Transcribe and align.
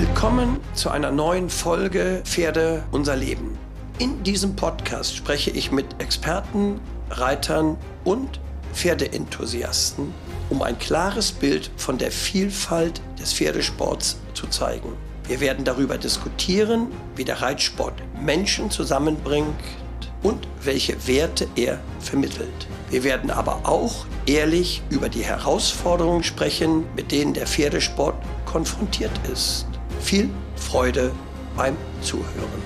Willkommen 0.00 0.60
zu 0.74 0.90
einer 0.90 1.10
neuen 1.10 1.50
Folge 1.50 2.22
Pferde 2.24 2.84
unser 2.92 3.16
Leben. 3.16 3.58
In 3.98 4.22
diesem 4.22 4.54
Podcast 4.54 5.16
spreche 5.16 5.50
ich 5.50 5.72
mit 5.72 5.86
Experten, 5.98 6.80
Reitern 7.10 7.76
und 8.04 8.38
Pferdeenthusiasten, 8.74 10.14
um 10.50 10.62
ein 10.62 10.78
klares 10.78 11.32
Bild 11.32 11.72
von 11.76 11.98
der 11.98 12.12
Vielfalt 12.12 13.00
des 13.18 13.32
Pferdesports 13.32 14.20
zu 14.34 14.46
zeigen. 14.46 14.92
Wir 15.26 15.40
werden 15.40 15.64
darüber 15.64 15.98
diskutieren, 15.98 16.92
wie 17.16 17.24
der 17.24 17.42
Reitsport 17.42 17.94
Menschen 18.24 18.70
zusammenbringt 18.70 19.58
und 20.22 20.46
welche 20.62 21.08
Werte 21.08 21.48
er 21.56 21.80
vermittelt. 21.98 22.68
Wir 22.90 23.02
werden 23.02 23.32
aber 23.32 23.62
auch 23.64 24.06
ehrlich 24.26 24.80
über 24.90 25.08
die 25.08 25.24
Herausforderungen 25.24 26.22
sprechen, 26.22 26.84
mit 26.94 27.10
denen 27.10 27.34
der 27.34 27.48
Pferdesport 27.48 28.14
konfrontiert 28.46 29.10
ist. 29.32 29.66
Viel 30.08 30.30
Freude 30.56 31.12
beim 31.54 31.76
Zuhören. 32.00 32.62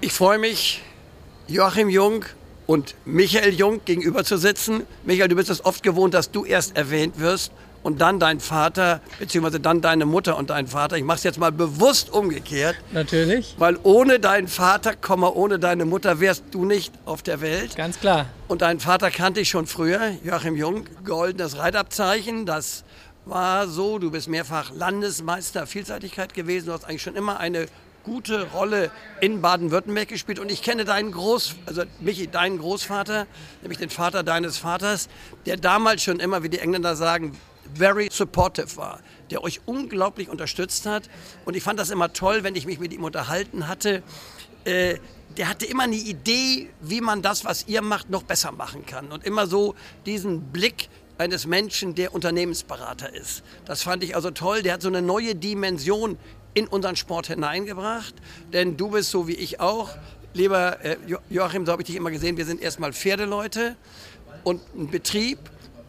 Ich 0.00 0.12
freue 0.12 0.36
mich, 0.36 0.82
Joachim 1.46 1.88
Jung 1.88 2.24
und 2.66 2.96
Michael 3.04 3.54
Jung 3.54 3.80
gegenüber 3.84 4.24
zu 4.24 4.36
sitzen. 4.36 4.82
Michael, 5.04 5.28
du 5.28 5.36
bist 5.36 5.48
es 5.48 5.64
oft 5.64 5.84
gewohnt, 5.84 6.12
dass 6.12 6.32
du 6.32 6.44
erst 6.44 6.76
erwähnt 6.76 7.20
wirst 7.20 7.52
und 7.84 8.00
dann 8.00 8.18
dein 8.18 8.40
Vater, 8.40 9.00
beziehungsweise 9.20 9.60
dann 9.60 9.80
deine 9.80 10.06
Mutter 10.06 10.36
und 10.36 10.50
dein 10.50 10.66
Vater. 10.66 10.96
Ich 10.96 11.04
mache 11.04 11.18
es 11.18 11.22
jetzt 11.22 11.38
mal 11.38 11.52
bewusst 11.52 12.10
umgekehrt. 12.10 12.74
Natürlich. 12.90 13.54
Weil 13.58 13.78
ohne 13.84 14.18
deinen 14.18 14.48
Vater, 14.48 14.94
ohne 15.36 15.60
deine 15.60 15.84
Mutter 15.84 16.18
wärst 16.18 16.46
du 16.50 16.64
nicht 16.64 16.92
auf 17.04 17.22
der 17.22 17.40
Welt. 17.40 17.76
Ganz 17.76 18.00
klar. 18.00 18.26
Und 18.48 18.62
deinen 18.62 18.80
Vater 18.80 19.12
kannte 19.12 19.38
ich 19.38 19.50
schon 19.50 19.68
früher, 19.68 20.16
Joachim 20.24 20.56
Jung, 20.56 20.84
goldenes 21.04 21.58
Reitabzeichen, 21.58 22.44
das 22.44 22.82
war 23.24 23.68
so, 23.68 23.98
du 23.98 24.10
bist 24.10 24.28
mehrfach 24.28 24.72
Landesmeister 24.74 25.66
Vielseitigkeit 25.66 26.34
gewesen, 26.34 26.66
du 26.66 26.72
hast 26.72 26.84
eigentlich 26.84 27.02
schon 27.02 27.16
immer 27.16 27.38
eine 27.38 27.66
gute 28.04 28.50
Rolle 28.50 28.90
in 29.20 29.40
Baden-Württemberg 29.40 30.08
gespielt. 30.08 30.38
Und 30.38 30.50
ich 30.50 30.62
kenne 30.62 30.84
deinen 30.84 31.12
Groß, 31.12 31.54
also 31.66 31.82
Michi, 32.00 32.26
deinen 32.26 32.58
Großvater, 32.58 33.26
nämlich 33.62 33.78
den 33.78 33.90
Vater 33.90 34.22
deines 34.22 34.58
Vaters, 34.58 35.08
der 35.46 35.56
damals 35.56 36.02
schon 36.02 36.18
immer, 36.18 36.42
wie 36.42 36.48
die 36.48 36.58
Engländer 36.58 36.96
sagen, 36.96 37.38
very 37.74 38.08
supportive 38.10 38.76
war, 38.76 39.00
der 39.30 39.44
euch 39.44 39.60
unglaublich 39.66 40.28
unterstützt 40.28 40.86
hat. 40.86 41.08
Und 41.44 41.56
ich 41.56 41.62
fand 41.62 41.78
das 41.78 41.90
immer 41.90 42.12
toll, 42.12 42.42
wenn 42.42 42.56
ich 42.56 42.66
mich 42.66 42.78
mit 42.78 42.92
ihm 42.92 43.04
unterhalten 43.04 43.68
hatte. 43.68 44.02
Äh, 44.64 44.98
der 45.36 45.48
hatte 45.48 45.64
immer 45.64 45.84
eine 45.84 45.96
Idee, 45.96 46.68
wie 46.80 47.00
man 47.00 47.22
das, 47.22 47.44
was 47.44 47.66
ihr 47.66 47.80
macht, 47.80 48.10
noch 48.10 48.22
besser 48.22 48.52
machen 48.52 48.84
kann. 48.84 49.10
Und 49.10 49.24
immer 49.24 49.46
so 49.46 49.74
diesen 50.04 50.52
Blick 50.52 50.88
eines 51.22 51.46
Menschen, 51.46 51.94
der 51.94 52.14
Unternehmensberater 52.14 53.14
ist. 53.14 53.42
Das 53.64 53.82
fand 53.82 54.02
ich 54.02 54.14
also 54.16 54.30
toll. 54.30 54.62
Der 54.62 54.74
hat 54.74 54.82
so 54.82 54.88
eine 54.88 55.02
neue 55.02 55.34
Dimension 55.34 56.18
in 56.54 56.66
unseren 56.66 56.96
Sport 56.96 57.28
hineingebracht. 57.28 58.14
Denn 58.52 58.76
du 58.76 58.90
bist 58.90 59.10
so 59.10 59.28
wie 59.28 59.34
ich 59.34 59.60
auch. 59.60 59.90
Lieber 60.34 60.84
äh, 60.84 60.96
Joachim, 61.30 61.64
so 61.64 61.72
habe 61.72 61.82
ich 61.82 61.86
dich 61.86 61.96
immer 61.96 62.10
gesehen, 62.10 62.36
wir 62.36 62.46
sind 62.46 62.60
erstmal 62.60 62.92
Pferdeleute 62.92 63.76
und 64.44 64.60
ein 64.74 64.90
Betrieb 64.90 65.38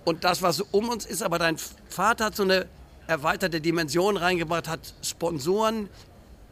und 0.06 0.24
das, 0.24 0.42
was 0.42 0.62
um 0.62 0.90
uns 0.90 1.06
ist. 1.06 1.24
Aber 1.24 1.40
dein 1.40 1.58
Vater 1.90 2.26
hat 2.26 2.36
so 2.36 2.44
eine 2.44 2.68
erweiterte 3.08 3.60
Dimension 3.60 4.18
reingebracht, 4.18 4.68
hat 4.68 4.94
Sponsoren 5.02 5.90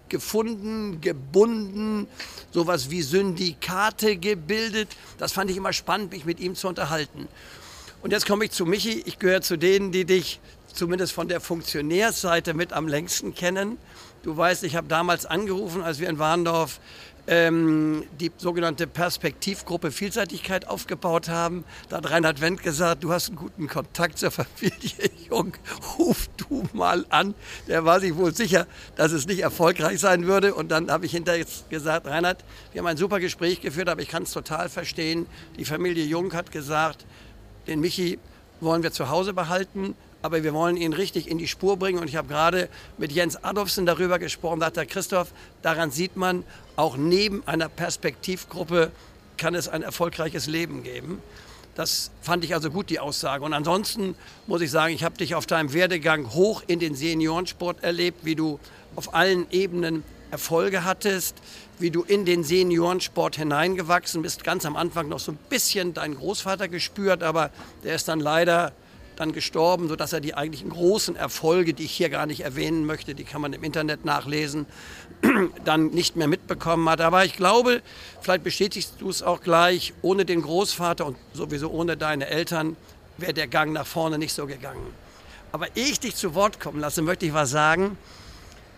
gefunden, 0.09 1.01
gebunden, 1.01 2.07
sowas 2.51 2.89
wie 2.89 3.01
Syndikate 3.01 4.17
gebildet. 4.17 4.89
Das 5.17 5.31
fand 5.31 5.51
ich 5.51 5.57
immer 5.57 5.71
spannend, 5.71 6.11
mich 6.11 6.25
mit 6.25 6.39
ihm 6.39 6.55
zu 6.55 6.67
unterhalten. 6.67 7.27
Und 8.01 8.11
jetzt 8.11 8.25
komme 8.25 8.45
ich 8.45 8.51
zu 8.51 8.65
Michi. 8.65 9.03
Ich 9.05 9.19
gehöre 9.19 9.41
zu 9.41 9.57
denen, 9.57 9.91
die 9.91 10.05
dich 10.05 10.39
zumindest 10.73 11.13
von 11.13 11.27
der 11.27 11.39
Funktionärsseite 11.39 12.55
mit 12.55 12.73
am 12.73 12.87
längsten 12.87 13.35
kennen. 13.35 13.77
Du 14.23 14.35
weißt, 14.35 14.63
ich 14.63 14.75
habe 14.75 14.87
damals 14.87 15.25
angerufen, 15.25 15.83
als 15.83 15.99
wir 15.99 16.09
in 16.09 16.17
Warndorf 16.17 16.79
ähm, 17.27 18.03
die 18.19 18.31
sogenannte 18.37 18.87
Perspektivgruppe 18.87 19.91
Vielseitigkeit 19.91 20.67
aufgebaut 20.67 21.29
haben. 21.29 21.63
Da 21.89 21.97
hat 21.97 22.09
Reinhard 22.09 22.41
Wendt 22.41 22.63
gesagt, 22.63 23.03
du 23.03 23.11
hast 23.11 23.29
einen 23.29 23.37
guten 23.37 23.67
Kontakt 23.67 24.17
zur 24.17 24.31
Familie 24.31 25.11
Jung, 25.29 25.53
ruf 25.99 26.27
du 26.37 26.63
mal 26.73 27.05
an. 27.09 27.35
Der 27.67 27.85
war 27.85 27.99
sich 27.99 28.15
wohl 28.15 28.33
sicher, 28.33 28.65
dass 28.95 29.11
es 29.11 29.27
nicht 29.27 29.39
erfolgreich 29.39 29.99
sein 29.99 30.25
würde. 30.25 30.55
Und 30.55 30.69
dann 30.69 30.89
habe 30.89 31.05
ich 31.05 31.11
hinterher 31.11 31.45
gesagt, 31.69 32.07
Reinhard, 32.07 32.43
wir 32.71 32.79
haben 32.79 32.87
ein 32.87 32.97
super 32.97 33.19
Gespräch 33.19 33.61
geführt, 33.61 33.89
aber 33.89 34.01
ich 34.01 34.09
kann 34.09 34.23
es 34.23 34.31
total 34.31 34.69
verstehen. 34.69 35.27
Die 35.57 35.65
Familie 35.65 36.05
Jung 36.05 36.33
hat 36.33 36.51
gesagt, 36.51 37.05
den 37.67 37.79
Michi 37.79 38.19
wollen 38.59 38.83
wir 38.83 38.91
zu 38.91 39.09
Hause 39.09 39.33
behalten, 39.33 39.95
aber 40.21 40.43
wir 40.43 40.53
wollen 40.53 40.77
ihn 40.77 40.93
richtig 40.93 41.27
in 41.29 41.37
die 41.37 41.47
Spur 41.47 41.77
bringen. 41.77 41.99
Und 41.99 42.07
ich 42.07 42.15
habe 42.15 42.27
gerade 42.27 42.69
mit 42.97 43.11
Jens 43.11 43.43
Adolfsen 43.43 43.85
darüber 43.85 44.19
gesprochen, 44.19 44.59
da 44.59 44.67
hat 44.67 44.75
der 44.75 44.85
Christoph, 44.85 45.31
daran 45.61 45.91
sieht 45.91 46.15
man, 46.15 46.43
auch 46.75 46.97
neben 46.97 47.45
einer 47.47 47.69
Perspektivgruppe 47.69 48.91
kann 49.37 49.55
es 49.55 49.67
ein 49.67 49.81
erfolgreiches 49.81 50.47
Leben 50.47 50.83
geben. 50.83 51.21
Das 51.75 52.11
fand 52.21 52.43
ich 52.43 52.53
also 52.53 52.69
gut, 52.69 52.89
die 52.89 52.99
Aussage. 52.99 53.43
Und 53.43 53.53
ansonsten 53.53 54.15
muss 54.45 54.61
ich 54.61 54.69
sagen, 54.69 54.93
ich 54.93 55.03
habe 55.03 55.17
dich 55.17 55.35
auf 55.35 55.45
deinem 55.45 55.73
Werdegang 55.73 56.33
hoch 56.33 56.63
in 56.67 56.79
den 56.79 56.95
Seniorensport 56.95 57.83
erlebt, 57.83 58.25
wie 58.25 58.35
du 58.35 58.59
auf 58.95 59.13
allen 59.13 59.49
Ebenen 59.51 60.03
Erfolge 60.31 60.83
hattest, 60.83 61.35
wie 61.79 61.91
du 61.91 62.03
in 62.03 62.25
den 62.25 62.43
Seniorensport 62.43 63.35
hineingewachsen 63.35 64.21
bist. 64.21 64.43
Ganz 64.43 64.65
am 64.65 64.75
Anfang 64.75 65.09
noch 65.09 65.19
so 65.19 65.33
ein 65.33 65.39
bisschen 65.49 65.93
deinen 65.93 66.15
Großvater 66.15 66.67
gespürt, 66.67 67.23
aber 67.23 67.51
der 67.83 67.95
ist 67.95 68.07
dann 68.07 68.19
leider 68.19 68.71
dann 69.17 69.33
gestorben, 69.33 69.87
sodass 69.87 70.13
er 70.13 70.19
die 70.19 70.33
eigentlichen 70.33 70.69
großen 70.69 71.15
Erfolge, 71.15 71.73
die 71.73 71.83
ich 71.83 71.91
hier 71.91 72.09
gar 72.09 72.25
nicht 72.25 72.41
erwähnen 72.41 72.85
möchte, 72.85 73.13
die 73.13 73.23
kann 73.23 73.41
man 73.41 73.53
im 73.53 73.63
Internet 73.63 74.03
nachlesen, 74.03 74.65
dann 75.65 75.87
nicht 75.87 76.15
mehr 76.15 76.27
mitbekommen 76.27 76.89
hat. 76.89 77.01
Aber 77.01 77.23
ich 77.23 77.33
glaube, 77.33 77.81
vielleicht 78.21 78.43
bestätigst 78.43 78.95
du 78.99 79.09
es 79.09 79.21
auch 79.21 79.41
gleich, 79.41 79.93
ohne 80.01 80.25
den 80.25 80.41
Großvater 80.41 81.05
und 81.05 81.17
sowieso 81.33 81.69
ohne 81.69 81.97
deine 81.97 82.27
Eltern 82.27 82.75
wäre 83.17 83.33
der 83.33 83.47
Gang 83.47 83.73
nach 83.73 83.85
vorne 83.85 84.17
nicht 84.17 84.33
so 84.33 84.47
gegangen. 84.47 84.81
Aber 85.51 85.75
ehe 85.75 85.85
ich 85.85 85.99
dich 85.99 86.15
zu 86.15 86.33
Wort 86.33 86.59
kommen 86.59 86.79
lasse, 86.79 87.01
möchte 87.01 87.25
ich 87.25 87.33
was 87.33 87.51
sagen. 87.51 87.97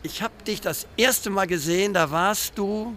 Ich 0.06 0.22
habe 0.22 0.34
dich 0.46 0.60
das 0.60 0.86
erste 0.98 1.30
Mal 1.30 1.48
gesehen, 1.48 1.94
da 1.94 2.12
warst 2.12 2.58
du 2.58 2.94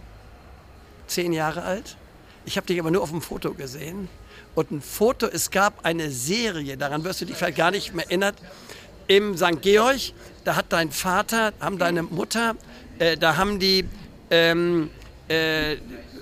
zehn 1.07 1.33
Jahre 1.33 1.63
alt. 1.63 1.97
Ich 2.45 2.57
habe 2.57 2.67
dich 2.67 2.81
aber 2.81 2.91
nur 2.91 3.01
auf 3.01 3.11
dem 3.11 3.23
Foto 3.23 3.55
gesehen. 3.55 4.09
Und 4.57 4.73
ein 4.73 4.83
Foto, 4.83 5.27
es 5.27 5.53
gab 5.53 5.85
eine 5.85 6.11
Serie, 6.11 6.77
daran 6.77 7.05
wirst 7.05 7.21
du 7.21 7.25
dich 7.25 7.37
vielleicht 7.37 7.59
gar 7.59 7.71
nicht 7.71 7.95
mehr 7.95 8.07
erinnert, 8.07 8.35
im 9.07 9.37
St. 9.37 9.63
Georg. 9.63 10.01
Da 10.43 10.57
hat 10.57 10.67
dein 10.71 10.91
Vater, 10.91 11.53
haben 11.61 11.79
deine 11.79 12.03
Mutter, 12.03 12.57
äh, 12.99 13.17
da 13.17 13.37
haben 13.37 13.61
die 13.61 13.85
ähm, 14.33 14.91
äh, 15.29 15.77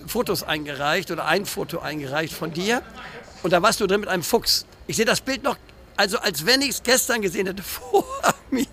Fotos 0.06 0.42
eingereicht 0.42 1.10
oder 1.10 1.24
ein 1.24 1.46
Foto 1.46 1.78
eingereicht 1.78 2.34
von 2.34 2.52
dir. 2.52 2.82
Und 3.42 3.54
da 3.54 3.62
warst 3.62 3.80
du 3.80 3.86
drin 3.86 4.00
mit 4.00 4.10
einem 4.10 4.22
Fuchs. 4.22 4.66
Ich 4.86 4.96
sehe 4.96 5.06
das 5.06 5.22
Bild 5.22 5.44
noch 5.44 5.56
also 5.96 6.18
als 6.18 6.46
wenn 6.46 6.62
ich 6.62 6.70
es 6.70 6.82
gestern 6.82 7.22
gesehen 7.22 7.46
hätte 7.46 7.62
vor 7.64 8.04
mir 8.50 8.66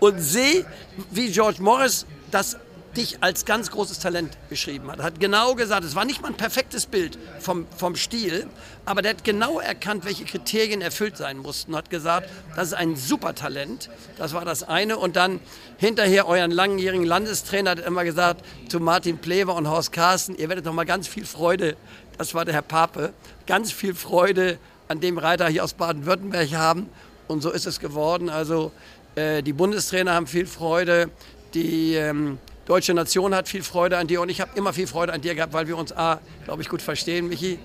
und 0.00 0.20
sehe, 0.20 0.64
wie 1.10 1.30
George 1.30 1.62
Morris 1.62 2.06
das 2.30 2.56
dich 2.96 3.22
als 3.22 3.44
ganz 3.44 3.70
großes 3.70 3.98
Talent 3.98 4.36
beschrieben 4.48 4.90
hat. 4.90 5.00
Er 5.00 5.04
hat 5.04 5.20
genau 5.20 5.54
gesagt, 5.54 5.84
es 5.84 5.94
war 5.94 6.04
nicht 6.04 6.22
mal 6.22 6.28
ein 6.28 6.36
perfektes 6.36 6.86
Bild 6.86 7.18
vom, 7.40 7.66
vom 7.76 7.94
Stil, 7.94 8.46
aber 8.84 9.02
der 9.02 9.12
hat 9.12 9.24
genau 9.24 9.60
erkannt, 9.60 10.04
welche 10.04 10.24
Kriterien 10.24 10.80
erfüllt 10.80 11.16
sein 11.16 11.38
mussten. 11.38 11.72
Und 11.72 11.78
hat 11.78 11.90
gesagt, 11.90 12.28
das 12.54 12.68
ist 12.68 12.74
ein 12.74 12.96
super 12.96 13.34
Talent. 13.34 13.90
Das 14.16 14.32
war 14.32 14.44
das 14.44 14.62
eine. 14.62 14.96
Und 14.96 15.16
dann 15.16 15.40
hinterher 15.76 16.26
euren 16.26 16.50
langjährigen 16.50 17.04
Landestrainer 17.04 17.72
hat 17.72 17.80
immer 17.80 18.04
gesagt 18.04 18.44
zu 18.68 18.80
Martin 18.80 19.18
Plever 19.18 19.54
und 19.54 19.68
Horst 19.68 19.92
Carsten, 19.92 20.34
ihr 20.36 20.48
werdet 20.48 20.64
noch 20.64 20.72
mal 20.72 20.86
ganz 20.86 21.06
viel 21.06 21.26
Freude, 21.26 21.76
das 22.18 22.32
war 22.32 22.46
der 22.46 22.54
Herr 22.54 22.62
Pape, 22.62 23.12
ganz 23.46 23.72
viel 23.72 23.94
Freude 23.94 24.58
an 24.88 25.00
dem 25.00 25.18
Reiter 25.18 25.48
hier 25.48 25.64
aus 25.64 25.74
Baden-Württemberg 25.74 26.52
haben. 26.52 26.88
Und 27.28 27.42
so 27.42 27.50
ist 27.50 27.66
es 27.66 27.80
geworden. 27.80 28.28
Also 28.28 28.72
äh, 29.14 29.42
die 29.42 29.52
Bundestrainer 29.52 30.14
haben 30.14 30.26
viel 30.26 30.46
Freude, 30.46 31.10
die 31.54 31.94
ähm, 31.94 32.38
deutsche 32.66 32.94
Nation 32.94 33.34
hat 33.34 33.48
viel 33.48 33.62
Freude 33.62 33.96
an 33.96 34.06
dir 34.06 34.20
und 34.20 34.28
ich 34.28 34.40
habe 34.40 34.50
immer 34.56 34.72
viel 34.72 34.86
Freude 34.86 35.12
an 35.12 35.20
dir 35.20 35.34
gehabt, 35.34 35.52
weil 35.52 35.68
wir 35.68 35.76
uns, 35.76 35.92
A, 35.92 36.20
glaube 36.44 36.62
ich, 36.62 36.68
gut 36.68 36.82
verstehen, 36.82 37.28
Michi. 37.28 37.58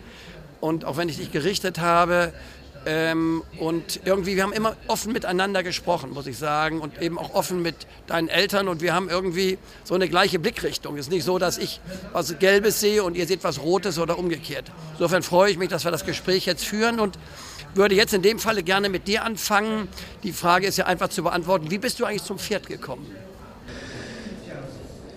Und 0.60 0.86
auch 0.86 0.98
wenn 0.98 1.10
ich 1.10 1.18
dich 1.18 1.32
gerichtet 1.32 1.80
habe, 1.80 2.34
ähm, 2.86 3.44
und 3.60 4.02
irgendwie, 4.06 4.36
wir 4.36 4.44
haben 4.44 4.54
immer 4.54 4.76
offen 4.88 5.14
miteinander 5.14 5.62
gesprochen, 5.62 6.12
muss 6.12 6.26
ich 6.26 6.38
sagen. 6.38 6.80
Und 6.80 7.02
eben 7.02 7.20
auch 7.20 7.34
offen 7.34 7.62
mit 7.62 7.76
deinen 8.08 8.28
Eltern. 8.28 8.68
Und 8.68 8.82
wir 8.82 8.94
haben 8.94 9.10
irgendwie 9.10 9.58
so 9.84 9.94
eine 9.94 10.10
gleiche 10.10 10.40
Blickrichtung. 10.40 10.96
Es 10.96 11.08
ist 11.08 11.12
nicht 11.12 11.24
so, 11.24 11.38
dass 11.38 11.58
ich 11.58 11.80
was 12.12 12.40
Gelbes 12.40 12.80
sehe 12.80 13.04
und 13.04 13.16
ihr 13.16 13.28
seht 13.28 13.44
was 13.44 13.62
Rotes 13.62 14.00
oder 14.00 14.18
umgekehrt. 14.18 14.72
Insofern 14.94 15.22
freue 15.22 15.52
ich 15.52 15.58
mich, 15.58 15.70
dass 15.70 15.84
wir 15.84 15.92
das 15.92 16.06
Gespräch 16.06 16.46
jetzt 16.46 16.66
führen 16.66 17.00
und 17.00 17.20
würde 17.76 17.96
jetzt 17.96 18.14
in 18.14 18.22
dem 18.22 18.40
Falle 18.40 18.64
gerne 18.64 18.90
mit 18.90 19.08
dir 19.08 19.24
anfangen. 19.24 19.88
Die 20.24 20.34
Frage 20.34 20.66
ist 20.68 20.78
ja 20.78 20.88
einfach 20.88 21.10
zu 21.10 21.24
beantworten. 21.24 21.70
Wie 21.70 21.78
bist 21.78 22.00
du 22.00 22.06
eigentlich 22.06 22.24
zum 22.24 22.40
Pferd 22.40 22.68
gekommen? 22.68 23.06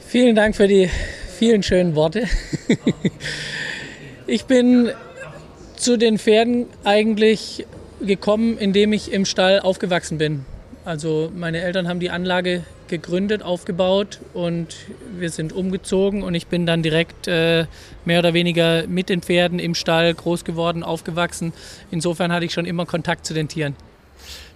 Vielen 0.06 0.36
Dank 0.36 0.54
für 0.54 0.68
die 0.68 0.90
vielen 1.38 1.62
schönen 1.62 1.94
Worte. 1.94 2.28
Ich 4.26 4.46
bin 4.46 4.90
zu 5.76 5.96
den 5.96 6.18
Pferden 6.18 6.66
eigentlich 6.84 7.66
gekommen, 8.00 8.58
indem 8.58 8.92
ich 8.92 9.12
im 9.12 9.24
Stall 9.24 9.60
aufgewachsen 9.60 10.18
bin. 10.18 10.44
Also 10.84 11.32
meine 11.34 11.62
Eltern 11.62 11.88
haben 11.88 12.00
die 12.00 12.10
Anlage 12.10 12.64
gegründet, 12.88 13.42
aufgebaut 13.42 14.20
und 14.34 14.76
wir 15.16 15.30
sind 15.30 15.52
umgezogen 15.52 16.22
und 16.22 16.34
ich 16.34 16.48
bin 16.48 16.66
dann 16.66 16.82
direkt 16.82 17.26
äh, 17.26 17.64
mehr 18.04 18.18
oder 18.18 18.34
weniger 18.34 18.86
mit 18.86 19.08
den 19.08 19.22
Pferden 19.22 19.58
im 19.58 19.74
Stall 19.74 20.12
groß 20.12 20.44
geworden, 20.44 20.82
aufgewachsen. 20.82 21.54
Insofern 21.90 22.32
hatte 22.32 22.44
ich 22.44 22.52
schon 22.52 22.66
immer 22.66 22.84
Kontakt 22.84 23.24
zu 23.24 23.32
den 23.32 23.48
Tieren. 23.48 23.74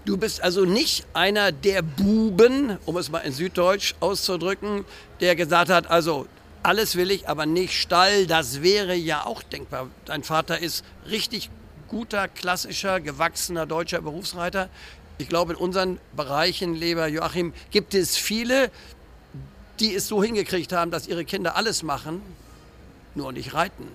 Du 0.05 0.17
bist 0.17 0.43
also 0.43 0.65
nicht 0.65 1.07
einer 1.15 1.53
der 1.53 1.83
Buben, 1.83 2.77
um 2.85 2.97
es 2.97 3.11
mal 3.11 3.19
in 3.21 3.33
Süddeutsch 3.33 3.95
auszudrücken, 4.01 4.85
der 5.21 5.35
gesagt 5.37 5.71
hat, 5.71 5.91
also 5.91 6.27
alles 6.69 6.97
will 6.97 7.11
ich, 7.11 7.27
aber 7.31 7.47
nicht 7.47 7.73
Stall. 7.73 8.27
Das 8.27 8.61
wäre 8.63 8.95
ja 8.95 9.25
auch 9.25 9.43
denkbar. 9.43 9.89
Dein 10.05 10.23
Vater 10.23 10.59
ist 10.59 10.85
richtig 11.09 11.49
guter, 11.89 12.29
klassischer, 12.29 13.01
gewachsener 13.01 13.65
deutscher 13.65 14.03
Berufsreiter. 14.03 14.69
Ich 15.17 15.31
glaube, 15.31 15.55
in 15.55 15.59
unseren 15.59 15.99
Bereichen, 16.15 16.75
lieber 16.75 17.07
Joachim, 17.09 17.55
gibt 17.71 17.95
es 17.95 18.19
viele, 18.19 18.71
die 19.81 19.95
es 19.95 20.09
so 20.09 20.23
hingekriegt 20.23 20.75
haben, 20.75 20.91
dass 20.91 21.09
ihre 21.09 21.25
Kinder 21.25 21.57
alles 21.57 21.83
machen, 21.83 22.21
nur 23.15 23.33
nicht 23.33 23.55
reiten. 23.55 23.89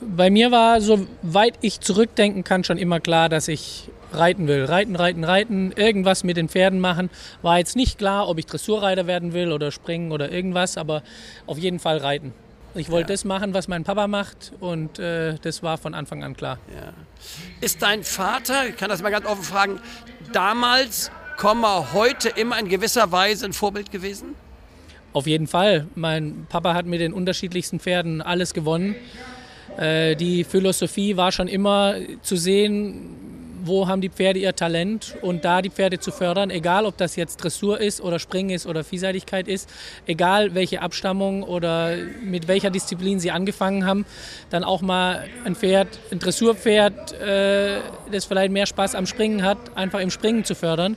Bei 0.00 0.30
mir 0.30 0.50
war, 0.50 0.80
soweit 0.80 1.54
ich 1.60 1.80
zurückdenken 1.80 2.44
kann, 2.44 2.64
schon 2.64 2.78
immer 2.78 3.00
klar, 3.00 3.28
dass 3.28 3.48
ich 3.48 3.90
reiten 4.12 4.46
will. 4.48 4.64
Reiten, 4.64 4.96
reiten, 4.96 5.24
reiten, 5.24 5.72
irgendwas 5.72 6.24
mit 6.24 6.36
den 6.36 6.48
Pferden 6.48 6.80
machen. 6.80 7.10
War 7.42 7.58
jetzt 7.58 7.76
nicht 7.76 7.98
klar, 7.98 8.28
ob 8.28 8.38
ich 8.38 8.46
Dressurreiter 8.46 9.06
werden 9.06 9.32
will 9.32 9.52
oder 9.52 9.70
springen 9.70 10.12
oder 10.12 10.30
irgendwas, 10.30 10.76
aber 10.76 11.02
auf 11.46 11.58
jeden 11.58 11.78
Fall 11.78 11.98
reiten. 11.98 12.32
Ich 12.76 12.90
wollte 12.90 13.12
ja. 13.12 13.14
das 13.14 13.24
machen, 13.24 13.54
was 13.54 13.68
mein 13.68 13.84
Papa 13.84 14.08
macht 14.08 14.52
und 14.58 14.98
äh, 14.98 15.36
das 15.42 15.62
war 15.62 15.78
von 15.78 15.94
Anfang 15.94 16.24
an 16.24 16.36
klar. 16.36 16.58
Ja. 16.74 16.92
Ist 17.60 17.82
dein 17.82 18.02
Vater, 18.02 18.68
ich 18.68 18.76
kann 18.76 18.88
das 18.88 19.00
mal 19.00 19.10
ganz 19.10 19.26
offen 19.26 19.44
fragen, 19.44 19.80
damals, 20.32 21.12
heute 21.92 22.30
immer 22.30 22.58
in 22.58 22.68
gewisser 22.68 23.12
Weise 23.12 23.46
ein 23.46 23.52
Vorbild 23.52 23.90
gewesen? 23.92 24.34
Auf 25.12 25.28
jeden 25.28 25.46
Fall. 25.46 25.86
Mein 25.94 26.46
Papa 26.48 26.74
hat 26.74 26.86
mit 26.86 27.00
den 27.00 27.12
unterschiedlichsten 27.12 27.78
Pferden 27.78 28.20
alles 28.20 28.54
gewonnen. 28.54 28.96
Äh, 29.78 30.16
die 30.16 30.44
Philosophie 30.44 31.16
war 31.16 31.32
schon 31.32 31.48
immer 31.48 31.96
zu 32.22 32.36
sehen, 32.36 33.24
wo 33.66 33.88
haben 33.88 34.00
die 34.00 34.10
Pferde 34.10 34.38
ihr 34.38 34.54
Talent 34.54 35.16
und 35.22 35.44
da 35.44 35.62
die 35.62 35.70
Pferde 35.70 35.98
zu 35.98 36.12
fördern, 36.12 36.50
egal 36.50 36.84
ob 36.84 36.96
das 36.98 37.16
jetzt 37.16 37.38
Dressur 37.38 37.80
ist 37.80 38.00
oder 38.00 38.18
Springen 38.18 38.50
ist 38.50 38.66
oder 38.66 38.84
Vielseitigkeit 38.84 39.48
ist, 39.48 39.70
egal 40.06 40.54
welche 40.54 40.82
Abstammung 40.82 41.42
oder 41.42 41.96
mit 42.22 42.46
welcher 42.46 42.70
Disziplin 42.70 43.20
sie 43.20 43.30
angefangen 43.30 43.86
haben, 43.86 44.04
dann 44.50 44.64
auch 44.64 44.82
mal 44.82 45.24
ein 45.44 45.54
Pferd, 45.54 45.88
ein 46.10 46.18
Dressurpferd, 46.18 47.12
äh, 47.20 47.78
das 48.12 48.26
vielleicht 48.26 48.52
mehr 48.52 48.66
Spaß 48.66 48.94
am 48.94 49.06
Springen 49.06 49.42
hat, 49.42 49.58
einfach 49.74 50.00
im 50.00 50.10
Springen 50.10 50.44
zu 50.44 50.54
fördern. 50.54 50.96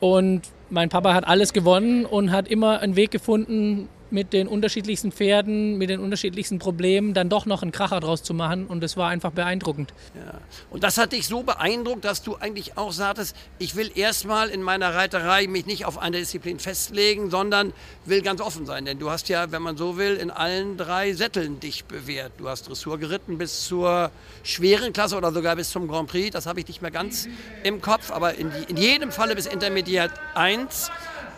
Und 0.00 0.42
mein 0.70 0.88
Papa 0.88 1.12
hat 1.12 1.26
alles 1.26 1.52
gewonnen 1.52 2.06
und 2.06 2.30
hat 2.30 2.48
immer 2.48 2.80
einen 2.80 2.96
Weg 2.96 3.10
gefunden, 3.10 3.88
mit 4.12 4.32
den 4.32 4.48
unterschiedlichsten 4.48 5.12
Pferden, 5.12 5.78
mit 5.78 5.90
den 5.90 6.00
unterschiedlichsten 6.00 6.58
Problemen 6.58 7.14
dann 7.14 7.28
doch 7.28 7.46
noch 7.46 7.62
einen 7.62 7.72
Kracher 7.72 8.00
draus 8.00 8.22
zu 8.22 8.34
machen. 8.34 8.66
Und 8.66 8.82
das 8.82 8.96
war 8.96 9.08
einfach 9.08 9.30
beeindruckend. 9.30 9.92
Ja. 10.14 10.40
Und 10.70 10.84
das 10.84 10.98
hat 10.98 11.12
dich 11.12 11.26
so 11.26 11.42
beeindruckt, 11.42 12.04
dass 12.04 12.22
du 12.22 12.36
eigentlich 12.36 12.76
auch 12.76 12.92
sagtest, 12.92 13.36
ich 13.58 13.76
will 13.76 13.90
erstmal 13.94 14.48
in 14.48 14.62
meiner 14.62 14.94
Reiterei 14.94 15.46
mich 15.46 15.66
nicht 15.66 15.84
auf 15.84 15.98
eine 15.98 16.18
Disziplin 16.18 16.58
festlegen, 16.58 17.30
sondern 17.30 17.72
will 18.04 18.22
ganz 18.22 18.40
offen 18.40 18.66
sein. 18.66 18.84
Denn 18.84 18.98
du 18.98 19.10
hast 19.10 19.28
ja, 19.28 19.52
wenn 19.52 19.62
man 19.62 19.76
so 19.76 19.96
will, 19.96 20.16
in 20.16 20.30
allen 20.30 20.76
drei 20.76 21.12
Sätteln 21.12 21.60
dich 21.60 21.84
bewährt. 21.84 22.32
Du 22.38 22.48
hast 22.48 22.68
Dressur 22.68 22.98
geritten 22.98 23.38
bis 23.38 23.64
zur 23.66 24.10
schweren 24.42 24.92
Klasse 24.92 25.16
oder 25.16 25.32
sogar 25.32 25.56
bis 25.56 25.70
zum 25.70 25.88
Grand 25.88 26.08
Prix. 26.08 26.30
Das 26.30 26.46
habe 26.46 26.60
ich 26.60 26.68
nicht 26.68 26.82
mehr 26.82 26.90
ganz 26.90 27.28
im 27.62 27.80
Kopf, 27.80 28.10
aber 28.10 28.34
in, 28.34 28.50
die, 28.50 28.70
in 28.70 28.76
jedem 28.76 29.12
Falle 29.12 29.34
bis 29.34 29.46
Intermediat 29.46 30.10
1. 30.34 30.90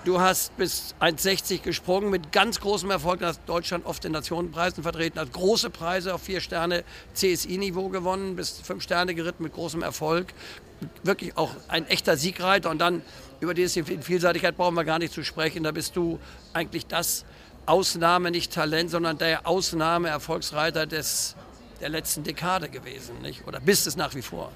Du 0.05 0.19
hast 0.19 0.57
bis 0.57 0.97
1,60 1.01 1.63
gesprungen 1.63 2.11
mit 2.11 2.33
ganz 2.33 2.59
großem 2.59 2.91
Erfolg. 2.91 3.21
Du 3.21 3.27
hast 3.27 3.41
Deutschland 3.47 3.87
oft 3.87 4.05
in 4.05 4.11
Nationenpreisen 4.11 4.83
vertreten, 4.83 5.21
hast 5.21 5.33
große 5.33 5.71
Preise 5.71 6.13
auf 6.13 6.23
vier 6.23 6.41
Sterne 6.41 6.83
CSI-Niveau 7.15 7.89
gewonnen, 7.89 8.35
bis 8.35 8.59
fünf 8.59 8.83
Sterne 8.83 9.15
geritten 9.15 9.45
mit 9.45 9.53
großem 9.53 9.81
Erfolg. 9.81 10.35
Wirklich 11.05 11.37
auch 11.37 11.53
ein 11.69 11.87
echter 11.87 12.17
Siegreiter. 12.17 12.71
Und 12.71 12.81
dann 12.81 13.03
über 13.39 13.55
die 13.55 13.69
Vielseitigkeit 13.69 14.57
brauchen 14.57 14.75
wir 14.75 14.83
gar 14.83 14.99
nicht 14.99 15.13
zu 15.13 15.23
sprechen. 15.23 15.63
Da 15.63 15.71
bist 15.71 15.95
du 15.95 16.19
eigentlich 16.53 16.89
das 16.89 17.25
Ausnahme, 17.67 18.33
nicht 18.33 18.53
Talent, 18.53 18.91
sondern 18.91 19.19
der 19.19 19.47
Ausnahme-Erfolgsreiter 19.47 20.87
des, 20.87 21.37
der 21.81 21.91
letzten 21.91 22.25
Dekade 22.25 22.69
gewesen. 22.69 23.23
Nicht? 23.23 23.47
Oder 23.47 23.61
bist 23.61 23.87
es 23.87 23.95
nach 23.95 24.17
wie 24.17 24.23
vor? 24.23 24.51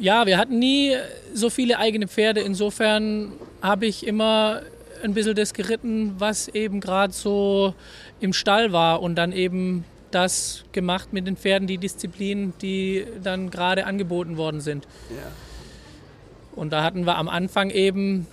Ja, 0.00 0.26
wir 0.26 0.38
hatten 0.38 0.60
nie 0.60 0.94
so 1.34 1.50
viele 1.50 1.78
eigene 1.78 2.06
Pferde. 2.06 2.40
Insofern 2.40 3.32
habe 3.62 3.86
ich 3.86 4.06
immer 4.06 4.62
ein 5.02 5.12
bisschen 5.12 5.34
das 5.34 5.54
geritten, 5.54 6.14
was 6.18 6.46
eben 6.46 6.80
gerade 6.80 7.12
so 7.12 7.74
im 8.20 8.32
Stall 8.32 8.72
war 8.72 9.02
und 9.02 9.16
dann 9.16 9.32
eben 9.32 9.84
das 10.12 10.64
gemacht 10.70 11.12
mit 11.12 11.26
den 11.26 11.36
Pferden, 11.36 11.66
die 11.66 11.78
Disziplinen, 11.78 12.54
die 12.62 13.06
dann 13.22 13.50
gerade 13.50 13.86
angeboten 13.86 14.36
worden 14.36 14.60
sind. 14.60 14.86
Ja. 15.10 15.32
Und 16.54 16.72
da 16.72 16.82
hatten 16.84 17.04
wir 17.04 17.16
am 17.16 17.28
Anfang 17.28 17.70
eben 17.70 18.26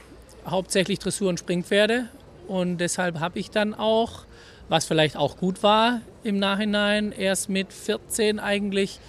hauptsächlich 0.48 1.00
Dressur- 1.00 1.30
und 1.30 1.40
Springpferde 1.40 2.10
und 2.48 2.78
deshalb 2.78 3.20
habe 3.20 3.40
ich 3.40 3.50
dann 3.50 3.74
auch, 3.74 4.26
was 4.70 4.86
vielleicht 4.86 5.18
auch 5.18 5.38
gut 5.38 5.64
war 5.64 6.02
im 6.24 6.38
Nachhinein, 6.38 7.12
erst 7.12 7.50
mit 7.50 7.74
14 7.74 8.40
eigentlich 8.40 9.00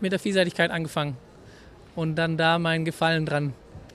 mit 0.00 0.12
der 0.12 0.18
Vielseitigkeit 0.18 0.70
angefangen 0.70 1.16
und 1.96 2.14
dann 2.14 2.36
da 2.36 2.58
meinen 2.58 2.84
Gefallen 2.84 3.26
dran 3.26 3.52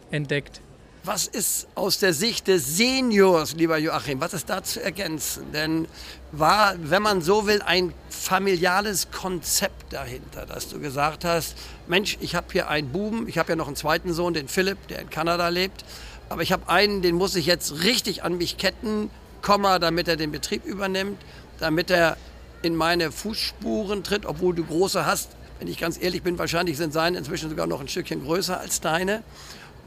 entdeckt. 0.09 0.59
Was 1.03 1.25
ist 1.25 1.67
aus 1.73 1.97
der 1.97 2.13
Sicht 2.13 2.47
des 2.47 2.77
Seniors, 2.77 3.55
lieber 3.55 3.77
Joachim, 3.79 4.21
was 4.21 4.33
ist 4.35 4.49
da 4.51 4.61
zu 4.61 4.83
ergänzen? 4.83 5.51
Denn 5.51 5.87
war, 6.31 6.75
wenn 6.77 7.01
man 7.01 7.21
so 7.21 7.47
will, 7.47 7.63
ein 7.63 7.91
familiales 8.09 9.09
Konzept 9.09 9.93
dahinter, 9.93 10.45
dass 10.45 10.69
du 10.69 10.79
gesagt 10.79 11.25
hast, 11.25 11.55
Mensch, 11.87 12.17
ich 12.21 12.35
habe 12.35 12.47
hier 12.51 12.69
einen 12.69 12.89
Buben, 12.91 13.27
ich 13.27 13.39
habe 13.39 13.49
ja 13.49 13.55
noch 13.55 13.65
einen 13.65 13.75
zweiten 13.75 14.13
Sohn, 14.13 14.35
den 14.35 14.47
Philipp, 14.47 14.87
der 14.89 14.99
in 14.99 15.09
Kanada 15.09 15.47
lebt, 15.47 15.85
aber 16.29 16.43
ich 16.43 16.51
habe 16.51 16.69
einen, 16.69 17.01
den 17.01 17.15
muss 17.15 17.35
ich 17.35 17.47
jetzt 17.47 17.83
richtig 17.83 18.23
an 18.23 18.37
mich 18.37 18.57
ketten, 18.57 19.09
Komma, 19.41 19.79
damit 19.79 20.07
er 20.07 20.17
den 20.17 20.31
Betrieb 20.31 20.65
übernimmt, 20.65 21.19
damit 21.59 21.89
er 21.89 22.15
in 22.61 22.75
meine 22.75 23.11
Fußspuren 23.11 24.03
tritt, 24.03 24.27
obwohl 24.27 24.53
du 24.53 24.63
große 24.63 25.03
hast, 25.03 25.29
wenn 25.61 25.67
ich 25.67 25.77
ganz 25.77 26.01
ehrlich 26.01 26.23
bin, 26.23 26.39
wahrscheinlich 26.39 26.75
sind 26.75 26.91
seine 26.91 27.19
inzwischen 27.19 27.47
sogar 27.47 27.67
noch 27.67 27.81
ein 27.81 27.87
Stückchen 27.87 28.23
größer 28.23 28.59
als 28.59 28.81
deine. 28.81 29.21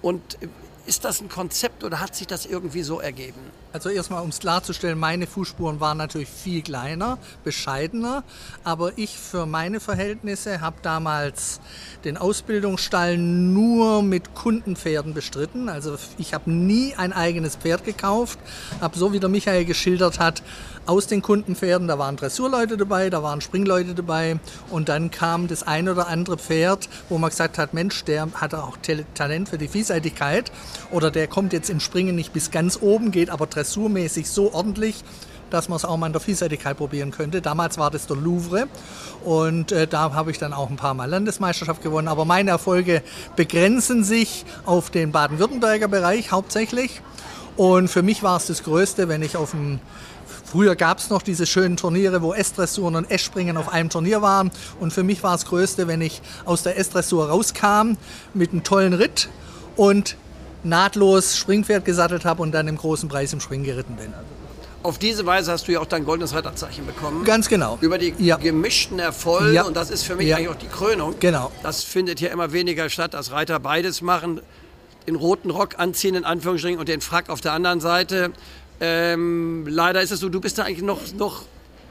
Und 0.03 0.38
ist 0.87 1.05
das 1.05 1.21
ein 1.21 1.29
Konzept 1.29 1.82
oder 1.82 1.99
hat 1.99 2.15
sich 2.15 2.29
das 2.29 2.46
irgendwie 2.46 2.84
so 2.84 3.01
ergeben? 3.01 3.41
Also 3.74 3.88
erstmal, 3.88 4.22
um 4.22 4.28
es 4.28 4.38
klarzustellen, 4.38 4.96
meine 4.96 5.26
Fußspuren 5.26 5.81
waren 5.81 5.98
natürlich 5.98 6.28
viel 6.28 6.62
kleiner, 6.62 7.19
bescheidener, 7.43 8.22
aber 8.62 8.93
ich 8.94 9.19
für 9.19 9.46
meine 9.46 9.81
Verhältnisse 9.81 10.60
habe 10.60 10.76
damals 10.82 11.58
den 12.04 12.16
Ausbildungsstall 12.16 13.19
nur 13.19 14.04
mit 14.04 14.36
Kundenpferden 14.36 15.12
bestritten. 15.12 15.69
Also 15.69 15.96
ich 16.19 16.34
habe 16.34 16.52
nie 16.52 16.94
ein 16.94 17.12
eigenes 17.12 17.56
Pferd 17.56 17.84
gekauft, 17.84 18.38
habe 18.81 18.96
so 18.96 19.12
wie 19.12 19.19
der 19.19 19.28
Michael 19.28 19.64
geschildert 19.64 20.20
hat, 20.20 20.44
aus 20.86 21.06
den 21.06 21.22
Kundenpferden, 21.22 21.88
da 21.88 21.98
waren 21.98 22.16
Dressurleute 22.16 22.76
dabei, 22.76 23.10
da 23.10 23.22
waren 23.22 23.40
Springleute 23.40 23.94
dabei. 23.94 24.38
Und 24.70 24.88
dann 24.88 25.10
kam 25.10 25.48
das 25.48 25.62
ein 25.62 25.88
oder 25.88 26.08
andere 26.08 26.36
Pferd, 26.36 26.88
wo 27.08 27.19
man 27.19 27.31
gesagt 27.31 27.58
hat, 27.58 27.74
Mensch, 27.74 28.04
der 28.04 28.28
hat 28.34 28.54
auch 28.54 28.76
Talent 29.14 29.48
für 29.48 29.58
die 29.58 29.69
Vielseitigkeit. 29.69 30.52
Oder 30.90 31.10
der 31.10 31.26
kommt 31.26 31.52
jetzt 31.52 31.70
im 31.70 31.81
Springen 31.81 32.14
nicht 32.14 32.32
bis 32.32 32.50
ganz 32.50 32.78
oben, 32.81 33.10
geht 33.10 33.31
aber 33.31 33.48
dressurmäßig 33.65 34.29
so 34.29 34.53
ordentlich, 34.53 35.03
dass 35.51 35.69
man 35.69 35.77
es 35.77 35.85
auch 35.85 35.97
mal 35.97 36.06
in 36.06 36.13
der 36.13 36.21
Vielseitigkeit 36.21 36.77
probieren 36.77 37.11
könnte. 37.11 37.41
Damals 37.41 37.79
war 37.79 37.91
das 37.91 38.06
der 38.06 38.17
Louvre 38.17 38.67
und 39.25 39.73
äh, 39.73 39.87
da 39.87 40.13
habe 40.13 40.31
ich 40.31 40.39
dann 40.39 40.53
auch 40.53 40.69
ein 40.69 40.77
paar 40.77 40.94
Mal 40.94 41.09
Landesmeisterschaft 41.09 41.83
gewonnen. 41.83 42.09
Aber 42.09 42.25
meine 42.25 42.51
Erfolge 42.51 43.03
begrenzen 43.37 44.05
sich 44.05 44.44
auf 44.67 44.91
den 44.91 45.13
Baden-Württemberger 45.13 45.89
Bereich 45.89 46.31
hauptsächlich. 46.31 47.01
Und 47.56 47.89
für 47.89 48.03
mich 48.03 48.23
war 48.23 48.37
es 48.37 48.47
das 48.47 48.65
Größte, 48.65 49.09
wenn 49.09 49.23
ich 49.23 49.37
auf 49.37 49.53
dem 49.53 49.81
Früher 50.44 50.77
gab 50.77 50.99
es 50.99 51.11
noch 51.11 51.23
diese 51.23 51.47
schönen 51.47 51.77
Turniere, 51.77 52.23
wo 52.23 52.33
S-Dressuren 52.33 52.94
und 52.94 53.11
S-Springen 53.11 53.56
auf 53.56 53.73
einem 53.73 53.91
Turnier 53.91 54.23
waren. 54.23 54.53
Und 54.79 54.93
für 54.93 55.03
mich 55.03 55.25
war 55.25 55.33
das 55.33 55.47
Größte, 55.47 55.89
wenn 55.89 56.01
ich 56.01 56.23
aus 56.44 56.63
der 56.63 56.79
S-Dressur 56.79 57.29
rauskam 57.29 57.94
mit 58.35 58.53
einem 58.53 58.63
tollen 58.63 58.93
Ritt 58.93 59.29
und 59.75 60.17
nahtlos 60.65 61.37
Springpferd 61.37 61.85
gesattelt 61.85 62.25
habe 62.25 62.43
und 62.43 62.53
dann 62.53 62.69
im 62.69 62.77
großen 62.77 63.09
Preis 63.09 63.33
im 63.33 63.41
Springen 63.41 63.65
geritten 63.65 63.97
bin. 63.97 64.13
Auf 64.83 64.99
diese 64.99 65.25
Weise 65.25 65.51
hast 65.51 65.67
du 65.67 65.73
ja 65.73 65.81
auch 65.81 65.87
dein 65.87 66.05
goldenes 66.05 66.35
Reiterzeichen 66.35 66.85
bekommen. 66.85 67.25
Ganz 67.25 67.49
genau. 67.49 67.79
Über 67.81 67.97
die 67.97 68.15
ja. 68.19 68.37
gemischten 68.37 68.99
Erfolge. 68.99 69.53
Ja. 69.55 69.63
Und 69.63 69.77
das 69.77 69.91
ist 69.91 70.03
für 70.03 70.15
mich 70.15 70.27
ja. 70.27 70.37
eigentlich 70.37 70.51
auch 70.51 70.56
die 70.56 70.67
Krönung. 70.67 71.15
Genau. 71.21 71.51
Das 71.63 71.83
findet 71.85 72.21
ja 72.21 72.29
immer 72.29 72.53
weniger 72.53 72.91
statt, 72.91 73.15
dass 73.15 73.33
Reiter 73.33 73.59
beides 73.61 74.03
machen. 74.03 74.43
Den 75.06 75.17
roten 75.17 75.51
Rock 75.51 75.79
anziehen, 75.79 76.15
in 76.15 76.25
Anführungsstrichen, 76.25 76.79
und 76.79 76.89
den 76.89 77.01
Frack 77.01 77.31
auf 77.31 77.41
der 77.41 77.53
anderen 77.53 77.81
Seite. 77.81 78.33
Ähm, 78.79 79.67
leider 79.67 80.03
ist 80.03 80.11
es 80.11 80.21
so, 80.21 80.29
du 80.29 80.41
bist 80.41 80.59
da 80.59 80.65
eigentlich 80.65 80.83
noch, 80.83 81.01
noch 81.17 81.44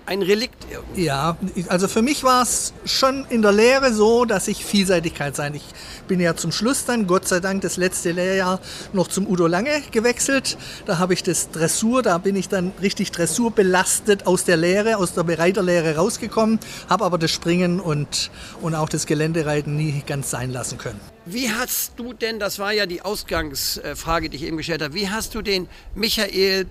ein 0.05 0.21
Relikt 0.21 0.65
irgendwie. 0.69 1.05
Ja, 1.05 1.37
also 1.69 1.87
für 1.87 2.01
mich 2.01 2.23
war 2.23 2.43
es 2.43 2.73
schon 2.85 3.25
in 3.29 3.41
der 3.41 3.51
Lehre 3.51 3.93
so, 3.93 4.25
dass 4.25 4.47
ich 4.47 4.65
Vielseitigkeit 4.65 5.35
sein. 5.35 5.55
Ich 5.55 5.63
bin 6.07 6.19
ja 6.19 6.35
zum 6.35 6.51
Schluss 6.51 6.85
dann, 6.85 7.07
Gott 7.07 7.27
sei 7.27 7.39
Dank, 7.39 7.61
das 7.61 7.77
letzte 7.77 8.11
Lehrjahr 8.11 8.59
noch 8.91 9.07
zum 9.07 9.27
Udo 9.27 9.47
Lange 9.47 9.81
gewechselt. 9.91 10.57
Da 10.85 10.99
habe 10.99 11.13
ich 11.13 11.23
das 11.23 11.51
Dressur, 11.51 12.01
da 12.01 12.17
bin 12.17 12.35
ich 12.35 12.49
dann 12.49 12.73
richtig 12.81 13.11
Dressur 13.11 13.51
belastet 13.51 14.27
aus 14.27 14.43
der 14.43 14.57
Lehre, 14.57 14.97
aus 14.97 15.13
der 15.13 15.23
Bereiterlehre 15.23 15.95
rausgekommen, 15.95 16.59
habe 16.89 17.05
aber 17.05 17.17
das 17.17 17.31
Springen 17.31 17.79
und, 17.79 18.31
und 18.61 18.75
auch 18.75 18.89
das 18.89 19.05
Geländereiten 19.05 19.75
nie 19.75 20.03
ganz 20.05 20.29
sein 20.29 20.51
lassen 20.51 20.77
können. 20.77 20.99
Wie 21.25 21.49
hast 21.49 21.93
du 21.95 22.11
denn, 22.11 22.37
das 22.37 22.59
war 22.59 22.73
ja 22.73 22.85
die 22.85 23.01
Ausgangsfrage, 23.01 24.29
die 24.29 24.35
ich 24.35 24.43
eben 24.43 24.57
gestellt 24.57 24.81
habe, 24.81 24.93
wie 24.93 25.09
hast 25.09 25.33
du 25.35 25.41
den 25.41 25.69
Michael 25.95 26.65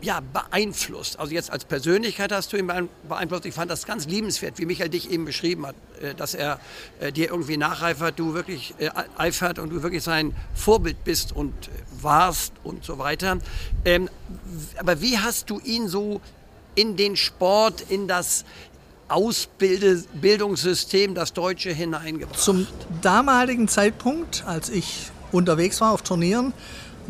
ja, 0.00 0.20
beeinflusst. 0.20 1.18
Also 1.18 1.32
jetzt 1.32 1.50
als 1.50 1.64
Persönlichkeit 1.64 2.32
hast 2.32 2.52
du 2.52 2.56
ihn 2.56 2.70
beeinflusst. 3.08 3.46
Ich 3.46 3.54
fand 3.54 3.70
das 3.70 3.86
ganz 3.86 4.06
liebenswert, 4.06 4.58
wie 4.58 4.66
Michael 4.66 4.90
dich 4.90 5.10
eben 5.10 5.24
beschrieben 5.24 5.66
hat, 5.66 5.74
äh, 6.00 6.14
dass 6.14 6.34
er 6.34 6.60
äh, 7.00 7.12
dir 7.12 7.30
irgendwie 7.30 7.56
nacheifert, 7.56 8.18
du 8.18 8.34
wirklich 8.34 8.74
äh, 8.78 8.90
eifert 9.16 9.58
und 9.58 9.70
du 9.70 9.82
wirklich 9.82 10.02
sein 10.02 10.34
Vorbild 10.54 11.02
bist 11.04 11.34
und 11.34 11.54
warst 12.00 12.52
und 12.62 12.84
so 12.84 12.98
weiter. 12.98 13.38
Ähm, 13.84 14.08
aber 14.78 15.00
wie 15.00 15.18
hast 15.18 15.50
du 15.50 15.60
ihn 15.60 15.88
so 15.88 16.20
in 16.74 16.96
den 16.96 17.16
Sport, 17.16 17.84
in 17.88 18.06
das 18.06 18.44
Ausbildungssystem, 19.08 21.14
das 21.14 21.32
Deutsche 21.32 21.70
hineingebracht? 21.70 22.38
Zum 22.38 22.66
damaligen 23.02 23.68
Zeitpunkt, 23.68 24.44
als 24.46 24.68
ich 24.68 25.10
unterwegs 25.32 25.80
war 25.80 25.92
auf 25.92 26.02
Turnieren, 26.02 26.52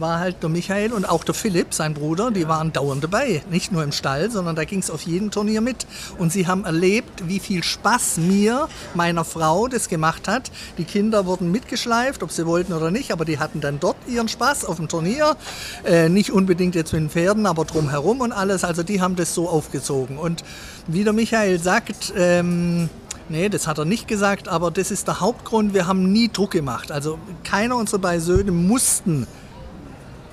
war 0.00 0.18
halt 0.18 0.42
der 0.42 0.50
Michael 0.50 0.92
und 0.92 1.08
auch 1.08 1.24
der 1.24 1.34
Philipp, 1.34 1.74
sein 1.74 1.94
Bruder, 1.94 2.30
die 2.30 2.48
waren 2.48 2.72
dauernd 2.72 3.04
dabei. 3.04 3.42
Nicht 3.50 3.72
nur 3.72 3.82
im 3.82 3.92
Stall, 3.92 4.30
sondern 4.30 4.56
da 4.56 4.64
ging 4.64 4.80
es 4.80 4.90
auf 4.90 5.02
jedem 5.02 5.30
Turnier 5.30 5.60
mit. 5.60 5.86
Und 6.18 6.32
sie 6.32 6.46
haben 6.46 6.64
erlebt, 6.64 7.28
wie 7.28 7.40
viel 7.40 7.62
Spaß 7.62 8.18
mir, 8.18 8.68
meiner 8.94 9.24
Frau, 9.24 9.68
das 9.68 9.88
gemacht 9.88 10.28
hat. 10.28 10.50
Die 10.78 10.84
Kinder 10.84 11.26
wurden 11.26 11.50
mitgeschleift, 11.50 12.22
ob 12.22 12.32
sie 12.32 12.46
wollten 12.46 12.72
oder 12.72 12.90
nicht, 12.90 13.12
aber 13.12 13.24
die 13.24 13.38
hatten 13.38 13.60
dann 13.60 13.80
dort 13.80 13.96
ihren 14.06 14.28
Spaß 14.28 14.64
auf 14.64 14.76
dem 14.76 14.88
Turnier. 14.88 15.36
Äh, 15.84 16.08
nicht 16.08 16.30
unbedingt 16.30 16.74
jetzt 16.74 16.92
mit 16.92 17.02
den 17.02 17.10
Pferden, 17.10 17.46
aber 17.46 17.64
drumherum 17.64 18.20
und 18.20 18.32
alles. 18.32 18.64
Also 18.64 18.82
die 18.82 19.00
haben 19.00 19.16
das 19.16 19.34
so 19.34 19.48
aufgezogen. 19.48 20.18
Und 20.18 20.44
wie 20.86 21.04
der 21.04 21.12
Michael 21.12 21.58
sagt, 21.58 22.12
ähm, 22.16 22.88
Nee, 23.28 23.48
das 23.48 23.66
hat 23.66 23.78
er 23.78 23.84
nicht 23.84 24.06
gesagt, 24.06 24.46
aber 24.46 24.70
das 24.70 24.92
ist 24.92 25.08
der 25.08 25.18
Hauptgrund. 25.18 25.74
Wir 25.74 25.88
haben 25.88 26.12
nie 26.12 26.30
Druck 26.32 26.52
gemacht. 26.52 26.92
Also 26.92 27.18
keiner 27.42 27.76
unserer 27.76 27.98
beiden 27.98 28.20
Söhne 28.20 28.52
mussten 28.52 29.26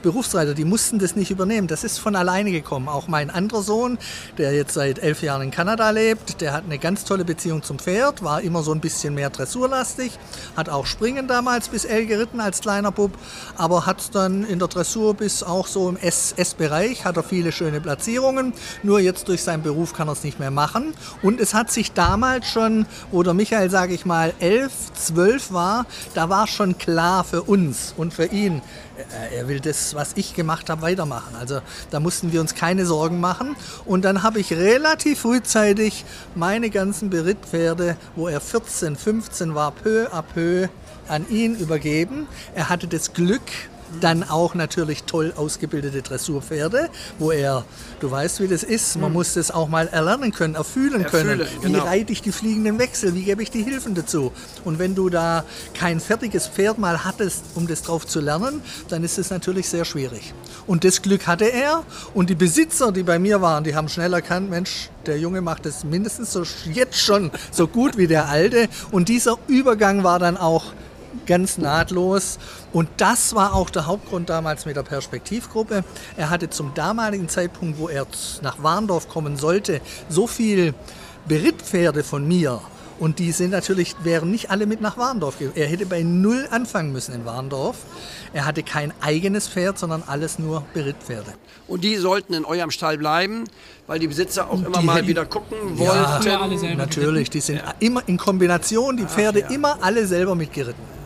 Berufsreiter, 0.03 0.53
die 0.53 0.65
mussten 0.65 0.99
das 0.99 1.15
nicht 1.15 1.31
übernehmen. 1.31 1.67
Das 1.67 1.83
ist 1.83 1.97
von 1.97 2.15
alleine 2.15 2.51
gekommen. 2.51 2.87
Auch 2.87 3.07
mein 3.07 3.31
anderer 3.31 3.63
Sohn, 3.63 3.97
der 4.37 4.53
jetzt 4.53 4.75
seit 4.75 4.99
elf 4.99 5.23
Jahren 5.23 5.41
in 5.41 5.51
Kanada 5.51 5.89
lebt, 5.89 6.41
der 6.41 6.53
hat 6.53 6.65
eine 6.65 6.77
ganz 6.77 7.05
tolle 7.05 7.25
Beziehung 7.25 7.63
zum 7.63 7.79
Pferd, 7.79 8.23
war 8.23 8.41
immer 8.41 8.61
so 8.61 8.71
ein 8.71 8.81
bisschen 8.81 9.15
mehr 9.15 9.31
dressurlastig, 9.31 10.11
hat 10.55 10.69
auch 10.69 10.85
Springen 10.85 11.27
damals 11.27 11.69
bis 11.69 11.85
L 11.85 12.05
geritten 12.05 12.39
als 12.39 12.61
kleiner 12.61 12.91
Bub, 12.91 13.11
aber 13.57 13.85
hat 13.85 14.13
dann 14.13 14.43
in 14.43 14.59
der 14.59 14.67
Dressur 14.67 15.15
bis 15.15 15.41
auch 15.41 15.67
so 15.67 15.89
im 15.89 15.97
S-Bereich, 15.97 17.05
hat 17.05 17.17
er 17.17 17.23
viele 17.23 17.51
schöne 17.51 17.81
Platzierungen. 17.81 18.53
Nur 18.83 18.99
jetzt 18.99 19.27
durch 19.29 19.41
seinen 19.41 19.63
Beruf 19.63 19.93
kann 19.93 20.09
er 20.09 20.13
es 20.13 20.23
nicht 20.23 20.39
mehr 20.39 20.51
machen. 20.51 20.93
Und 21.21 21.39
es 21.39 21.53
hat 21.53 21.71
sich 21.71 21.93
damals 21.93 22.47
schon, 22.47 22.85
wo 23.11 23.23
der 23.23 23.33
Michael, 23.33 23.69
sage 23.69 23.93
ich 23.93 24.05
mal, 24.05 24.33
elf, 24.39 24.71
zwölf 24.93 25.53
war, 25.53 25.85
da 26.13 26.29
war 26.29 26.47
schon 26.47 26.77
klar 26.77 27.23
für 27.23 27.43
uns 27.43 27.93
und 27.95 28.13
für 28.13 28.25
ihn, 28.25 28.61
er 29.31 29.47
will 29.47 29.59
das, 29.59 29.95
was 29.95 30.11
ich 30.15 30.33
gemacht 30.33 30.69
habe, 30.69 30.81
weitermachen. 30.81 31.35
Also 31.35 31.61
da 31.89 31.99
mussten 31.99 32.31
wir 32.31 32.41
uns 32.41 32.55
keine 32.55 32.85
Sorgen 32.85 33.19
machen. 33.19 33.55
Und 33.85 34.05
dann 34.05 34.23
habe 34.23 34.39
ich 34.39 34.51
relativ 34.53 35.21
frühzeitig 35.21 36.05
meine 36.35 36.69
ganzen 36.69 37.09
Berittpferde, 37.09 37.97
wo 38.15 38.27
er 38.27 38.41
14, 38.41 38.95
15 38.95 39.55
war, 39.55 39.71
peu 39.71 40.07
à 40.11 40.21
peu 40.21 40.69
an 41.07 41.27
ihn 41.29 41.55
übergeben. 41.55 42.27
Er 42.55 42.69
hatte 42.69 42.87
das 42.87 43.13
Glück, 43.13 43.41
dann 43.99 44.23
auch 44.23 44.55
natürlich 44.55 45.03
toll 45.03 45.33
ausgebildete 45.35 46.01
Dressurpferde, 46.01 46.89
wo 47.19 47.31
er, 47.31 47.65
du 47.99 48.09
weißt, 48.09 48.41
wie 48.41 48.47
das 48.47 48.63
ist, 48.63 48.97
man 48.97 49.11
mhm. 49.11 49.17
muss 49.17 49.33
das 49.33 49.51
auch 49.51 49.67
mal 49.67 49.87
erlernen 49.87 50.31
können, 50.31 50.55
erfühlen 50.55 51.05
können. 51.05 51.41
Erfühlen, 51.41 51.61
genau. 51.61 51.83
Wie 51.83 51.87
reite 51.87 52.13
ich 52.13 52.21
die 52.21 52.31
fliegenden 52.31 52.79
Wechsel? 52.79 53.15
Wie 53.15 53.23
gebe 53.23 53.43
ich 53.43 53.51
die 53.51 53.63
Hilfen 53.63 53.95
dazu? 53.95 54.31
Und 54.65 54.79
wenn 54.79 54.95
du 54.95 55.09
da 55.09 55.43
kein 55.73 55.99
fertiges 55.99 56.47
Pferd 56.47 56.77
mal 56.77 57.03
hattest, 57.03 57.43
um 57.55 57.67
das 57.67 57.81
drauf 57.81 58.05
zu 58.07 58.19
lernen, 58.19 58.61
dann 58.89 59.03
ist 59.03 59.17
es 59.17 59.29
natürlich 59.29 59.69
sehr 59.69 59.85
schwierig. 59.85 60.33
Und 60.67 60.83
das 60.83 61.01
Glück 61.01 61.27
hatte 61.27 61.45
er. 61.45 61.83
Und 62.13 62.29
die 62.29 62.35
Besitzer, 62.35 62.91
die 62.91 63.03
bei 63.03 63.19
mir 63.19 63.41
waren, 63.41 63.63
die 63.63 63.75
haben 63.75 63.89
schnell 63.89 64.13
erkannt, 64.13 64.49
Mensch, 64.49 64.89
der 65.05 65.19
Junge 65.19 65.41
macht 65.41 65.65
es 65.65 65.83
mindestens 65.83 66.31
so 66.31 66.43
jetzt 66.71 66.99
schon 66.99 67.31
so 67.51 67.67
gut 67.67 67.97
wie 67.97 68.07
der 68.07 68.29
Alte. 68.29 68.67
Und 68.91 69.09
dieser 69.09 69.37
Übergang 69.47 70.03
war 70.03 70.19
dann 70.19 70.37
auch 70.37 70.65
ganz 71.25 71.57
nahtlos. 71.57 72.39
Und 72.71 72.89
das 72.97 73.35
war 73.35 73.53
auch 73.53 73.69
der 73.69 73.85
Hauptgrund 73.85 74.29
damals 74.29 74.65
mit 74.65 74.75
der 74.75 74.83
Perspektivgruppe. 74.83 75.83
Er 76.17 76.29
hatte 76.29 76.49
zum 76.49 76.73
damaligen 76.73 77.29
Zeitpunkt, 77.29 77.79
wo 77.79 77.87
er 77.87 78.05
nach 78.41 78.61
Warndorf 78.61 79.09
kommen 79.09 79.37
sollte, 79.37 79.81
so 80.09 80.27
viel 80.27 80.73
Berittpferde 81.27 82.03
von 82.03 82.27
mir. 82.27 82.61
Und 82.99 83.19
die 83.19 83.31
sind 83.31 83.51
natürlich, 83.51 83.95
wären 84.03 84.31
nicht 84.31 84.49
alle 84.51 84.65
mit 84.65 84.79
nach 84.79 84.97
Warndorf 84.97 85.39
gegangen. 85.39 85.57
Er 85.57 85.67
hätte 85.67 85.85
bei 85.85 86.03
Null 86.03 86.47
anfangen 86.51 86.91
müssen 86.91 87.13
in 87.13 87.25
Warndorf. 87.25 87.77
Er 88.33 88.45
hatte 88.45 88.63
kein 88.63 88.93
eigenes 89.01 89.47
Pferd, 89.47 89.77
sondern 89.77 90.03
alles 90.05 90.39
nur 90.39 90.63
Berittpferde. 90.73 91.33
Und 91.67 91.83
die 91.83 91.95
sollten 91.97 92.33
in 92.33 92.45
eurem 92.45 92.71
Stall 92.71 92.97
bleiben, 92.97 93.45
weil 93.87 93.99
die 93.99 94.07
Besitzer 94.07 94.49
auch 94.49 94.61
immer 94.63 94.79
die 94.79 94.85
mal 94.85 95.07
wieder 95.07 95.25
gucken 95.25 95.77
wollten. 95.77 96.27
Ja, 96.27 96.75
natürlich, 96.75 97.29
die 97.29 97.39
sind 97.39 97.57
ja. 97.57 97.73
immer 97.79 98.03
in 98.07 98.17
Kombination, 98.17 98.95
die 98.95 99.05
Pferde 99.05 99.43
Ach, 99.45 99.49
ja. 99.49 99.55
immer 99.55 99.77
alle 99.81 100.05
selber 100.05 100.35
mitgeritten. 100.35 101.02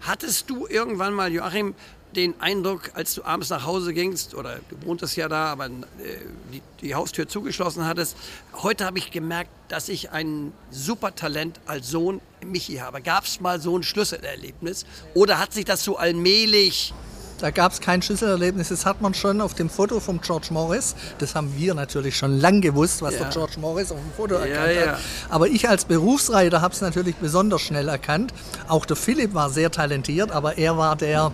Hattest 0.00 0.50
du 0.50 0.66
irgendwann 0.66 1.14
mal, 1.14 1.32
Joachim, 1.32 1.74
den 2.14 2.40
Eindruck, 2.40 2.90
als 2.94 3.14
du 3.14 3.24
abends 3.24 3.50
nach 3.50 3.64
Hause 3.66 3.92
gingst, 3.92 4.34
oder 4.34 4.60
du 4.70 4.86
wohntest 4.86 5.16
ja 5.16 5.28
da, 5.28 5.46
aber 5.46 5.66
äh, 5.66 5.70
die, 6.52 6.62
die, 6.80 6.94
Haustür 6.94 7.28
zugeschlossen 7.28 7.84
hattest, 7.84 8.16
heute 8.54 8.86
habe 8.86 8.98
ich 8.98 9.10
gemerkt, 9.10 9.50
dass 9.68 9.88
ich 9.88 10.10
ein 10.10 10.52
super 10.70 11.14
Talent 11.14 11.60
als 11.66 11.90
Sohn 11.90 12.20
Michi 12.44 12.76
habe. 12.76 13.02
Gab 13.02 13.24
es 13.24 13.40
mal 13.40 13.60
so 13.60 13.76
ein 13.76 13.82
Schlüsselerlebnis? 13.82 14.86
Oder 15.14 15.38
hat 15.38 15.52
sich 15.52 15.64
das 15.64 15.84
so 15.84 15.96
allmählich 15.96 16.94
da 17.38 17.50
gab 17.50 17.72
es 17.72 17.80
kein 17.80 18.02
Schlüsselerlebnis. 18.02 18.68
Das 18.68 18.86
hat 18.86 19.00
man 19.00 19.14
schon 19.14 19.40
auf 19.40 19.54
dem 19.54 19.68
Foto 19.68 20.00
von 20.00 20.20
George 20.20 20.48
Morris. 20.50 20.94
Das 21.18 21.34
haben 21.34 21.52
wir 21.56 21.74
natürlich 21.74 22.16
schon 22.16 22.38
lang 22.38 22.60
gewusst, 22.60 23.02
was 23.02 23.14
ja. 23.14 23.20
der 23.20 23.30
George 23.30 23.54
Morris 23.60 23.92
auf 23.92 23.98
dem 23.98 24.12
Foto 24.16 24.34
erkannt 24.34 24.74
ja, 24.74 24.84
ja. 24.84 24.92
hat. 24.92 24.98
Aber 25.28 25.48
ich 25.48 25.68
als 25.68 25.84
Berufsreiter 25.84 26.60
habe 26.60 26.74
es 26.74 26.80
natürlich 26.80 27.16
besonders 27.16 27.62
schnell 27.62 27.88
erkannt. 27.88 28.32
Auch 28.68 28.86
der 28.86 28.96
Philipp 28.96 29.34
war 29.34 29.50
sehr 29.50 29.70
talentiert, 29.70 30.30
aber 30.30 30.58
er 30.58 30.76
war 30.78 30.96
der, 30.96 31.32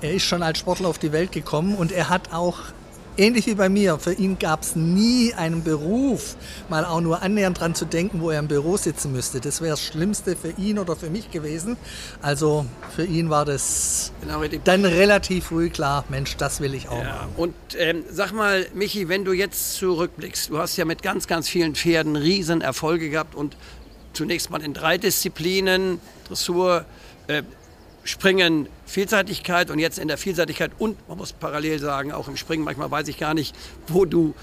er 0.00 0.14
ist 0.14 0.22
schon 0.22 0.42
als 0.42 0.58
Sportler 0.58 0.88
auf 0.88 0.98
die 0.98 1.12
Welt 1.12 1.32
gekommen 1.32 1.74
und 1.74 1.92
er 1.92 2.08
hat 2.08 2.32
auch 2.32 2.58
ähnlich 3.20 3.46
wie 3.46 3.54
bei 3.54 3.68
mir, 3.68 3.98
für 3.98 4.14
ihn 4.14 4.38
gab 4.38 4.62
es 4.62 4.74
nie 4.74 5.34
einen 5.34 5.62
Beruf, 5.62 6.36
mal 6.68 6.84
auch 6.84 7.00
nur 7.00 7.22
annähernd 7.22 7.60
dran 7.60 7.74
zu 7.74 7.84
denken, 7.84 8.20
wo 8.20 8.30
er 8.30 8.38
im 8.38 8.48
Büro 8.48 8.76
sitzen 8.76 9.12
müsste. 9.12 9.40
Das 9.40 9.60
wäre 9.60 9.72
das 9.72 9.82
Schlimmste 9.82 10.36
für 10.36 10.50
ihn 10.52 10.78
oder 10.78 10.96
für 10.96 11.10
mich 11.10 11.30
gewesen. 11.30 11.76
Also 12.22 12.64
für 12.96 13.04
ihn 13.04 13.28
war 13.28 13.44
das 13.44 14.12
genau, 14.22 14.42
dann 14.64 14.84
relativ 14.84 15.46
früh 15.46 15.68
klar, 15.68 16.04
Mensch, 16.08 16.36
das 16.36 16.60
will 16.60 16.74
ich 16.74 16.88
auch 16.88 17.02
ja. 17.02 17.04
machen. 17.04 17.32
Und 17.36 17.54
ähm, 17.76 18.04
sag 18.10 18.32
mal, 18.32 18.66
Michi, 18.74 19.08
wenn 19.08 19.24
du 19.24 19.32
jetzt 19.32 19.74
zurückblickst, 19.74 20.48
du 20.48 20.58
hast 20.58 20.76
ja 20.76 20.86
mit 20.86 21.02
ganz, 21.02 21.26
ganz 21.26 21.48
vielen 21.48 21.74
Pferden 21.74 22.16
riesen 22.16 22.62
Erfolge 22.62 23.10
gehabt 23.10 23.34
und 23.34 23.56
zunächst 24.14 24.50
mal 24.50 24.62
in 24.62 24.72
drei 24.72 24.96
Disziplinen, 24.96 26.00
Dressur, 26.26 26.86
äh, 27.26 27.42
Springen 28.10 28.68
Vielseitigkeit 28.86 29.70
und 29.70 29.78
jetzt 29.78 29.98
in 29.98 30.08
der 30.08 30.18
Vielseitigkeit 30.18 30.72
und 30.78 30.96
man 31.08 31.16
muss 31.16 31.32
parallel 31.32 31.78
sagen, 31.78 32.10
auch 32.10 32.26
im 32.26 32.36
Springen, 32.36 32.64
manchmal 32.64 32.90
weiß 32.90 33.06
ich 33.06 33.18
gar 33.18 33.34
nicht, 33.34 33.54
wo 33.86 34.04
du 34.04 34.34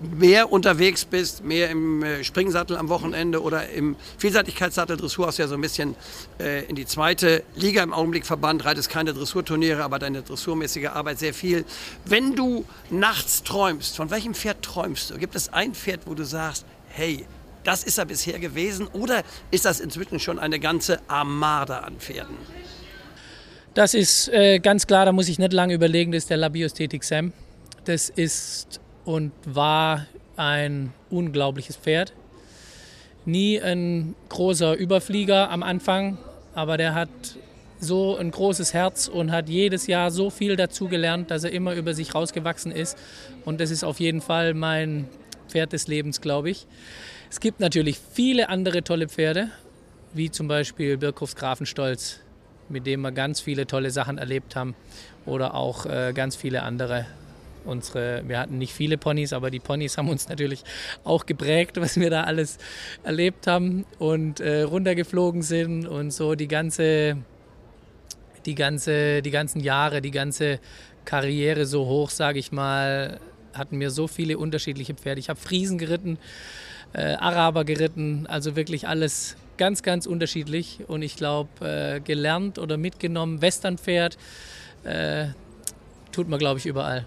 mehr 0.00 0.52
unterwegs 0.52 1.04
bist, 1.04 1.44
mehr 1.44 1.68
im 1.68 2.04
äh, 2.04 2.22
Springsattel 2.22 2.76
am 2.76 2.88
Wochenende 2.88 3.42
oder 3.42 3.68
im 3.70 3.96
Vielseitigkeitssattel. 4.18 4.96
Dressur 4.96 5.26
hast 5.26 5.38
du 5.38 5.42
ja 5.42 5.48
so 5.48 5.56
ein 5.56 5.60
bisschen 5.60 5.96
äh, 6.38 6.64
in 6.66 6.76
die 6.76 6.86
zweite 6.86 7.42
Liga 7.56 7.82
im 7.82 7.92
Augenblick 7.92 8.24
verbannt, 8.24 8.64
reitest 8.64 8.88
keine 8.88 9.12
Dressurturniere, 9.12 9.82
aber 9.82 9.98
deine 9.98 10.22
dressurmäßige 10.22 10.86
Arbeit 10.86 11.18
sehr 11.18 11.34
viel. 11.34 11.64
Wenn 12.04 12.36
du 12.36 12.64
nachts 12.88 13.42
träumst, 13.42 13.96
von 13.96 14.10
welchem 14.10 14.34
Pferd 14.34 14.62
träumst 14.62 15.10
du? 15.10 15.18
Gibt 15.18 15.34
es 15.34 15.52
ein 15.52 15.74
Pferd, 15.74 16.02
wo 16.06 16.14
du 16.14 16.24
sagst, 16.24 16.64
hey, 16.90 17.26
das 17.64 17.82
ist 17.82 17.98
er 17.98 18.04
bisher 18.04 18.38
gewesen 18.38 18.86
oder 18.86 19.24
ist 19.50 19.64
das 19.64 19.80
inzwischen 19.80 20.20
schon 20.20 20.38
eine 20.38 20.60
ganze 20.60 21.00
Armada 21.08 21.80
an 21.80 21.98
Pferden? 21.98 22.36
Das 23.74 23.94
ist 23.94 24.28
äh, 24.28 24.58
ganz 24.58 24.86
klar, 24.86 25.04
da 25.06 25.12
muss 25.12 25.28
ich 25.28 25.38
nicht 25.38 25.52
lange 25.52 25.74
überlegen, 25.74 26.12
das 26.12 26.24
ist 26.24 26.30
der 26.30 26.36
Labiosthetik 26.36 27.04
Sam. 27.04 27.32
Das 27.84 28.08
ist 28.08 28.80
und 29.04 29.32
war 29.44 30.06
ein 30.36 30.92
unglaubliches 31.10 31.76
Pferd. 31.76 32.12
Nie 33.24 33.60
ein 33.60 34.14
großer 34.28 34.76
Überflieger 34.76 35.50
am 35.50 35.62
Anfang, 35.62 36.18
aber 36.54 36.76
der 36.76 36.94
hat 36.94 37.08
so 37.80 38.16
ein 38.16 38.30
großes 38.30 38.74
Herz 38.74 39.08
und 39.08 39.30
hat 39.30 39.48
jedes 39.48 39.86
Jahr 39.86 40.10
so 40.10 40.30
viel 40.30 40.56
dazu 40.56 40.88
gelernt, 40.88 41.30
dass 41.30 41.44
er 41.44 41.52
immer 41.52 41.74
über 41.74 41.94
sich 41.94 42.14
rausgewachsen 42.14 42.72
ist. 42.72 42.98
Und 43.44 43.60
das 43.60 43.70
ist 43.70 43.84
auf 43.84 44.00
jeden 44.00 44.20
Fall 44.20 44.54
mein 44.54 45.08
Pferd 45.48 45.72
des 45.72 45.86
Lebens, 45.86 46.20
glaube 46.20 46.50
ich. 46.50 46.66
Es 47.30 47.40
gibt 47.40 47.60
natürlich 47.60 47.98
viele 48.12 48.48
andere 48.48 48.82
tolle 48.82 49.08
Pferde, 49.08 49.50
wie 50.14 50.30
zum 50.30 50.48
Beispiel 50.48 50.96
Birkhofs 50.96 51.36
Grafenstolz, 51.36 52.20
mit 52.68 52.86
dem 52.86 53.02
wir 53.02 53.12
ganz 53.12 53.40
viele 53.40 53.66
tolle 53.66 53.90
Sachen 53.90 54.18
erlebt 54.18 54.56
haben. 54.56 54.74
Oder 55.26 55.54
auch 55.54 55.86
äh, 55.86 56.12
ganz 56.14 56.36
viele 56.36 56.62
andere. 56.62 57.06
Unsere, 57.64 58.22
wir 58.26 58.38
hatten 58.38 58.56
nicht 58.56 58.72
viele 58.72 58.96
Ponys, 58.96 59.32
aber 59.32 59.50
die 59.50 59.58
Ponys 59.58 59.98
haben 59.98 60.08
uns 60.08 60.28
natürlich 60.28 60.64
auch 61.04 61.26
geprägt, 61.26 61.78
was 61.78 62.00
wir 62.00 62.08
da 62.08 62.24
alles 62.24 62.56
erlebt 63.02 63.46
haben 63.46 63.84
und 63.98 64.40
äh, 64.40 64.62
runtergeflogen 64.62 65.42
sind 65.42 65.86
und 65.86 66.12
so 66.12 66.34
die 66.34 66.48
ganze, 66.48 67.18
die 68.46 68.54
ganze, 68.54 69.20
die 69.20 69.30
ganzen 69.30 69.60
Jahre, 69.60 70.00
die 70.00 70.12
ganze 70.12 70.60
Karriere 71.04 71.66
so 71.66 71.86
hoch, 71.86 72.10
sage 72.10 72.38
ich 72.38 72.52
mal, 72.52 73.20
hatten 73.52 73.80
wir 73.80 73.90
so 73.90 74.06
viele 74.06 74.38
unterschiedliche 74.38 74.94
Pferde. 74.94 75.20
Ich 75.20 75.28
habe 75.28 75.40
Friesen 75.40 75.78
geritten, 75.78 76.18
äh, 76.92 77.14
Araber 77.14 77.64
geritten, 77.64 78.26
also 78.28 78.56
wirklich 78.56 78.88
alles 78.88 79.36
ganz, 79.58 79.82
ganz 79.82 80.06
unterschiedlich. 80.06 80.80
Und 80.86 81.02
ich 81.02 81.16
glaube, 81.16 81.66
äh, 81.66 82.00
gelernt 82.00 82.58
oder 82.58 82.76
mitgenommen, 82.76 83.42
Westernpferd, 83.42 84.16
äh, 84.84 85.26
tut 86.12 86.28
man, 86.28 86.38
glaube 86.38 86.58
ich, 86.58 86.66
überall. 86.66 87.06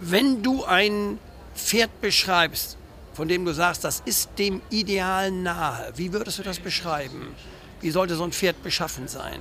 Wenn 0.00 0.42
du 0.42 0.64
ein 0.64 1.18
Pferd 1.54 2.00
beschreibst, 2.00 2.76
von 3.14 3.28
dem 3.28 3.44
du 3.44 3.54
sagst, 3.54 3.84
das 3.84 4.02
ist 4.04 4.30
dem 4.38 4.60
Ideal 4.70 5.30
nahe, 5.30 5.92
wie 5.96 6.12
würdest 6.12 6.38
du 6.38 6.42
das 6.42 6.58
beschreiben? 6.58 7.34
Wie 7.80 7.90
sollte 7.90 8.16
so 8.16 8.24
ein 8.24 8.32
Pferd 8.32 8.62
beschaffen 8.62 9.08
sein? 9.08 9.38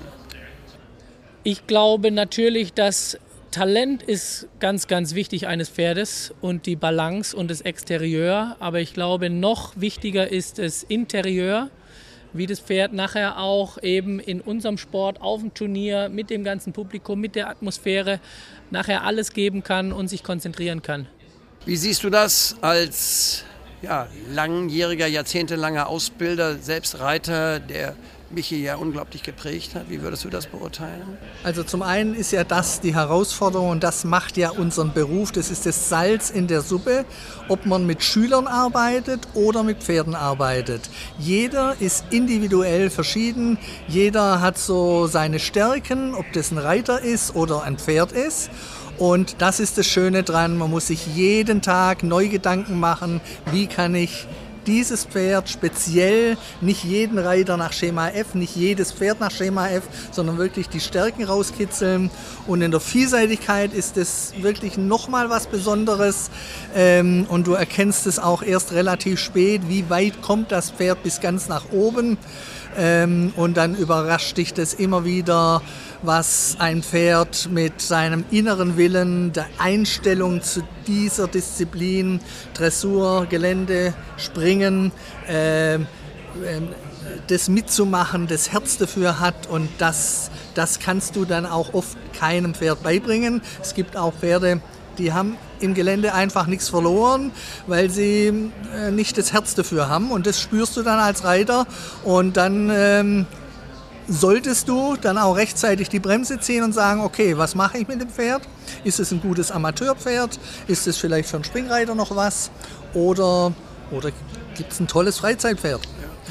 Ich 1.44 1.68
glaube 1.68 2.12
natürlich, 2.12 2.74
dass 2.74 3.18
Talent 3.52 4.02
ist 4.02 4.48
ganz, 4.60 4.88
ganz 4.88 5.14
wichtig 5.14 5.48
eines 5.48 5.70
Pferdes 5.70 6.34
und 6.42 6.66
die 6.66 6.76
Balance 6.76 7.36
und 7.36 7.52
das 7.52 7.62
Exterieur. 7.62 8.56
Aber 8.60 8.80
ich 8.80 8.94
glaube, 8.94 9.30
noch 9.30 9.74
wichtiger 9.76 10.32
ist 10.32 10.58
das 10.58 10.82
Interieur, 10.82 11.70
wie 12.34 12.48
das 12.48 12.60
Pferd 12.60 12.94
nachher 12.94 13.38
auch 13.38 13.82
eben 13.82 14.20
in 14.20 14.42
unserem 14.42 14.78
Sport 14.78 15.22
auf 15.22 15.42
dem 15.42 15.54
Turnier 15.54 16.10
mit 16.10 16.30
dem 16.30 16.44
ganzen 16.44 16.74
Publikum, 16.74 17.20
mit 17.20 17.36
der 17.36 17.50
Atmosphäre 17.50 18.20
nachher 18.72 19.04
alles 19.04 19.34
geben 19.34 19.64
kann 19.64 19.92
und 19.94 20.08
sich 20.08 20.24
konzentrieren 20.24 20.82
kann. 20.82 21.08
Wie 21.66 21.78
siehst 21.78 22.04
du 22.04 22.10
das 22.10 22.58
als 22.62 23.46
ja, 23.84 24.08
langjähriger, 24.32 25.08
jahrzehntelanger 25.08 25.88
Ausbilder, 25.88 26.58
selbst 26.58 27.00
Reiter, 27.00 27.60
der 27.60 27.96
mich 28.32 28.48
hier 28.48 28.60
ja 28.60 28.76
unglaublich 28.78 29.22
geprägt 29.22 29.76
hat. 29.76 29.90
Wie 29.90 30.02
würdest 30.02 30.24
du 30.24 30.30
das 30.30 30.48
beurteilen? 30.48 31.18
Also 31.44 31.64
zum 31.64 31.84
einen 31.84 32.16
ist 32.16 32.32
ja 32.32 32.44
das 32.44 32.82
die 32.82 32.96
Herausforderung 32.96 33.70
und 33.70 33.84
das 33.84 34.06
macht 34.06 34.38
ja 34.38 34.50
unseren 34.50 34.94
Beruf. 34.94 35.32
Das 35.32 35.52
ist 35.52 35.66
das 35.66 35.90
Salz 35.90 36.30
in 36.32 36.48
der 36.48 36.62
Suppe, 36.62 37.06
ob 37.48 37.66
man 37.66 37.86
mit 37.86 38.04
Schülern 38.04 38.48
arbeitet 38.48 39.28
oder 39.36 39.62
mit 39.62 39.84
Pferden 39.84 40.16
arbeitet. 40.16 40.90
Jeder 41.20 41.76
ist 41.80 42.06
individuell 42.10 42.90
verschieden. 42.90 43.60
Jeder 43.88 44.42
hat 44.42 44.58
so 44.58 45.06
seine 45.06 45.40
Stärken, 45.40 46.16
ob 46.16 46.26
das 46.34 46.52
ein 46.52 46.58
Reiter 46.58 47.02
ist 47.02 47.36
oder 47.36 47.64
ein 47.64 47.78
Pferd 47.78 48.14
ist. 48.14 48.50
Und 48.98 49.36
das 49.40 49.60
ist 49.60 49.78
das 49.78 49.88
Schöne 49.88 50.24
dran. 50.24 50.58
Man 50.58 50.70
muss 50.70 50.88
sich 50.88 51.08
jeden 51.08 51.62
Tag 51.62 52.04
neu 52.04 52.28
Gedanken 52.28 52.80
machen, 52.80 53.22
wie 53.52 53.68
kann 53.68 53.96
ich 53.96 54.28
dieses 54.66 55.06
Pferd 55.06 55.50
speziell, 55.50 56.38
nicht 56.62 56.84
jeden 56.84 57.20
Reiter 57.20 57.58
nach 57.58 57.74
Schema 57.74 58.10
F, 58.10 58.34
nicht 58.34 58.56
jedes 58.56 58.92
Pferd 58.92 59.20
nach 59.20 59.32
Schema 59.32 59.70
F, 59.70 59.84
sondern 60.12 60.38
wirklich 60.38 60.70
die 60.70 60.80
Stärken 60.80 61.24
rauskitzeln. 61.24 62.10
Und 62.48 62.62
in 62.62 62.72
der 62.72 62.80
Vielseitigkeit 62.80 63.74
ist 63.74 63.98
es 63.98 64.34
wirklich 64.40 64.78
nochmal 64.78 65.30
was 65.30 65.48
Besonderes. 65.48 66.30
Ähm, 66.76 67.26
und 67.30 67.48
du 67.48 67.54
erkennst 67.54 68.08
es 68.08 68.20
auch 68.20 68.42
erst 68.42 68.72
relativ 68.72 69.20
spät, 69.20 69.64
wie 69.68 69.90
weit 69.90 70.22
kommt 70.22 70.52
das 70.52 70.72
Pferd 70.72 71.04
bis 71.04 71.20
ganz 71.20 71.48
nach 71.48 71.72
oben. 71.72 72.18
Ähm, 72.78 73.34
und 73.36 73.58
dann 73.58 73.76
überrascht 73.76 74.38
dich 74.38 74.54
das 74.54 74.74
immer 74.74 75.06
wieder, 75.06 75.62
was 76.02 76.58
ein 76.60 76.84
Pferd 76.84 77.50
mit 77.52 77.82
seinem 77.82 78.26
inneren 78.32 78.78
Willen, 78.78 79.32
der 79.32 79.46
Einstellung 79.58 80.42
zu 80.42 80.62
dieser 80.88 81.28
Disziplin, 81.28 82.20
Dressur, 82.54 83.28
Gelände, 83.30 83.94
Springen, 84.18 84.92
äh, 85.28 85.80
das 87.28 87.48
mitzumachen, 87.48 88.28
das 88.28 88.52
Herz 88.52 88.78
dafür 88.78 89.20
hat 89.20 89.48
und 89.48 89.70
das, 89.78 90.32
das 90.56 90.80
kannst 90.80 91.16
du 91.16 91.26
dann 91.26 91.46
auch 91.46 91.74
oft 91.74 91.98
keinem 92.14 92.54
Pferd 92.54 92.84
beibringen. 92.84 93.42
Es 93.62 93.74
gibt 93.74 93.96
auch 93.96 94.14
Pferde, 94.14 94.62
die 94.98 95.14
haben 95.14 95.38
im 95.60 95.74
Gelände 95.74 96.14
einfach 96.14 96.48
nichts 96.48 96.70
verloren, 96.70 97.32
weil 97.68 97.90
sie 97.90 98.52
äh, 98.76 98.92
nicht 98.92 99.18
das 99.18 99.34
Herz 99.34 99.56
dafür 99.56 99.90
haben. 99.90 100.12
Und 100.12 100.28
das 100.28 100.40
spürst 100.40 100.76
du 100.78 100.84
dann 100.84 101.00
als 101.00 101.24
Reiter. 101.24 101.66
Und 102.04 102.38
dann 102.38 102.70
ähm, 102.74 103.26
solltest 104.08 104.68
du 104.68 104.96
dann 105.00 105.18
auch 105.18 105.36
rechtzeitig 105.36 105.90
die 105.90 106.00
Bremse 106.00 106.40
ziehen 106.40 106.64
und 106.64 106.74
sagen, 106.74 107.02
okay, 107.02 107.38
was 107.38 107.56
mache 107.56 107.78
ich 107.78 107.88
mit 107.88 108.02
dem 108.02 108.10
Pferd? 108.10 108.44
Ist 108.84 109.00
es 109.00 109.12
ein 109.12 109.22
gutes 109.22 109.52
Amateurpferd? 109.52 110.40
Ist 110.68 110.88
es 110.88 110.98
vielleicht 110.98 111.30
für 111.30 111.38
einen 111.38 111.46
Springreiter 111.46 111.96
noch 111.96 112.16
was? 112.16 112.52
Oder, 112.94 113.54
oder 113.92 114.12
gibt 114.56 114.72
es 114.72 114.80
ein 114.80 114.88
tolles 114.88 115.18
Freizeitpferd? 115.18 115.82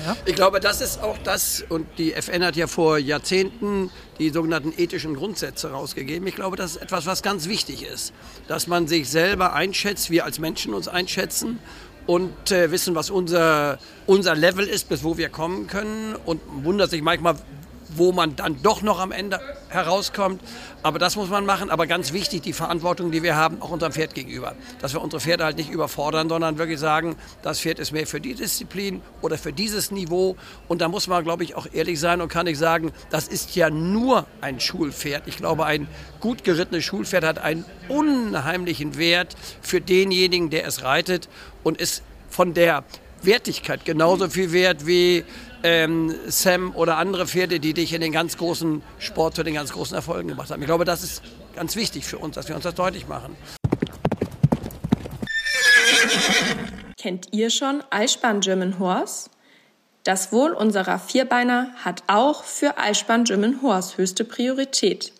Ja. 0.04 0.16
Ich 0.24 0.34
glaube, 0.34 0.60
das 0.60 0.80
ist 0.80 1.02
auch 1.02 1.18
das, 1.18 1.64
und 1.68 1.86
die 1.98 2.12
FN 2.14 2.44
hat 2.44 2.56
ja 2.56 2.66
vor 2.66 2.98
Jahrzehnten 2.98 3.90
die 4.18 4.30
sogenannten 4.30 4.72
ethischen 4.76 5.14
Grundsätze 5.14 5.70
rausgegeben. 5.70 6.26
Ich 6.26 6.34
glaube, 6.34 6.56
das 6.56 6.72
ist 6.72 6.82
etwas, 6.82 7.06
was 7.06 7.22
ganz 7.22 7.48
wichtig 7.48 7.82
ist, 7.82 8.12
dass 8.48 8.66
man 8.66 8.88
sich 8.88 9.08
selber 9.08 9.52
einschätzt, 9.52 10.10
wir 10.10 10.24
als 10.24 10.38
Menschen 10.38 10.74
uns 10.74 10.88
einschätzen 10.88 11.58
und 12.06 12.50
äh, 12.50 12.70
wissen, 12.70 12.94
was 12.94 13.10
unser, 13.10 13.78
unser 14.06 14.34
Level 14.34 14.66
ist, 14.66 14.88
bis 14.88 15.04
wo 15.04 15.16
wir 15.16 15.28
kommen 15.28 15.66
können 15.66 16.16
und 16.24 16.40
wundert 16.64 16.90
sich 16.90 17.02
manchmal, 17.02 17.36
wo 17.96 18.12
man 18.12 18.36
dann 18.36 18.62
doch 18.62 18.82
noch 18.82 19.00
am 19.00 19.12
Ende 19.12 19.40
herauskommt. 19.68 20.40
Aber 20.82 20.98
das 20.98 21.16
muss 21.16 21.28
man 21.28 21.46
machen. 21.46 21.70
Aber 21.70 21.86
ganz 21.86 22.12
wichtig, 22.12 22.42
die 22.42 22.52
Verantwortung, 22.52 23.10
die 23.10 23.22
wir 23.22 23.36
haben, 23.36 23.60
auch 23.62 23.70
unserem 23.70 23.92
Pferd 23.92 24.14
gegenüber. 24.14 24.54
Dass 24.80 24.92
wir 24.92 25.00
unsere 25.00 25.20
Pferde 25.20 25.44
halt 25.44 25.56
nicht 25.56 25.70
überfordern, 25.70 26.28
sondern 26.28 26.58
wirklich 26.58 26.78
sagen, 26.78 27.16
das 27.42 27.60
Pferd 27.60 27.78
ist 27.78 27.92
mehr 27.92 28.06
für 28.06 28.20
die 28.20 28.34
Disziplin 28.34 29.00
oder 29.20 29.38
für 29.38 29.52
dieses 29.52 29.90
Niveau. 29.90 30.36
Und 30.68 30.80
da 30.80 30.88
muss 30.88 31.06
man, 31.06 31.24
glaube 31.24 31.44
ich, 31.44 31.54
auch 31.54 31.66
ehrlich 31.72 32.00
sein 32.00 32.20
und 32.20 32.28
kann 32.28 32.46
ich 32.46 32.58
sagen, 32.58 32.92
das 33.10 33.28
ist 33.28 33.54
ja 33.56 33.70
nur 33.70 34.26
ein 34.40 34.60
Schulpferd. 34.60 35.24
Ich 35.26 35.36
glaube, 35.36 35.64
ein 35.66 35.88
gut 36.20 36.44
gerittenes 36.44 36.84
Schulpferd 36.84 37.24
hat 37.24 37.38
einen 37.38 37.64
unheimlichen 37.88 38.96
Wert 38.98 39.36
für 39.60 39.80
denjenigen, 39.80 40.50
der 40.50 40.66
es 40.66 40.82
reitet 40.82 41.28
und 41.62 41.80
ist 41.80 42.02
von 42.28 42.54
der 42.54 42.84
Wertigkeit 43.22 43.84
genauso 43.84 44.28
viel 44.28 44.52
wert 44.52 44.86
wie 44.86 45.24
ähm, 45.62 46.14
Sam 46.26 46.74
oder 46.74 46.96
andere 46.96 47.26
Pferde, 47.26 47.60
die 47.60 47.74
dich 47.74 47.92
in 47.92 48.00
den 48.00 48.12
ganz 48.12 48.36
großen 48.36 48.82
Sport 48.98 49.36
zu 49.36 49.42
den 49.42 49.54
ganz 49.54 49.72
großen 49.72 49.94
Erfolgen 49.94 50.28
gemacht 50.28 50.50
haben. 50.50 50.60
Ich 50.60 50.66
glaube, 50.66 50.84
das 50.84 51.02
ist 51.02 51.22
ganz 51.54 51.76
wichtig 51.76 52.04
für 52.04 52.18
uns, 52.18 52.34
dass 52.34 52.48
wir 52.48 52.54
uns 52.54 52.64
das 52.64 52.74
deutlich 52.74 53.06
machen. 53.08 53.36
Kennt 56.98 57.28
ihr 57.32 57.50
schon 57.50 57.82
Eisbahn 57.90 58.40
German 58.40 58.78
Horse? 58.78 59.30
Das 60.04 60.32
Wohl 60.32 60.52
unserer 60.52 60.98
Vierbeiner 60.98 61.70
hat 61.84 62.02
auch 62.08 62.44
für 62.44 62.78
Eisbahn 62.78 63.24
German 63.24 63.62
Horse 63.62 63.98
höchste 63.98 64.24
Priorität. 64.24 65.12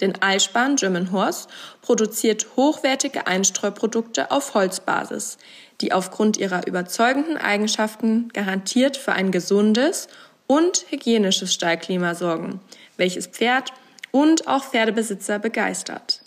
Denn 0.00 0.20
Eisbahn 0.20 0.76
German 0.76 1.12
Horse 1.12 1.48
produziert 1.82 2.46
hochwertige 2.56 3.26
Einstreuprodukte 3.26 4.30
auf 4.30 4.54
Holzbasis, 4.54 5.38
die 5.80 5.92
aufgrund 5.92 6.36
ihrer 6.36 6.66
überzeugenden 6.66 7.36
Eigenschaften 7.36 8.30
garantiert 8.32 8.96
für 8.96 9.12
ein 9.12 9.30
gesundes 9.30 10.08
und 10.46 10.86
hygienisches 10.90 11.54
Stallklima 11.54 12.14
sorgen, 12.14 12.60
welches 12.96 13.26
Pferd 13.26 13.72
und 14.10 14.46
auch 14.46 14.64
Pferdebesitzer 14.64 15.38
begeistert. 15.38 16.20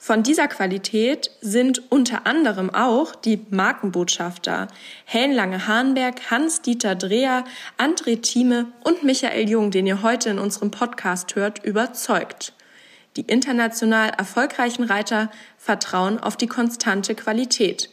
Von 0.00 0.22
dieser 0.22 0.46
Qualität 0.46 1.32
sind 1.40 1.90
unter 1.90 2.24
anderem 2.24 2.72
auch 2.72 3.16
die 3.16 3.44
Markenbotschafter 3.50 4.68
Hellenlange 5.04 5.66
Hahnberg, 5.66 6.30
Hans-Dieter 6.30 6.94
Dreher, 6.94 7.44
André 7.78 8.22
Thieme 8.22 8.66
und 8.84 9.02
Michael 9.02 9.50
Jung, 9.50 9.72
den 9.72 9.88
ihr 9.88 10.02
heute 10.02 10.30
in 10.30 10.38
unserem 10.38 10.70
Podcast 10.70 11.34
hört, 11.34 11.64
überzeugt. 11.64 12.52
Die 13.16 13.22
international 13.22 14.10
erfolgreichen 14.10 14.84
Reiter 14.84 15.30
vertrauen 15.56 16.18
auf 16.20 16.36
die 16.36 16.46
konstante 16.46 17.14
Qualität 17.14 17.90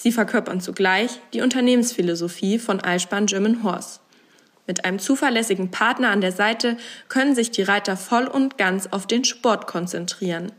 Sie 0.00 0.12
verkörpern 0.12 0.60
zugleich 0.60 1.18
die 1.32 1.40
Unternehmensphilosophie 1.40 2.60
von 2.60 2.80
Eisbahn 2.80 3.26
German 3.26 3.64
Horse. 3.64 3.98
Mit 4.64 4.84
einem 4.84 5.00
zuverlässigen 5.00 5.72
Partner 5.72 6.10
an 6.10 6.20
der 6.20 6.30
Seite 6.30 6.76
können 7.08 7.34
sich 7.34 7.50
die 7.50 7.62
Reiter 7.62 7.96
voll 7.96 8.28
und 8.28 8.56
ganz 8.58 8.86
auf 8.92 9.08
den 9.08 9.24
Sport 9.24 9.66
konzentrieren. 9.66 10.52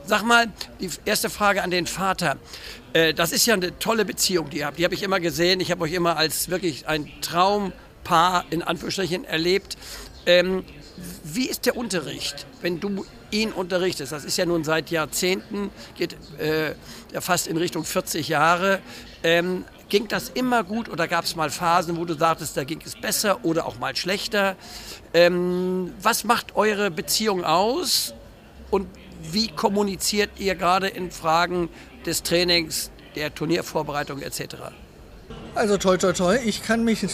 Sag 0.09 0.23
mal, 0.23 0.47
die 0.81 0.89
erste 1.05 1.29
Frage 1.29 1.63
an 1.63 1.71
den 1.71 1.87
Vater. 1.87 2.39
Äh, 2.95 3.13
das 3.13 3.31
ist 3.31 3.45
ja 3.45 3.53
eine 3.53 3.79
tolle 3.79 4.07
Beziehung, 4.07 4.49
die 4.49 4.61
ihr 4.61 4.67
habt. 4.67 4.79
Die 4.79 4.85
habe 4.85 4.95
ich 4.95 5.03
immer 5.03 5.21
gesehen. 5.21 5.61
Ich 5.61 5.71
habe 5.71 5.83
euch 5.83 5.93
immer 5.93 6.17
als 6.17 6.49
wirklich 6.49 6.89
ein 6.89 7.11
Traumpaar 7.21 8.47
in 8.49 8.63
Anführungsstrichen 8.63 9.27
erlebt. 9.27 9.77
Ähm, 10.25 10.65
wie 11.25 11.47
ist 11.47 11.67
der 11.67 11.77
Unterricht, 11.77 12.47
wenn 12.63 12.81
du 12.81 13.05
ihn 13.31 13.53
unterrichtest? 13.53 14.11
Das 14.11 14.25
ist 14.25 14.39
ja 14.39 14.47
nun 14.47 14.65
seit 14.65 14.91
Jahrzehnten, 14.91 15.71
geht 15.99 16.17
äh, 16.39 16.69
ja 17.13 17.21
fast 17.21 17.47
in 17.47 17.59
Richtung 17.59 17.85
40 17.85 18.29
Jahre. 18.29 18.81
Ähm, 19.23 19.67
ging 19.91 20.09
das 20.09 20.31
immer 20.31 20.65
gut 20.65 20.89
oder 20.89 21.07
gab 21.07 21.27
es 21.27 21.37
mal 21.37 21.51
Phasen, 21.51 21.99
wo 21.99 22.07
du 22.07 22.15
sagtest, 22.15 22.57
da 22.57 22.65
ging 22.65 22.81
es 22.83 22.99
besser 22.99 23.45
oder 23.45 23.67
auch 23.67 23.79
mal 23.79 23.95
schlechter? 23.95 24.57
Ähm, 25.13 25.93
was 26.01 26.25
macht 26.25 26.57
eure 26.57 26.91
Beziehung 26.91 27.45
aus 27.45 28.15
und 28.71 28.87
wie 29.23 29.49
kommuniziert 29.49 30.31
ihr 30.39 30.55
gerade 30.55 30.89
in 30.89 31.11
Fragen 31.11 31.69
des 32.07 32.23
Trainings, 32.23 32.91
der 33.17 33.35
Turniervorbereitung 33.35 34.23
etc.? 34.23 34.57
Also 35.55 35.77
toi 35.77 35.97
toi 35.97 36.13
toi, 36.13 36.39
ich 36.45 36.63
kann 36.63 36.85
mich, 36.85 37.03
äh, 37.03 37.09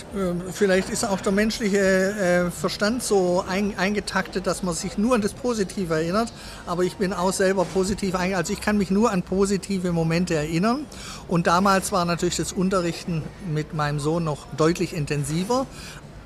vielleicht 0.52 0.90
ist 0.90 1.04
auch 1.04 1.20
der 1.20 1.32
menschliche 1.32 1.78
äh, 1.78 2.50
Verstand 2.50 3.02
so 3.02 3.42
ein, 3.48 3.78
eingetaktet, 3.78 4.46
dass 4.46 4.62
man 4.62 4.74
sich 4.74 4.98
nur 4.98 5.14
an 5.14 5.22
das 5.22 5.32
Positive 5.32 5.94
erinnert, 5.94 6.30
aber 6.66 6.82
ich 6.82 6.96
bin 6.96 7.12
auch 7.12 7.32
selber 7.32 7.64
positiv 7.64 8.14
eingegangen, 8.14 8.36
also 8.36 8.52
ich 8.52 8.60
kann 8.60 8.76
mich 8.76 8.90
nur 8.90 9.10
an 9.10 9.22
positive 9.22 9.92
Momente 9.92 10.34
erinnern 10.34 10.84
und 11.26 11.46
damals 11.46 11.90
war 11.90 12.04
natürlich 12.04 12.36
das 12.36 12.52
Unterrichten 12.52 13.22
mit 13.50 13.72
meinem 13.72 13.98
Sohn 13.98 14.24
noch 14.24 14.46
deutlich 14.56 14.92
intensiver, 14.92 15.66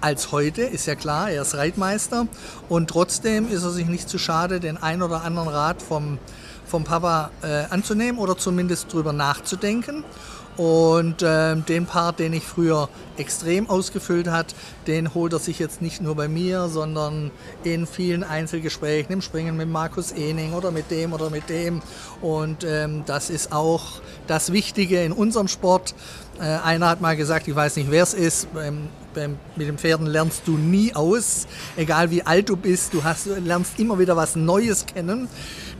als 0.00 0.32
heute, 0.32 0.62
ist 0.62 0.86
ja 0.86 0.94
klar, 0.94 1.30
er 1.30 1.42
ist 1.42 1.54
Reitmeister 1.54 2.26
und 2.68 2.88
trotzdem 2.88 3.50
ist 3.50 3.62
er 3.64 3.70
sich 3.70 3.86
nicht 3.86 4.08
zu 4.08 4.18
schade, 4.18 4.60
den 4.60 4.76
ein 4.76 5.02
oder 5.02 5.22
anderen 5.22 5.48
Rat 5.48 5.82
vom, 5.82 6.18
vom 6.66 6.84
Papa 6.84 7.30
äh, 7.42 7.64
anzunehmen 7.70 8.18
oder 8.18 8.36
zumindest 8.36 8.92
drüber 8.92 9.12
nachzudenken. 9.12 10.04
Und 10.58 11.22
äh, 11.22 11.54
den 11.54 11.86
Part, 11.86 12.18
den 12.18 12.32
ich 12.32 12.42
früher 12.42 12.88
extrem 13.16 13.70
ausgefüllt 13.70 14.26
hat, 14.26 14.56
den 14.88 15.14
holt 15.14 15.32
er 15.32 15.38
sich 15.38 15.60
jetzt 15.60 15.80
nicht 15.80 16.02
nur 16.02 16.16
bei 16.16 16.26
mir, 16.26 16.66
sondern 16.66 17.30
in 17.62 17.86
vielen 17.86 18.24
Einzelgesprächen, 18.24 19.12
im 19.12 19.22
Springen 19.22 19.56
mit 19.56 19.68
Markus 19.68 20.10
Ening 20.10 20.54
oder 20.54 20.72
mit 20.72 20.90
dem 20.90 21.12
oder 21.12 21.30
mit 21.30 21.48
dem. 21.48 21.80
Und 22.20 22.64
ähm, 22.64 23.04
das 23.06 23.30
ist 23.30 23.52
auch 23.52 24.00
das 24.26 24.52
Wichtige 24.52 25.04
in 25.04 25.12
unserem 25.12 25.46
Sport. 25.46 25.94
Äh, 26.40 26.44
einer 26.44 26.88
hat 26.88 27.00
mal 27.00 27.16
gesagt, 27.16 27.48
ich 27.48 27.54
weiß 27.54 27.76
nicht, 27.76 27.90
wer 27.90 28.02
es 28.02 28.14
ist, 28.14 28.48
beim 28.52 28.88
mit 29.56 29.66
den 29.66 29.78
Pferden 29.78 30.06
lernst 30.06 30.42
du 30.46 30.56
nie 30.56 30.94
aus, 30.94 31.46
egal 31.76 32.10
wie 32.10 32.22
alt 32.22 32.48
du 32.48 32.56
bist, 32.56 32.94
du 32.94 33.04
hast, 33.04 33.26
lernst 33.26 33.78
immer 33.78 33.98
wieder 33.98 34.16
was 34.16 34.36
Neues 34.36 34.86
kennen. 34.86 35.28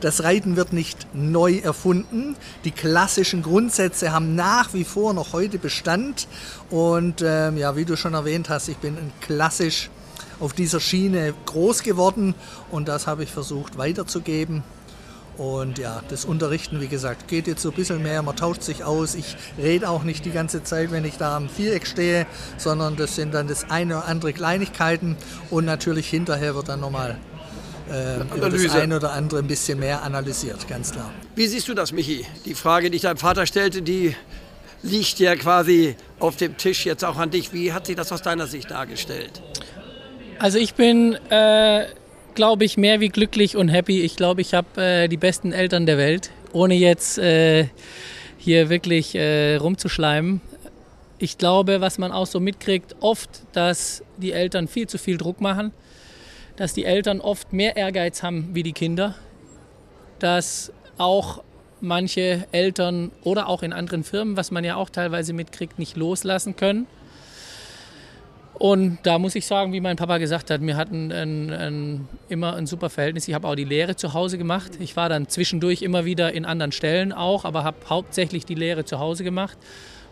Das 0.01 0.23
Reiten 0.23 0.55
wird 0.55 0.73
nicht 0.73 1.07
neu 1.13 1.57
erfunden. 1.57 2.35
Die 2.63 2.71
klassischen 2.71 3.43
Grundsätze 3.43 4.11
haben 4.11 4.35
nach 4.35 4.73
wie 4.73 4.83
vor 4.83 5.13
noch 5.13 5.33
heute 5.33 5.59
Bestand. 5.59 6.27
Und 6.69 7.23
ähm, 7.25 7.57
ja, 7.57 7.75
wie 7.75 7.85
du 7.85 7.95
schon 7.95 8.13
erwähnt 8.13 8.49
hast, 8.49 8.69
ich 8.69 8.77
bin 8.77 8.97
klassisch 9.21 9.89
auf 10.39 10.53
dieser 10.53 10.79
Schiene 10.79 11.33
groß 11.45 11.83
geworden 11.83 12.33
und 12.71 12.87
das 12.87 13.07
habe 13.07 13.23
ich 13.23 13.31
versucht 13.31 13.77
weiterzugeben. 13.77 14.63
Und 15.39 15.77
ja, 15.77 16.03
das 16.09 16.25
Unterrichten, 16.25 16.81
wie 16.81 16.89
gesagt, 16.89 17.29
geht 17.29 17.47
jetzt 17.47 17.61
so 17.61 17.69
ein 17.69 17.75
bisschen 17.75 18.03
mehr, 18.03 18.21
man 18.21 18.35
tauscht 18.35 18.61
sich 18.61 18.83
aus. 18.83 19.15
Ich 19.15 19.37
rede 19.57 19.89
auch 19.89 20.03
nicht 20.03 20.25
die 20.25 20.31
ganze 20.31 20.63
Zeit, 20.63 20.91
wenn 20.91 21.05
ich 21.05 21.15
da 21.15 21.37
am 21.37 21.47
Viereck 21.47 21.87
stehe, 21.87 22.27
sondern 22.57 22.97
das 22.97 23.15
sind 23.15 23.33
dann 23.33 23.47
das 23.47 23.71
eine 23.71 23.99
oder 23.99 24.05
andere 24.07 24.33
Kleinigkeiten 24.33 25.15
und 25.49 25.63
natürlich 25.63 26.09
hinterher 26.09 26.55
wird 26.55 26.67
dann 26.67 26.81
nochmal 26.81 27.17
äh, 27.89 28.19
das 28.37 28.75
eine 28.75 28.97
oder 28.97 29.13
andere 29.13 29.39
ein 29.39 29.47
bisschen 29.47 29.79
mehr 29.79 30.03
analysiert, 30.03 30.67
ganz 30.67 30.91
klar. 30.91 31.09
Wie 31.35 31.47
siehst 31.47 31.69
du 31.69 31.73
das, 31.73 31.93
Michi? 31.93 32.25
Die 32.43 32.53
Frage, 32.53 32.89
die 32.89 32.97
ich 32.97 33.03
deinem 33.03 33.15
Vater 33.15 33.45
stellte, 33.45 33.81
die 33.81 34.13
liegt 34.83 35.19
ja 35.19 35.37
quasi 35.37 35.95
auf 36.19 36.35
dem 36.35 36.57
Tisch 36.57 36.85
jetzt 36.85 37.05
auch 37.05 37.15
an 37.15 37.31
dich. 37.31 37.53
Wie 37.53 37.71
hat 37.71 37.85
sich 37.85 37.95
das 37.95 38.11
aus 38.11 38.21
deiner 38.21 38.47
Sicht 38.47 38.71
dargestellt? 38.71 39.41
Also 40.37 40.57
ich 40.57 40.73
bin 40.73 41.13
äh, 41.29 41.85
glaube 42.39 42.63
ich, 42.63 42.77
mehr 42.77 43.01
wie 43.01 43.09
glücklich 43.09 43.57
und 43.57 43.67
happy. 43.67 43.99
Ich 43.99 44.15
glaube, 44.15 44.39
ich 44.39 44.53
habe 44.53 44.81
äh, 44.81 45.07
die 45.09 45.17
besten 45.17 45.51
Eltern 45.51 45.85
der 45.85 45.97
Welt, 45.97 46.31
ohne 46.53 46.73
jetzt 46.73 47.17
äh, 47.17 47.67
hier 48.37 48.69
wirklich 48.69 49.13
äh, 49.13 49.57
rumzuschleimen. 49.57 50.39
Ich 51.17 51.37
glaube, 51.37 51.81
was 51.81 51.97
man 51.97 52.13
auch 52.13 52.27
so 52.27 52.39
mitkriegt, 52.39 52.95
oft, 53.01 53.41
dass 53.51 54.05
die 54.15 54.31
Eltern 54.31 54.69
viel 54.69 54.87
zu 54.87 54.97
viel 54.97 55.17
Druck 55.17 55.41
machen, 55.41 55.73
dass 56.55 56.73
die 56.73 56.85
Eltern 56.85 57.19
oft 57.19 57.51
mehr 57.51 57.75
Ehrgeiz 57.75 58.23
haben 58.23 58.51
wie 58.53 58.63
die 58.63 58.71
Kinder, 58.71 59.15
dass 60.19 60.71
auch 60.97 61.43
manche 61.81 62.47
Eltern 62.53 63.11
oder 63.21 63.49
auch 63.49 63.63
in 63.63 63.73
anderen 63.73 64.05
Firmen, 64.05 64.37
was 64.37 64.49
man 64.49 64.63
ja 64.63 64.77
auch 64.77 64.89
teilweise 64.89 65.33
mitkriegt, 65.33 65.77
nicht 65.77 65.97
loslassen 65.97 66.55
können 66.55 66.87
und 68.59 68.99
da 69.03 69.17
muss 69.19 69.35
ich 69.35 69.45
sagen, 69.45 69.71
wie 69.71 69.79
mein 69.79 69.95
Papa 69.95 70.17
gesagt 70.17 70.51
hat, 70.51 70.61
wir 70.61 70.75
hatten 70.75 71.13
ein, 71.13 71.49
ein, 71.49 72.07
immer 72.27 72.57
ein 72.57 72.67
super 72.67 72.89
Verhältnis. 72.89 73.25
Ich 73.29 73.33
habe 73.33 73.47
auch 73.47 73.55
die 73.55 73.63
Lehre 73.63 73.95
zu 73.95 74.13
Hause 74.13 74.37
gemacht. 74.37 74.73
Ich 74.81 74.97
war 74.97 75.07
dann 75.07 75.29
zwischendurch 75.29 75.81
immer 75.81 76.03
wieder 76.03 76.33
in 76.33 76.43
anderen 76.43 76.73
Stellen 76.73 77.13
auch, 77.13 77.45
aber 77.45 77.63
habe 77.63 77.77
hauptsächlich 77.89 78.45
die 78.45 78.55
Lehre 78.55 78.83
zu 78.83 78.99
Hause 78.99 79.23
gemacht 79.23 79.57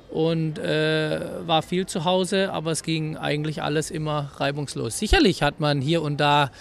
und 0.09 0.59
äh, 0.59 1.19
war 1.45 1.61
viel 1.61 1.87
zu 1.87 2.05
Hause, 2.05 2.53
aber 2.53 2.71
es 2.71 2.83
ging 2.83 3.17
eigentlich 3.17 3.61
alles 3.61 3.91
immer 3.91 4.31
reibungslos. 4.37 4.97
Sicherlich 4.97 5.43
hat 5.43 5.59
man 5.59 5.81
hier 5.81 6.01
und 6.01 6.17
da 6.21 6.51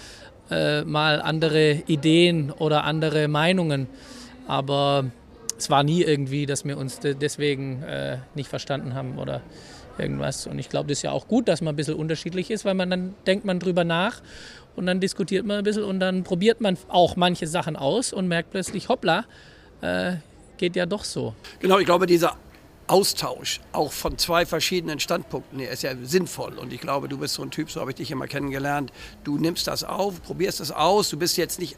äh, 0.51 0.83
mal 0.83 1.23
andere 1.23 1.83
Ideen 1.87 2.51
oder 2.51 2.83
andere 2.83 3.29
Meinungen, 3.29 3.87
aber 4.49 5.05
es 5.57 5.71
war 5.71 5.85
nie 5.85 6.03
irgendwie, 6.03 6.47
dass 6.47 6.65
wir 6.65 6.79
uns 6.79 6.99
deswegen 6.99 7.85
äh, 7.85 8.19
nicht 8.35 8.49
verstanden 8.49 8.95
haben 8.95 9.19
oder 9.19 9.41
irgendwas. 9.99 10.47
Und 10.47 10.59
ich 10.59 10.69
glaube, 10.69 10.89
das 10.89 10.99
ist 10.99 11.03
ja 11.03 11.13
auch 11.13 11.29
gut, 11.29 11.49
dass 11.49 11.61
man 11.61 11.75
ein 11.75 11.77
bisschen 11.77 11.95
unterschiedlich 11.95 12.51
ist, 12.51 12.65
weil 12.65 12.75
man 12.75 12.91
dann 12.91 13.15
denkt 13.27 13.45
man 13.45 13.59
drüber 13.59 13.85
nach 13.85 14.21
und 14.77 14.87
dann 14.87 15.01
diskutiert 15.01 15.47
man 15.47 15.59
ein 15.59 15.65
bisschen 15.65 15.85
und 15.85 16.01
dann 16.01 16.25
probiert 16.25 16.61
man 16.61 16.77
auch 16.89 17.17
manche 17.17 17.47
Sachen 17.47 17.77
aus 17.77 18.13
und 18.13 18.29
merkt 18.29 18.51
plötzlich, 18.51 18.89
hoppla, 18.89 19.25
äh, 19.81 20.17
geht 20.59 20.77
ja 20.77 20.87
doch 20.87 21.05
so. 21.05 21.35
Genau, 21.61 21.79
ich 21.79 21.87
glaube, 21.87 22.07
dieser 22.07 22.37
Austausch 22.87 23.61
auch 23.73 23.93
von 23.93 24.17
zwei 24.17 24.47
verschiedenen 24.47 25.01
Standpunkten 25.01 25.59
ist 25.61 25.83
ja 25.83 25.93
sinnvoll. 26.03 26.59
Und 26.59 26.73
ich 26.73 26.81
glaube, 26.81 27.09
du 27.09 27.19
bist 27.19 27.35
so 27.35 27.43
ein 27.43 27.51
Typ, 27.51 27.71
so 27.71 27.81
habe 27.81 27.91
ich 27.91 27.97
dich 27.97 28.11
immer 28.11 28.29
kennengelernt. 28.29 28.93
Du 29.25 29.39
nimmst 29.39 29.67
das 29.67 29.83
auf, 29.83 30.23
probierst 30.23 30.61
es 30.61 30.71
aus. 30.71 31.11
Du 31.11 31.19
bist 31.19 31.37
jetzt 31.37 31.59
nicht 31.59 31.77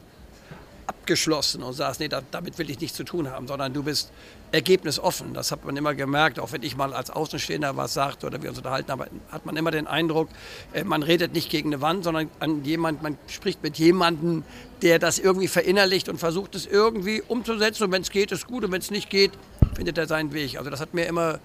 abgeschlossen 0.89 1.63
und 1.63 1.75
sagst, 1.75 2.01
nee, 2.01 2.09
da, 2.09 2.23
damit 2.31 2.59
will 2.59 2.69
ich 2.71 2.81
nichts 2.81 2.97
zu 2.97 3.05
tun 3.05 3.31
haben, 3.31 3.47
sondern 3.47 3.73
du 3.75 3.83
bist 3.83 4.11
ergebnisoffen. 4.53 5.35
Das 5.35 5.53
hat 5.53 5.65
man 5.65 5.77
immer 5.77 5.95
gemerkt, 5.95 6.41
auch 6.41 6.53
wenn 6.53 6.63
ich 6.63 6.77
mal 6.77 6.95
als 6.95 7.11
Außenstehender 7.11 7.77
was 7.77 7.93
sagte 7.93 8.27
oder 8.27 8.43
wir 8.43 8.49
uns 8.49 8.59
unterhalten 8.59 8.91
haben, 8.91 9.05
hat 9.31 9.45
man 9.45 9.57
immer 9.57 9.71
den 9.71 9.87
Eindruck, 9.87 10.29
äh, 10.73 10.85
man 10.85 11.03
redet 11.03 11.35
nicht 11.35 11.51
gegen 11.51 11.69
eine 11.69 11.83
Wand, 11.83 12.05
sondern 12.05 12.31
an 12.41 12.65
jemand, 12.65 13.03
man 13.03 13.19
spricht 13.27 13.63
mit 13.63 13.79
jemandem, 13.79 14.45
der 14.81 14.99
das 14.99 15.19
irgendwie 15.19 15.49
verinnerlicht 15.49 16.09
und 16.09 16.19
versucht 16.19 16.55
es 16.55 16.67
irgendwie 16.67 17.23
umzusetzen. 17.23 17.85
Und 17.85 17.93
wenn 17.93 18.03
es 18.03 18.11
geht, 18.11 18.33
ist 18.33 18.47
gut 18.47 18.65
und 18.65 18.73
wenn 18.73 18.81
es 18.81 18.91
nicht 18.91 19.11
geht, 19.11 19.33
findet 19.75 19.99
er 19.99 20.07
seinen 20.07 20.33
Weg. 20.33 20.57
Also 20.57 20.71
das 20.71 20.81
hat 20.81 20.95
mir 20.95 21.07
immer 21.07 21.39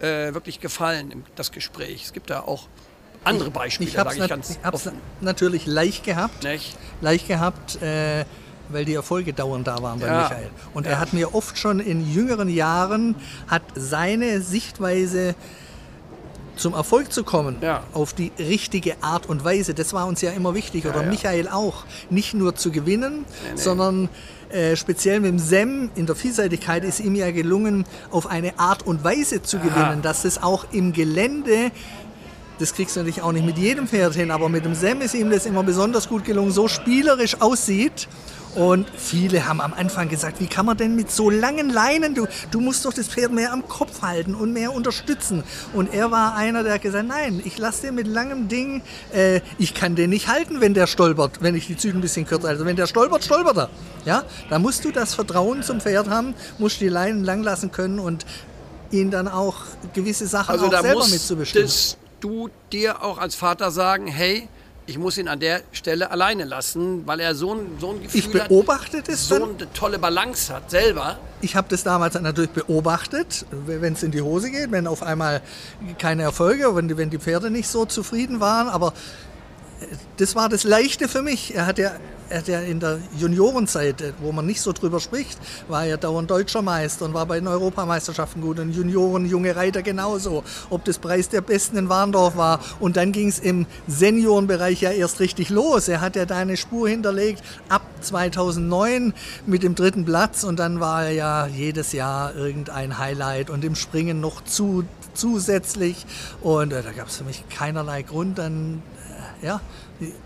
äh, 0.00 0.34
wirklich 0.34 0.60
gefallen, 0.60 1.24
das 1.36 1.52
Gespräch. 1.52 2.04
Es 2.04 2.12
gibt 2.12 2.28
da 2.28 2.40
auch 2.40 2.68
andere 3.24 3.50
Beispiele, 3.50 3.88
ich 3.88 3.96
sage 3.96 4.16
ich 4.16 4.28
ganz 4.28 4.50
Ich 4.50 4.64
habe 4.64 4.76
es 4.76 4.90
natürlich 5.20 5.66
leicht 5.66 6.04
gehabt. 6.04 6.42
Nicht? 6.44 6.76
Leicht 7.00 7.28
gehabt. 7.28 7.80
Äh, 7.82 8.24
weil 8.72 8.84
die 8.84 8.94
Erfolge 8.94 9.32
dauernd 9.32 9.66
da 9.66 9.82
waren 9.82 10.00
bei 10.00 10.06
ja. 10.06 10.22
Michael. 10.22 10.50
Und 10.74 10.86
ja. 10.86 10.92
er 10.92 11.00
hat 11.00 11.12
mir 11.12 11.34
oft 11.34 11.58
schon 11.58 11.80
in 11.80 12.12
jüngeren 12.12 12.48
Jahren, 12.48 13.14
hat 13.48 13.62
seine 13.74 14.40
Sichtweise 14.40 15.34
zum 16.56 16.74
Erfolg 16.74 17.12
zu 17.12 17.24
kommen, 17.24 17.56
ja. 17.62 17.82
auf 17.94 18.12
die 18.12 18.32
richtige 18.38 19.02
Art 19.02 19.26
und 19.26 19.44
Weise, 19.44 19.72
das 19.72 19.92
war 19.92 20.06
uns 20.06 20.20
ja 20.20 20.30
immer 20.30 20.54
wichtig, 20.54 20.84
oder. 20.84 21.02
Michael 21.02 21.48
auch, 21.48 21.84
nicht 22.10 22.34
nur 22.34 22.54
zu 22.54 22.70
gewinnen, 22.70 23.24
nee, 23.24 23.52
nee. 23.54 23.60
sondern 23.60 24.08
äh, 24.50 24.76
speziell 24.76 25.20
mit 25.20 25.30
dem 25.30 25.38
Sem 25.38 25.90
in 25.94 26.04
der 26.04 26.16
Vielseitigkeit 26.16 26.84
ist 26.84 27.00
ihm 27.00 27.14
ja 27.14 27.30
gelungen, 27.30 27.86
auf 28.10 28.26
eine 28.26 28.58
Art 28.58 28.86
und 28.86 29.02
Weise 29.02 29.42
zu 29.42 29.58
gewinnen, 29.58 30.02
dass 30.02 30.24
es 30.24 30.42
auch 30.42 30.66
im 30.70 30.92
Gelände 30.92 31.70
das 32.58 32.74
kriegst 32.74 32.94
du 32.94 33.00
natürlich 33.00 33.22
auch 33.22 33.32
nicht 33.32 33.46
mit 33.46 33.56
jedem 33.56 33.88
Pferd 33.88 34.14
hin, 34.14 34.30
aber 34.30 34.50
mit 34.50 34.66
dem 34.66 34.74
Sem 34.74 35.00
ist 35.00 35.14
ihm 35.14 35.30
das 35.30 35.46
immer 35.46 35.62
besonders 35.62 36.10
gut 36.10 36.26
gelungen, 36.26 36.52
so 36.52 36.68
spielerisch 36.68 37.40
aussieht 37.40 38.06
und 38.54 38.88
viele 38.96 39.46
haben 39.46 39.60
am 39.60 39.72
Anfang 39.72 40.08
gesagt, 40.08 40.40
wie 40.40 40.46
kann 40.46 40.66
man 40.66 40.76
denn 40.76 40.96
mit 40.96 41.10
so 41.10 41.30
langen 41.30 41.70
Leinen, 41.70 42.14
du, 42.14 42.26
du 42.50 42.60
musst 42.60 42.84
doch 42.84 42.92
das 42.92 43.08
Pferd 43.08 43.32
mehr 43.32 43.52
am 43.52 43.68
Kopf 43.68 44.02
halten 44.02 44.34
und 44.34 44.52
mehr 44.52 44.72
unterstützen. 44.72 45.44
Und 45.72 45.94
er 45.94 46.10
war 46.10 46.34
einer, 46.34 46.64
der 46.64 46.74
hat 46.74 46.82
gesagt, 46.82 47.06
nein, 47.06 47.40
ich 47.44 47.58
lasse 47.58 47.82
den 47.82 47.94
mit 47.94 48.08
langem 48.08 48.48
Ding, 48.48 48.82
äh, 49.12 49.40
ich 49.58 49.74
kann 49.74 49.94
den 49.94 50.10
nicht 50.10 50.28
halten, 50.28 50.60
wenn 50.60 50.74
der 50.74 50.88
stolpert, 50.88 51.42
wenn 51.42 51.54
ich 51.54 51.68
die 51.68 51.76
Züge 51.76 51.98
ein 51.98 52.00
bisschen 52.00 52.26
kürzer. 52.26 52.48
Also 52.48 52.64
wenn 52.64 52.76
der 52.76 52.86
stolpert, 52.86 53.24
stolpert 53.24 53.56
er. 53.56 53.70
Ja? 54.04 54.24
Da 54.48 54.58
musst 54.58 54.84
du 54.84 54.90
das 54.90 55.14
Vertrauen 55.14 55.62
zum 55.62 55.80
Pferd 55.80 56.08
haben, 56.08 56.34
musst 56.58 56.80
die 56.80 56.88
Leinen 56.88 57.24
lang 57.24 57.42
lassen 57.42 57.70
können 57.70 58.00
und 58.00 58.26
ihn 58.90 59.10
dann 59.12 59.28
auch 59.28 59.56
gewisse 59.94 60.26
Sachen 60.26 60.50
also 60.50 60.66
auch 60.66 60.80
selber 60.80 61.06
mitzubestimmen. 61.06 61.70
du 62.20 62.50
dir 62.72 63.02
auch 63.04 63.18
als 63.18 63.36
Vater 63.36 63.70
sagen, 63.70 64.08
hey, 64.08 64.48
ich 64.90 64.98
muss 64.98 65.16
ihn 65.18 65.28
an 65.28 65.38
der 65.38 65.62
Stelle 65.70 66.10
alleine 66.10 66.42
lassen, 66.42 67.06
weil 67.06 67.20
er 67.20 67.36
so 67.36 67.54
ein, 67.54 67.78
so 67.78 67.92
ein 67.92 68.02
Gefühl 68.02 68.20
ich 68.20 68.30
beobachte 68.32 68.98
hat, 68.98 69.08
das 69.08 69.28
so 69.28 69.36
eine 69.36 69.72
tolle 69.72 70.00
Balance 70.00 70.52
hat 70.52 70.68
selber. 70.68 71.16
Ich 71.42 71.54
habe 71.54 71.68
das 71.70 71.84
damals 71.84 72.20
natürlich 72.20 72.50
beobachtet, 72.50 73.46
wenn 73.66 73.92
es 73.92 74.02
in 74.02 74.10
die 74.10 74.20
Hose 74.20 74.50
geht, 74.50 74.72
wenn 74.72 74.88
auf 74.88 75.04
einmal 75.04 75.42
keine 75.98 76.24
Erfolge, 76.24 76.74
wenn 76.74 76.88
die, 76.88 76.96
wenn 76.96 77.08
die 77.08 77.20
Pferde 77.20 77.50
nicht 77.50 77.68
so 77.68 77.84
zufrieden 77.84 78.40
waren, 78.40 78.68
aber 78.68 78.92
das 80.16 80.34
war 80.34 80.48
das 80.48 80.64
Leichte 80.64 81.08
für 81.08 81.22
mich. 81.22 81.54
Er 81.54 81.66
hat 81.66 81.78
ja 81.78 81.92
er 82.30 82.38
hat 82.38 82.48
ja 82.48 82.60
in 82.60 82.78
der 82.78 82.98
Juniorenzeit, 83.18 84.14
wo 84.20 84.30
man 84.30 84.46
nicht 84.46 84.60
so 84.60 84.72
drüber 84.72 85.00
spricht, 85.00 85.36
war 85.66 85.84
er 85.84 85.96
dauernd 85.96 86.30
deutscher 86.30 86.62
Meister 86.62 87.04
und 87.04 87.12
war 87.12 87.26
bei 87.26 87.40
den 87.40 87.48
Europameisterschaften 87.48 88.40
gut. 88.40 88.60
Und 88.60 88.70
Junioren, 88.70 89.26
junge 89.26 89.56
Reiter 89.56 89.82
genauso. 89.82 90.44
Ob 90.70 90.84
das 90.84 90.98
Preis 90.98 91.28
der 91.28 91.40
Besten 91.40 91.76
in 91.76 91.88
Warndorf 91.88 92.36
war. 92.36 92.60
Und 92.78 92.96
dann 92.96 93.10
ging 93.10 93.28
es 93.28 93.40
im 93.40 93.66
Seniorenbereich 93.88 94.80
ja 94.80 94.92
erst 94.92 95.18
richtig 95.18 95.50
los. 95.50 95.88
Er 95.88 96.00
hat 96.00 96.14
ja 96.14 96.24
da 96.24 96.36
eine 96.36 96.56
Spur 96.56 96.88
hinterlegt 96.88 97.42
ab 97.68 97.82
2009 98.00 99.12
mit 99.46 99.64
dem 99.64 99.74
dritten 99.74 100.04
Platz. 100.04 100.44
Und 100.44 100.60
dann 100.60 100.78
war 100.78 101.06
er 101.06 101.12
ja 101.12 101.46
jedes 101.48 101.92
Jahr 101.92 102.36
irgendein 102.36 102.98
Highlight 102.98 103.50
und 103.50 103.64
im 103.64 103.74
Springen 103.74 104.20
noch 104.20 104.44
zu, 104.44 104.84
zusätzlich. 105.14 106.06
Und 106.42 106.72
äh, 106.72 106.82
da 106.84 106.92
gab 106.92 107.08
es 107.08 107.16
für 107.16 107.24
mich 107.24 107.42
keinerlei 107.48 108.02
Grund, 108.02 108.38
dann 108.38 108.82
ja, 109.42 109.60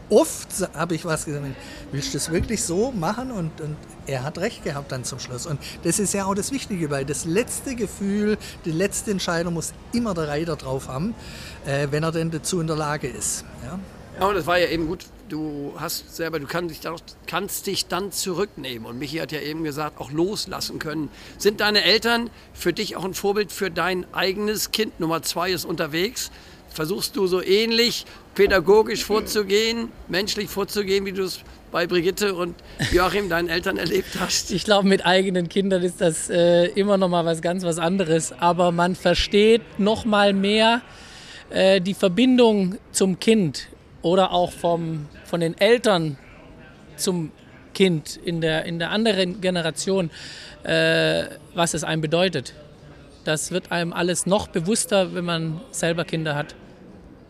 oft 0.08 0.48
habe 0.74 0.94
ich 0.94 1.04
was 1.04 1.24
gesagt, 1.24 1.44
willst 1.92 2.08
du 2.08 2.18
das 2.18 2.30
wirklich 2.30 2.62
so 2.62 2.92
machen? 2.92 3.30
Und, 3.30 3.60
und 3.60 3.76
er 4.06 4.24
hat 4.24 4.38
recht 4.38 4.64
gehabt 4.64 4.92
dann 4.92 5.04
zum 5.04 5.18
Schluss. 5.18 5.46
Und 5.46 5.60
das 5.82 5.98
ist 5.98 6.14
ja 6.14 6.26
auch 6.26 6.34
das 6.34 6.52
Wichtige, 6.52 6.90
weil 6.90 7.04
das 7.04 7.24
letzte 7.24 7.74
Gefühl, 7.74 8.38
die 8.64 8.72
letzte 8.72 9.10
Entscheidung 9.10 9.54
muss 9.54 9.72
immer 9.92 10.14
der 10.14 10.28
Reiter 10.28 10.56
drauf 10.56 10.88
haben, 10.88 11.14
äh, 11.64 11.88
wenn 11.90 12.02
er 12.02 12.12
denn 12.12 12.30
dazu 12.30 12.60
in 12.60 12.66
der 12.66 12.76
Lage 12.76 13.08
ist. 13.08 13.44
Ja? 13.64 13.78
Ja, 14.20 14.26
und 14.26 14.36
das 14.36 14.46
war 14.46 14.58
ja 14.58 14.68
eben 14.68 14.86
gut. 14.86 15.06
Du 15.28 15.72
hast 15.78 16.14
selber, 16.14 16.38
du 16.38 16.46
kannst 16.46 16.70
dich, 16.70 16.80
dann, 16.80 16.96
kannst 17.26 17.66
dich 17.66 17.86
dann 17.86 18.12
zurücknehmen. 18.12 18.86
Und 18.86 18.98
Michi 18.98 19.16
hat 19.18 19.32
ja 19.32 19.40
eben 19.40 19.64
gesagt, 19.64 19.98
auch 19.98 20.12
loslassen 20.12 20.78
können. 20.78 21.08
Sind 21.38 21.60
deine 21.60 21.82
Eltern 21.82 22.30
für 22.52 22.72
dich 22.72 22.96
auch 22.96 23.04
ein 23.04 23.14
Vorbild 23.14 23.50
für 23.50 23.70
dein 23.70 24.06
eigenes 24.12 24.70
Kind? 24.70 25.00
Nummer 25.00 25.22
zwei 25.22 25.50
ist 25.50 25.64
unterwegs. 25.64 26.30
Versuchst 26.74 27.14
du 27.14 27.28
so 27.28 27.40
ähnlich 27.40 28.04
pädagogisch 28.34 29.04
vorzugehen, 29.04 29.92
menschlich 30.08 30.50
vorzugehen, 30.50 31.06
wie 31.06 31.12
du 31.12 31.22
es 31.22 31.38
bei 31.70 31.86
Brigitte 31.86 32.34
und 32.34 32.56
Joachim, 32.90 33.28
deinen 33.28 33.48
Eltern, 33.48 33.76
erlebt 33.76 34.08
hast? 34.18 34.50
Ich 34.50 34.64
glaube, 34.64 34.88
mit 34.88 35.06
eigenen 35.06 35.48
Kindern 35.48 35.84
ist 35.84 36.00
das 36.00 36.30
äh, 36.30 36.66
immer 36.66 36.96
noch 36.96 37.08
mal 37.08 37.24
was 37.24 37.42
ganz 37.42 37.62
was 37.62 37.78
anderes. 37.78 38.32
Aber 38.32 38.72
man 38.72 38.96
versteht 38.96 39.62
noch 39.78 40.04
mal 40.04 40.32
mehr 40.32 40.82
äh, 41.50 41.80
die 41.80 41.94
Verbindung 41.94 42.76
zum 42.90 43.20
Kind 43.20 43.68
oder 44.02 44.32
auch 44.32 44.50
vom, 44.50 45.06
von 45.26 45.38
den 45.38 45.56
Eltern 45.56 46.18
zum 46.96 47.30
Kind 47.72 48.16
in 48.16 48.40
der, 48.40 48.64
in 48.64 48.80
der 48.80 48.90
anderen 48.90 49.40
Generation, 49.40 50.10
äh, 50.64 51.26
was 51.54 51.74
es 51.74 51.84
einem 51.84 52.02
bedeutet. 52.02 52.52
Das 53.22 53.52
wird 53.52 53.70
einem 53.70 53.92
alles 53.92 54.26
noch 54.26 54.48
bewusster, 54.48 55.14
wenn 55.14 55.24
man 55.24 55.60
selber 55.70 56.04
Kinder 56.04 56.34
hat 56.34 56.56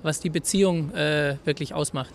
was 0.04 0.20
die 0.20 0.30
Beziehung 0.30 0.92
äh, 0.94 1.36
wirklich 1.44 1.74
ausmacht. 1.74 2.10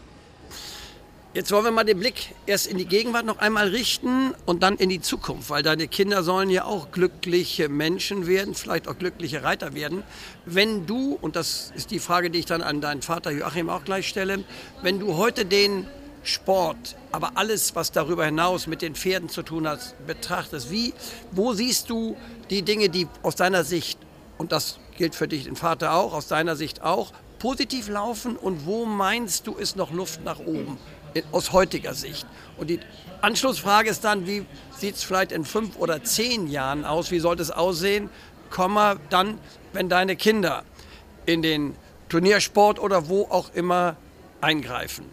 Jetzt 1.34 1.52
wollen 1.52 1.64
wir 1.64 1.72
mal 1.72 1.84
den 1.84 2.00
Blick 2.00 2.34
erst 2.48 2.66
in 2.66 2.80
die 2.80 2.86
Gegenwart 2.86 3.26
noch 3.26 3.38
einmal 3.38 3.68
richten 3.68 4.34
und 4.48 4.64
dann 4.64 4.78
in 4.78 4.90
die 4.90 5.00
Zukunft, 5.00 5.52
weil 5.52 5.62
deine 5.62 5.88
Kinder 5.88 6.24
sollen 6.24 6.50
ja 6.50 6.66
auch 6.66 6.92
glückliche 6.92 7.70
Menschen 7.70 8.26
werden, 8.26 8.56
vielleicht 8.56 8.88
auch 8.88 8.98
glückliche 8.98 9.44
Reiter 9.44 9.76
werden. 9.76 10.02
Wenn 10.46 10.88
du, 10.88 11.20
und 11.22 11.36
das 11.36 11.72
ist 11.76 11.92
die 11.92 12.00
Frage, 12.00 12.32
die 12.32 12.40
ich 12.40 12.46
dann 12.46 12.64
an 12.64 12.82
deinen 12.82 13.04
Vater 13.04 13.30
Joachim 13.30 13.70
auch 13.70 13.84
gleich 13.84 14.08
stelle, 14.08 14.44
wenn 14.82 15.00
du 15.00 15.18
heute 15.18 15.46
den 15.46 15.86
Sport, 16.24 16.96
aber 17.12 17.34
alles, 17.36 17.76
was 17.76 17.92
darüber 17.92 18.26
hinaus 18.26 18.66
mit 18.66 18.82
den 18.82 18.96
Pferden 18.96 19.30
zu 19.30 19.44
tun 19.44 19.68
hat, 19.68 19.96
betrachtest, 20.08 20.72
wie, 20.72 20.94
wo 21.32 21.54
siehst 21.54 21.92
du 21.92 22.18
die 22.50 22.64
Dinge, 22.64 22.90
die 22.90 23.08
aus 23.22 23.36
deiner 23.36 23.64
Sicht, 23.64 24.00
und 24.40 24.52
das 24.52 24.80
gilt 24.98 25.14
für 25.14 25.28
dich, 25.28 25.44
den 25.44 25.56
Vater 25.56 25.94
auch, 25.94 26.14
aus 26.14 26.28
deiner 26.28 26.56
Sicht 26.56 26.82
auch, 26.82 27.14
positiv 27.40 27.90
laufen 27.90 28.36
und 28.36 28.66
wo 28.66 28.86
meinst 28.86 29.48
du, 29.48 29.56
ist 29.56 29.76
noch 29.76 29.92
Luft 29.92 30.24
nach 30.24 30.40
oben 30.40 30.78
aus 31.32 31.52
heutiger 31.52 31.94
Sicht? 31.94 32.28
Und 32.58 32.70
die 32.70 32.80
Anschlussfrage 33.22 33.90
ist 33.90 34.04
dann, 34.04 34.28
wie 34.28 34.46
sieht 34.78 34.96
es 34.96 35.04
vielleicht 35.04 35.32
in 35.32 35.46
fünf 35.46 35.78
oder 35.78 36.04
zehn 36.04 36.48
Jahren 36.48 36.86
aus? 36.86 37.12
Wie 37.12 37.20
sollte 37.20 37.42
es 37.42 37.52
aussehen? 37.52 38.10
Komma 38.50 38.98
dann, 39.10 39.40
wenn 39.74 39.90
deine 39.90 40.16
Kinder 40.16 40.64
in 41.26 41.42
den 41.42 41.76
Turniersport 42.10 42.80
oder 42.80 43.10
wo 43.10 43.24
auch 43.24 43.54
immer 43.54 43.96
eingreifen? 44.42 45.06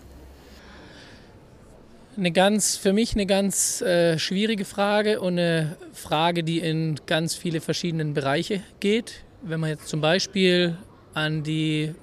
Eine 2.16 2.32
ganz, 2.32 2.76
für 2.76 2.94
mich 2.94 3.12
eine 3.12 3.26
ganz 3.26 3.82
äh, 3.82 4.18
schwierige 4.18 4.64
Frage 4.64 5.20
und 5.20 5.34
eine 5.34 5.76
Frage, 5.92 6.44
die 6.44 6.60
in 6.60 6.98
ganz 7.06 7.34
viele 7.34 7.60
verschiedene 7.60 8.06
Bereiche 8.06 8.62
geht. 8.80 9.22
Wenn 9.42 9.60
man 9.60 9.70
jetzt 9.70 9.88
zum 9.88 10.00
Beispiel 10.00 10.78
an 11.12 11.42
die 11.42 11.94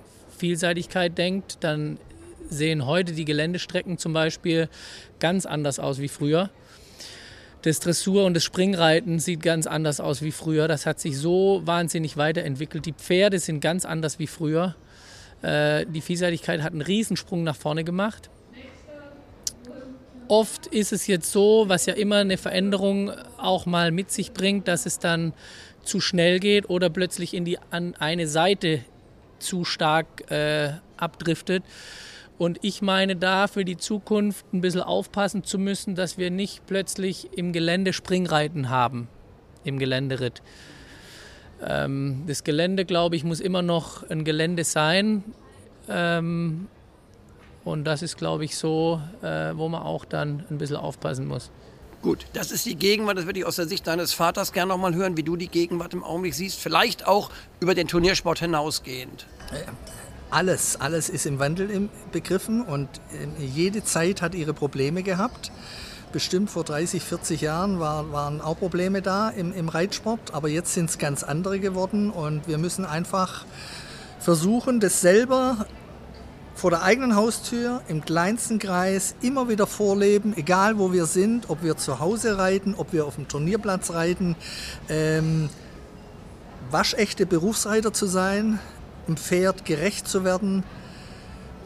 Vielseitigkeit 0.44 1.18
denkt, 1.18 1.60
dann 1.62 1.98
sehen 2.50 2.86
heute 2.86 3.14
die 3.14 3.24
Geländestrecken 3.24 3.98
zum 3.98 4.12
Beispiel 4.12 4.68
ganz 5.22 5.46
anders 5.46 5.80
aus 5.80 6.00
wie 6.00 6.10
früher. 6.10 6.50
Das 7.62 7.80
Dressur 7.80 8.26
und 8.26 8.34
das 8.34 8.44
Springreiten 8.44 9.20
sieht 9.20 9.42
ganz 9.42 9.68
anders 9.68 10.02
aus 10.02 10.22
wie 10.22 10.34
früher. 10.34 10.68
Das 10.68 10.86
hat 10.86 11.00
sich 11.00 11.18
so 11.18 11.62
wahnsinnig 11.64 12.18
weiterentwickelt. 12.18 12.86
Die 12.86 12.92
Pferde 12.92 13.40
sind 13.40 13.62
ganz 13.62 13.86
anders 13.86 14.20
wie 14.20 14.28
früher. 14.28 14.76
Äh, 15.44 15.86
die 15.86 16.02
Vielseitigkeit 16.02 16.62
hat 16.62 16.74
einen 16.74 16.82
Riesensprung 16.82 17.46
nach 17.46 17.56
vorne 17.56 17.86
gemacht. 17.86 18.30
Oft 20.28 20.68
ist 20.68 20.92
es 20.92 21.08
jetzt 21.08 21.32
so, 21.32 21.70
was 21.70 21.86
ja 21.86 21.94
immer 21.94 22.18
eine 22.18 22.36
Veränderung 22.36 23.12
auch 23.38 23.66
mal 23.66 23.92
mit 23.92 24.12
sich 24.12 24.34
bringt, 24.34 24.68
dass 24.68 24.86
es 24.86 25.00
dann 25.00 25.32
zu 25.84 26.02
schnell 26.02 26.42
geht 26.42 26.70
oder 26.70 26.90
plötzlich 26.90 27.34
in 27.34 27.46
die 27.46 27.60
an 27.72 27.96
eine 27.96 28.28
Seite 28.28 28.82
zu 29.44 29.66
stark 29.66 30.32
äh, 30.32 30.74
abdriftet. 30.98 31.64
Und 32.38 32.60
ich 32.62 32.82
meine 32.82 33.16
da 33.16 33.48
für 33.48 33.64
die 33.64 33.78
Zukunft 33.78 34.52
ein 34.54 34.62
bisschen 34.62 34.82
aufpassen 34.82 35.44
zu 35.44 35.60
müssen, 35.60 35.96
dass 35.96 36.18
wir 36.18 36.32
nicht 36.32 36.66
plötzlich 36.66 37.30
im 37.38 37.54
Gelände 37.54 37.94
Springreiten 37.94 38.70
haben, 38.70 39.08
im 39.64 39.78
Geländeritt. 39.78 40.42
Ähm, 41.66 42.24
das 42.28 42.44
Gelände, 42.44 42.86
glaube 42.86 43.16
ich, 43.16 43.24
muss 43.24 43.40
immer 43.40 43.62
noch 43.62 44.10
ein 44.10 44.24
Gelände 44.24 44.64
sein. 44.64 45.24
Ähm, 45.88 46.68
und 47.64 47.86
das 47.86 48.02
ist, 48.02 48.18
glaube 48.18 48.46
ich, 48.46 48.58
so, 48.58 49.00
äh, 49.22 49.52
wo 49.56 49.70
man 49.70 49.84
auch 49.84 50.06
dann 50.06 50.44
ein 50.50 50.58
bisschen 50.58 50.78
aufpassen 50.78 51.28
muss. 51.28 51.52
Gut, 52.04 52.26
das 52.34 52.52
ist 52.52 52.66
die 52.66 52.76
Gegenwart, 52.76 53.18
das 53.18 53.26
würde 53.26 53.40
ich 53.40 53.46
aus 53.46 53.56
der 53.56 53.66
Sicht 53.66 53.88
deines 53.88 54.12
Vaters 54.12 54.52
gerne 54.52 54.74
noch 54.74 54.78
mal 54.78 54.94
hören, 54.94 55.16
wie 55.16 55.24
du 55.24 55.38
die 55.38 55.48
Gegenwart 55.48 55.94
im 55.94 56.04
Augenblick 56.04 56.34
siehst, 56.34 56.60
vielleicht 56.60 57.08
auch 57.08 57.30
über 57.62 57.76
den 57.76 57.88
Turniersport 57.88 58.40
hinausgehend. 58.40 59.26
Alles, 60.30 60.76
alles 60.82 61.08
ist 61.08 61.26
im 61.26 61.40
Wandel 61.40 61.88
begriffen 62.12 62.62
und 62.62 62.90
ähm, 63.14 63.32
jede 63.40 63.86
Zeit 63.86 64.22
hat 64.22 64.36
ihre 64.36 64.54
Probleme 64.54 65.02
gehabt. 65.02 65.54
Bestimmt 66.12 66.50
vor 66.50 66.66
30, 66.66 67.02
40 67.02 67.40
Jahren 67.40 67.80
war, 67.80 68.12
waren 68.12 68.42
auch 68.42 68.60
Probleme 68.60 69.02
da 69.02 69.30
im, 69.30 69.54
im 69.54 69.70
Reitsport, 69.70 70.34
aber 70.34 70.50
jetzt 70.50 70.74
sind 70.74 70.90
es 70.90 70.98
ganz 70.98 71.24
andere 71.24 71.62
geworden 71.62 72.10
und 72.10 72.50
wir 72.50 72.58
müssen 72.58 72.84
einfach 72.84 73.46
versuchen, 74.20 74.82
das 74.82 75.00
selber 75.00 75.68
vor 76.56 76.70
der 76.70 76.84
eigenen 76.84 77.16
Haustür, 77.16 77.82
im 77.88 78.06
kleinsten 78.06 78.60
Kreis, 78.60 79.16
immer 79.22 79.50
wieder 79.50 79.68
vorleben, 79.68 80.34
egal 80.38 80.78
wo 80.78 80.94
wir 80.94 81.06
sind, 81.06 81.50
ob 81.50 81.64
wir 81.64 81.78
zu 81.78 82.00
Hause 82.00 82.38
reiten, 82.38 82.76
ob 82.78 82.94
wir 82.94 83.06
auf 83.06 83.16
dem 83.16 83.28
Turnierplatz 83.28 83.92
reiten. 83.92 84.36
Ähm, 84.90 85.50
waschechte 86.70 87.26
Berufsreiter 87.26 87.94
zu 87.94 88.06
sein, 88.06 88.60
einem 89.08 89.18
Pferd 89.18 89.66
gerecht 89.66 90.08
zu 90.08 90.24
werden, 90.24 90.64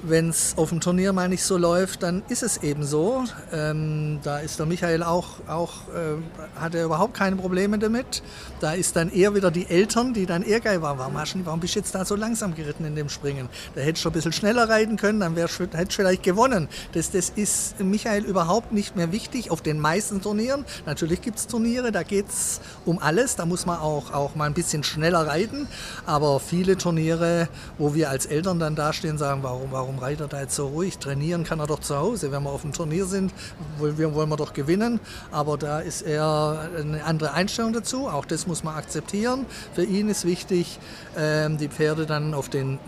wenn 0.04 0.30
es 0.30 0.54
auf 0.58 0.70
dem 0.70 0.80
Turnier 0.80 1.14
mal 1.14 1.30
nicht 1.30 1.44
so 1.44 1.58
läuft, 1.58 2.04
dann 2.04 2.24
ist 2.30 2.44
es 2.44 2.58
eben 2.58 2.84
so. 2.84 3.24
Ähm, 3.52 4.20
da 4.24 4.40
ist 4.40 4.60
der 4.60 4.66
Michael 4.66 5.04
auch, 5.04 5.28
auch 5.48 5.74
äh, 5.90 6.60
hat 6.60 6.76
er 6.76 6.86
überhaupt 6.86 7.14
keine 7.14 7.36
Probleme 7.36 7.80
damit. 7.80 8.22
Da 8.60 8.74
ist 8.74 8.96
dann 8.96 9.12
eher 9.12 9.36
wieder 9.36 9.52
die 9.52 9.68
Eltern, 9.68 10.14
die 10.14 10.26
dann 10.26 10.44
eher 10.44 10.60
geil 10.60 10.82
waren. 10.82 10.98
Warum, 10.98 11.16
warum 11.46 11.60
bist 11.60 11.76
du 11.76 11.80
jetzt 11.80 11.96
da 11.96 12.06
so 12.06 12.16
langsam 12.16 12.56
geritten 12.56 12.86
in 12.86 12.96
dem 12.96 13.10
Springen? 13.10 13.50
Da 13.76 13.82
hättest 13.82 14.06
du 14.06 14.10
ein 14.10 14.14
bisschen 14.14 14.34
schneller 14.34 14.70
reiten 14.70 14.98
können, 14.98 15.20
dann 15.20 15.36
hättest 15.36 15.60
du 15.60 15.68
vielleicht 15.90 16.24
gewonnen. 16.24 16.68
Das, 16.94 17.12
das 17.12 17.30
ist 17.30 17.80
Michael 17.80 18.24
überhaupt 18.24 18.72
nicht 18.72 18.96
mehr 18.96 19.12
wichtig 19.12 19.52
auf 19.52 19.62
den 19.62 19.80
meisten 19.80 20.22
Turnieren. 20.22 20.66
Natürlich 20.86 21.22
gibt 21.22 21.40
es 21.40 21.48
Turniere, 21.48 21.92
da 21.92 22.04
geht 22.04 22.30
es 22.30 22.62
um 22.86 23.00
alles. 23.00 23.36
Da 23.36 23.46
muss 23.46 23.66
man 23.66 23.80
auch, 23.80 24.14
auch 24.14 24.36
mal 24.36 24.46
ein 24.46 24.54
bisschen 24.54 24.84
schneller 24.84 25.28
reiten. 25.28 25.68
Aber 26.06 26.40
viele 26.40 26.78
Turniere, 26.78 27.50
wo 27.78 27.94
wir 27.94 28.10
als 28.10 28.26
Eltern 28.26 28.60
dann 28.60 28.76
dastehen, 28.76 29.18
sagen, 29.18 29.44
warum, 29.44 29.72
warum 29.72 29.87
warum 29.88 30.00
reitet 30.00 30.34
er 30.34 30.42
jetzt 30.42 30.56
so 30.56 30.68
ruhig? 30.68 30.98
Trainieren 30.98 31.46
kann 31.46 31.62
er 31.62 31.68
doch 31.68 31.80
zu 31.80 31.96
Hause. 31.96 32.34
Wenn 32.34 32.44
wir 32.44 32.50
auf 32.50 32.62
dem 32.62 32.74
Turnier 32.74 33.06
sind, 33.06 33.32
wollen 33.78 33.98
wir, 33.98 34.38
doch 34.38 34.52
gewinnen. 34.52 35.00
Aber 35.32 35.58
da 35.58 35.80
ist 35.80 36.02
er 36.02 36.70
eine 36.78 37.06
andere 37.06 37.32
Einstellung 37.32 37.72
dazu. 37.72 38.10
Auch 38.10 38.26
das 38.26 38.48
muss 38.48 38.66
man 38.66 38.76
akzeptieren. 38.76 39.46
Für 39.74 39.84
ihn 39.84 40.10
ist 40.10 40.26
wichtig, 40.26 40.78
ähm, 41.18 41.58
die 41.58 41.70
Pferde 41.70 42.06
dann 42.06 42.34
auf 42.34 42.50
den 42.50 42.80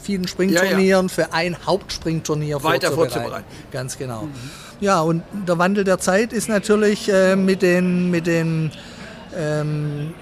vielen 0.00 0.28
Springturnieren 0.28 0.80
ja, 0.80 1.02
ja. 1.02 1.08
für 1.08 1.32
ein 1.32 1.56
Hauptspringturnier 1.66 2.62
Weiter 2.62 2.92
vorzubereiten. 2.92 3.12
vorzubereiten. 3.12 3.44
Ganz 3.72 3.98
genau. 3.98 4.22
Mhm. 4.22 4.32
Ja, 4.78 5.00
und 5.00 5.24
der 5.48 5.58
Wandel 5.58 5.82
der 5.82 5.98
Zeit 5.98 6.32
ist 6.32 6.48
natürlich 6.48 7.12
äh, 7.12 7.34
mit 7.34 7.62
den, 7.62 8.12
mit 8.12 8.28
den 8.28 8.70
ähm, 9.36 10.14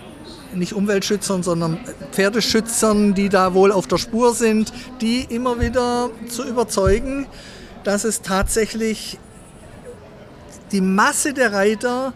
nicht 0.54 0.72
Umweltschützern, 0.72 1.42
sondern 1.42 1.78
Pferdeschützern, 2.12 3.14
die 3.14 3.28
da 3.28 3.54
wohl 3.54 3.72
auf 3.72 3.86
der 3.86 3.98
Spur 3.98 4.34
sind, 4.34 4.72
die 5.00 5.24
immer 5.28 5.60
wieder 5.60 6.10
zu 6.28 6.44
überzeugen, 6.44 7.26
dass 7.84 8.04
es 8.04 8.22
tatsächlich 8.22 9.18
die 10.72 10.80
Masse 10.80 11.32
der 11.32 11.52
Reiter 11.52 12.12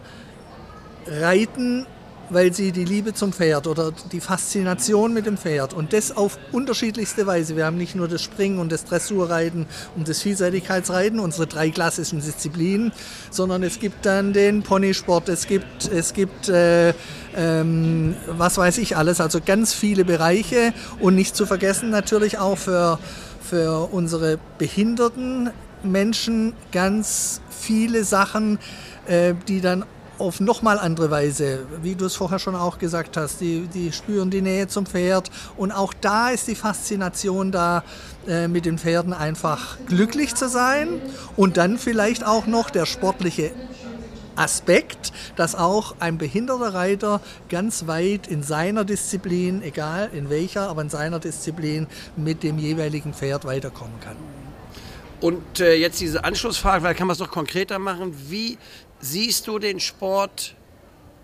reiten 1.07 1.85
weil 2.33 2.53
sie 2.53 2.71
die 2.71 2.85
Liebe 2.85 3.13
zum 3.13 3.31
Pferd 3.33 3.67
oder 3.67 3.91
die 4.11 4.19
Faszination 4.19 5.13
mit 5.13 5.25
dem 5.25 5.37
Pferd 5.37 5.73
und 5.73 5.93
das 5.93 6.15
auf 6.15 6.37
unterschiedlichste 6.51 7.27
Weise. 7.27 7.55
Wir 7.55 7.65
haben 7.65 7.77
nicht 7.77 7.95
nur 7.95 8.07
das 8.07 8.21
Springen 8.21 8.59
und 8.59 8.71
das 8.71 8.85
Dressurreiten 8.85 9.67
und 9.95 10.07
das 10.07 10.21
Vielseitigkeitsreiten, 10.21 11.19
unsere 11.19 11.47
drei 11.47 11.69
klassischen 11.69 12.21
Disziplinen, 12.21 12.91
sondern 13.29 13.63
es 13.63 13.79
gibt 13.79 14.05
dann 14.05 14.33
den 14.33 14.63
Ponysport, 14.63 15.29
es 15.29 15.47
gibt, 15.47 15.89
es 15.91 16.13
gibt 16.13 16.49
äh, 16.49 16.93
ähm, 17.35 18.15
was 18.27 18.57
weiß 18.57 18.77
ich 18.79 18.97
alles, 18.97 19.21
also 19.21 19.39
ganz 19.43 19.73
viele 19.73 20.05
Bereiche 20.05 20.73
und 20.99 21.15
nicht 21.15 21.35
zu 21.35 21.45
vergessen 21.45 21.89
natürlich 21.89 22.37
auch 22.37 22.57
für, 22.57 22.99
für 23.41 23.89
unsere 23.91 24.39
behinderten 24.57 25.51
Menschen 25.83 26.53
ganz 26.71 27.41
viele 27.49 28.03
Sachen, 28.03 28.59
äh, 29.07 29.33
die 29.47 29.61
dann 29.61 29.85
auf 30.17 30.39
nochmal 30.39 30.79
andere 30.79 31.09
Weise, 31.11 31.65
wie 31.81 31.95
du 31.95 32.05
es 32.05 32.15
vorher 32.15 32.39
schon 32.39 32.55
auch 32.55 32.77
gesagt 32.77 33.17
hast. 33.17 33.41
Die, 33.41 33.67
die 33.67 33.91
spüren 33.91 34.29
die 34.29 34.41
Nähe 34.41 34.67
zum 34.67 34.85
Pferd 34.85 35.29
und 35.57 35.71
auch 35.71 35.93
da 35.93 36.29
ist 36.29 36.47
die 36.47 36.55
Faszination 36.55 37.51
da, 37.51 37.83
äh, 38.27 38.47
mit 38.47 38.65
den 38.65 38.77
Pferden 38.77 39.13
einfach 39.13 39.77
glücklich 39.85 40.35
zu 40.35 40.47
sein 40.47 41.01
und 41.35 41.57
dann 41.57 41.77
vielleicht 41.77 42.25
auch 42.25 42.45
noch 42.45 42.69
der 42.69 42.85
sportliche 42.85 43.51
Aspekt, 44.35 45.11
dass 45.35 45.55
auch 45.55 45.95
ein 45.99 46.17
behinderter 46.17 46.73
Reiter 46.73 47.21
ganz 47.49 47.87
weit 47.87 48.27
in 48.27 48.43
seiner 48.43 48.83
Disziplin, 48.85 49.61
egal 49.61 50.09
in 50.13 50.29
welcher, 50.29 50.69
aber 50.69 50.81
in 50.81 50.89
seiner 50.89 51.19
Disziplin 51.19 51.87
mit 52.15 52.43
dem 52.43 52.57
jeweiligen 52.57 53.13
Pferd 53.13 53.45
weiterkommen 53.45 53.99
kann. 53.99 54.15
Und 55.23 55.61
äh, 55.61 55.75
jetzt 55.75 56.01
diese 56.01 56.25
Anschlussfrage, 56.25 56.83
weil 56.83 56.95
kann 56.95 57.07
man 57.07 57.13
es 57.13 57.19
noch 57.19 57.31
konkreter 57.31 57.79
machen, 57.79 58.13
wie 58.29 58.57
siehst 58.99 59.47
du 59.47 59.57
den 59.57 59.79
Sport, 59.79 60.53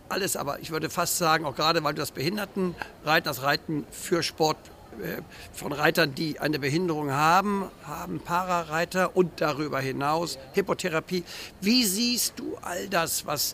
alles 0.07 0.37
aber, 0.37 0.61
ich 0.61 0.71
würde 0.71 0.89
fast 0.89 1.17
sagen, 1.17 1.43
auch 1.43 1.53
gerade 1.53 1.83
weil 1.83 1.93
du 1.95 1.99
das 1.99 2.11
Behindertenreiten, 2.11 3.25
das 3.25 3.43
Reiten 3.43 3.85
für 3.91 4.23
Sport 4.23 4.55
äh, 5.03 5.21
von 5.51 5.73
Reitern, 5.73 6.15
die 6.15 6.39
eine 6.39 6.59
Behinderung 6.59 7.11
haben, 7.11 7.69
haben 7.83 8.21
Parareiter 8.21 9.17
und 9.17 9.41
darüber 9.41 9.81
hinaus 9.81 10.39
Hippotherapie. 10.53 11.25
Wie 11.59 11.83
siehst 11.83 12.39
du 12.39 12.55
all 12.61 12.87
das, 12.87 13.25
was 13.25 13.53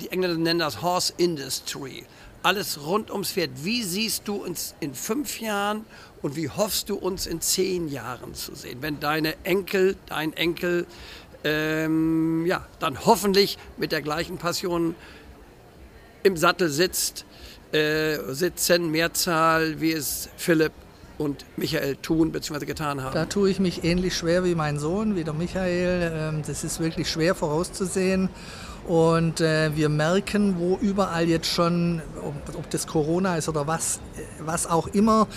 die 0.00 0.12
Engländer 0.12 0.38
nennen 0.38 0.60
das 0.60 0.82
Horse 0.82 1.14
Industry, 1.16 2.06
alles 2.42 2.84
rund 2.84 3.10
ums 3.10 3.32
Pferd. 3.32 3.50
Wie 3.62 3.82
siehst 3.82 4.26
du 4.28 4.36
uns 4.36 4.74
in 4.80 4.94
fünf 4.94 5.40
Jahren 5.40 5.84
und 6.22 6.36
wie 6.36 6.48
hoffst 6.48 6.88
du 6.88 6.96
uns 6.96 7.26
in 7.26 7.40
zehn 7.40 7.88
Jahren 7.88 8.34
zu 8.34 8.54
sehen, 8.54 8.78
wenn 8.80 9.00
deine 9.00 9.34
Enkel, 9.44 9.96
dein 10.06 10.32
Enkel 10.32 10.86
ähm, 11.44 12.44
ja, 12.46 12.66
dann 12.78 13.04
hoffentlich 13.06 13.58
mit 13.78 13.92
der 13.92 14.02
gleichen 14.02 14.38
Passion 14.38 14.94
im 16.22 16.36
Sattel 16.36 16.68
sitzt, 16.68 17.24
äh, 17.72 18.18
sitzen, 18.28 18.90
Mehrzahl, 18.90 19.80
wie 19.80 19.92
es 19.92 20.28
Philipp 20.36 20.72
und 21.16 21.44
Michael 21.56 21.96
tun 21.96 22.32
bzw. 22.32 22.66
getan 22.66 23.02
haben? 23.02 23.14
Da 23.14 23.26
tue 23.26 23.50
ich 23.50 23.60
mich 23.60 23.84
ähnlich 23.84 24.16
schwer 24.16 24.44
wie 24.44 24.54
mein 24.54 24.78
Sohn, 24.78 25.16
wie 25.16 25.24
der 25.24 25.34
Michael. 25.34 26.12
Ähm, 26.14 26.42
das 26.46 26.64
ist 26.64 26.80
wirklich 26.80 27.10
schwer 27.10 27.34
vorauszusehen. 27.34 28.28
Und 28.90 29.40
äh, 29.40 29.70
wir 29.76 29.88
merken, 29.88 30.56
wo 30.58 30.76
überall 30.80 31.28
jetzt 31.28 31.46
schon, 31.46 32.02
ob, 32.24 32.56
ob, 32.56 32.70
das 32.70 32.88
Corona 32.88 33.36
ist 33.36 33.48
oder 33.48 33.68
was, 33.68 34.00
was 34.40 34.66
auch 34.66 34.88
immer, 34.88 35.28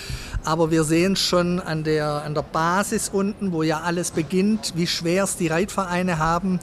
aber 0.43 0.71
wir 0.71 0.83
sehen 0.83 1.15
schon 1.15 1.59
an 1.59 1.83
der, 1.83 2.23
an 2.23 2.33
der 2.33 2.41
Basis 2.41 3.09
unten, 3.09 3.51
wo 3.51 3.61
ja 3.61 3.81
alles 3.81 4.09
beginnt, 4.09 4.73
wie 4.75 4.87
schwer 4.87 5.25
es 5.25 5.37
die 5.37 5.49
Reitvereine 5.49 6.17
haben. 6.17 6.59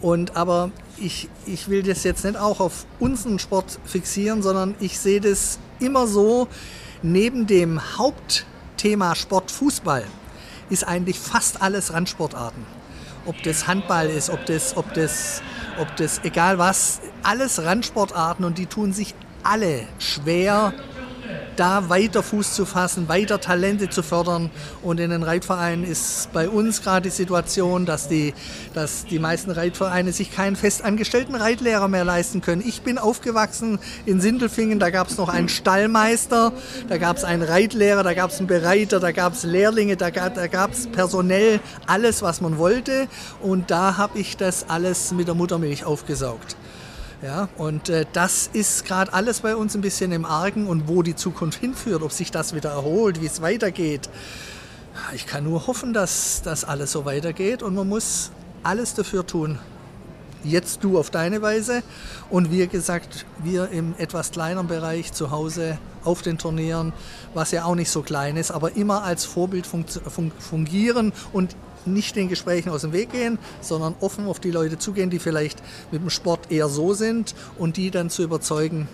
Und 0.00 0.36
aber 0.36 0.70
ich, 0.96 1.28
ich 1.44 1.68
will 1.68 1.82
das 1.82 2.04
jetzt 2.04 2.24
nicht 2.24 2.36
auch 2.36 2.60
auf 2.60 2.86
unseren 3.00 3.40
Sport 3.40 3.80
fixieren, 3.84 4.40
sondern 4.40 4.76
ich 4.78 5.00
sehe 5.00 5.20
das 5.20 5.58
immer 5.80 6.06
so, 6.06 6.46
neben 7.02 7.48
dem 7.48 7.80
Hauptthema 7.98 9.16
Sport 9.16 9.50
Fußball 9.50 10.04
ist 10.70 10.86
eigentlich 10.86 11.18
fast 11.18 11.60
alles 11.60 11.92
Randsportarten. 11.92 12.77
Ob 13.28 13.42
das 13.42 13.68
Handball 13.68 14.08
ist, 14.08 14.30
ob 14.30 14.46
das, 14.46 14.76
ob 14.76 14.94
das 14.94 15.42
ob 15.78 15.94
das 15.96 16.20
egal 16.24 16.58
was, 16.58 17.00
alles 17.22 17.62
Randsportarten 17.62 18.44
und 18.44 18.58
die 18.58 18.66
tun 18.66 18.92
sich 18.92 19.14
alle 19.42 19.86
schwer, 19.98 20.72
da 21.58 21.88
weiter 21.88 22.22
Fuß 22.22 22.54
zu 22.54 22.64
fassen, 22.64 23.08
weiter 23.08 23.40
Talente 23.40 23.90
zu 23.90 24.02
fördern. 24.02 24.50
Und 24.82 25.00
in 25.00 25.10
den 25.10 25.22
Reitvereinen 25.22 25.84
ist 25.84 26.32
bei 26.32 26.48
uns 26.48 26.82
gerade 26.82 27.08
die 27.08 27.14
Situation, 27.14 27.84
dass 27.84 28.08
die, 28.08 28.34
dass 28.74 29.04
die 29.04 29.18
meisten 29.18 29.50
Reitvereine 29.50 30.12
sich 30.12 30.30
keinen 30.30 30.56
festangestellten 30.56 31.34
Reitlehrer 31.34 31.88
mehr 31.88 32.04
leisten 32.04 32.40
können. 32.40 32.62
Ich 32.64 32.82
bin 32.82 32.98
aufgewachsen 32.98 33.78
in 34.06 34.20
Sindelfingen, 34.20 34.78
da 34.78 34.90
gab 34.90 35.08
es 35.08 35.18
noch 35.18 35.28
einen 35.28 35.48
Stallmeister, 35.48 36.52
da 36.88 36.98
gab 36.98 37.16
es 37.16 37.24
einen 37.24 37.42
Reitlehrer, 37.42 38.02
da 38.02 38.14
gab 38.14 38.30
es 38.30 38.38
einen 38.38 38.46
Bereiter, 38.46 39.00
da 39.00 39.10
gab 39.12 39.32
es 39.32 39.42
Lehrlinge, 39.42 39.96
da 39.96 40.10
gab 40.10 40.72
es 40.72 40.86
personell 40.86 41.60
alles, 41.86 42.22
was 42.22 42.40
man 42.40 42.58
wollte. 42.58 43.08
Und 43.40 43.70
da 43.70 43.96
habe 43.96 44.18
ich 44.18 44.36
das 44.36 44.68
alles 44.68 45.12
mit 45.12 45.26
der 45.26 45.34
Muttermilch 45.34 45.84
aufgesaugt. 45.84 46.56
Ja, 47.20 47.48
und 47.56 47.88
äh, 47.88 48.06
das 48.12 48.48
ist 48.52 48.84
gerade 48.84 49.12
alles 49.12 49.40
bei 49.40 49.56
uns 49.56 49.74
ein 49.74 49.80
bisschen 49.80 50.12
im 50.12 50.24
Argen 50.24 50.68
und 50.68 50.86
wo 50.86 51.02
die 51.02 51.16
Zukunft 51.16 51.58
hinführt, 51.58 52.02
ob 52.02 52.12
sich 52.12 52.30
das 52.30 52.54
wieder 52.54 52.70
erholt, 52.70 53.20
wie 53.20 53.26
es 53.26 53.42
weitergeht. 53.42 54.08
Ich 55.14 55.26
kann 55.26 55.42
nur 55.42 55.66
hoffen, 55.66 55.92
dass 55.92 56.42
das 56.42 56.64
alles 56.64 56.92
so 56.92 57.04
weitergeht 57.04 57.64
und 57.64 57.74
man 57.74 57.88
muss 57.88 58.30
alles 58.62 58.94
dafür 58.94 59.26
tun. 59.26 59.58
Jetzt 60.44 60.84
du 60.84 60.96
auf 60.96 61.10
deine 61.10 61.42
Weise 61.42 61.82
und 62.30 62.52
wie 62.52 62.64
gesagt, 62.68 63.26
wir 63.42 63.70
im 63.70 63.96
etwas 63.98 64.30
kleineren 64.30 64.68
Bereich 64.68 65.12
zu 65.12 65.32
Hause 65.32 65.78
auf 66.04 66.22
den 66.22 66.38
Turnieren, 66.38 66.92
was 67.34 67.50
ja 67.50 67.64
auch 67.64 67.74
nicht 67.74 67.90
so 67.90 68.02
klein 68.02 68.36
ist, 68.36 68.52
aber 68.52 68.76
immer 68.76 69.02
als 69.02 69.24
Vorbild 69.24 69.66
fungieren 69.66 71.12
und 71.32 71.56
nicht 71.92 72.16
den 72.16 72.28
Gesprächen 72.28 72.70
aus 72.70 72.82
dem 72.82 72.92
Weg 72.92 73.10
gehen, 73.10 73.38
sondern 73.60 73.94
offen 74.00 74.26
auf 74.26 74.40
die 74.40 74.50
Leute 74.50 74.78
zugehen, 74.78 75.10
die 75.10 75.18
vielleicht 75.18 75.62
mit 75.90 76.02
dem 76.02 76.10
Sport 76.10 76.50
eher 76.50 76.68
so 76.68 76.94
sind 76.94 77.34
und 77.58 77.76
die 77.76 77.90
dann 77.90 78.10
zu 78.10 78.22
überzeugen, 78.22 78.88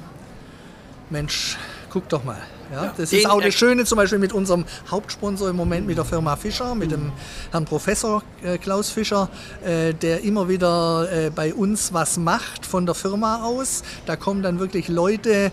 Mensch, 1.11 1.57
guck 1.91 2.09
doch 2.09 2.25
mal. 2.25 2.39
Ja, 2.73 2.93
das 2.97 3.13
ist 3.13 3.31
auch 3.31 3.41
das 3.41 3.55
Schöne 3.55 3.85
zum 3.85 3.97
Beispiel 3.97 4.19
mit 4.19 4.33
unserem 4.33 4.65
Hauptsponsor 4.91 5.49
im 5.49 5.55
Moment, 5.55 5.87
mit 5.87 5.97
der 5.97 6.05
Firma 6.05 6.35
Fischer, 6.35 6.75
mit 6.75 6.91
dem 6.91 7.13
Herrn 7.53 7.67
Professor 7.67 8.23
äh, 8.43 8.59
Klaus 8.59 8.91
Fischer, 8.91 9.29
äh, 9.65 9.95
der 9.95 10.25
immer 10.25 10.49
wieder 10.49 11.09
äh, 11.13 11.31
bei 11.31 11.55
uns 11.55 11.93
was 11.93 12.17
macht 12.17 12.67
von 12.67 12.85
der 12.87 12.97
Firma 12.97 13.45
aus. 13.45 13.85
Da 14.07 14.17
kommen 14.17 14.43
dann 14.43 14.59
wirklich 14.59 14.89
Leute, 14.89 15.53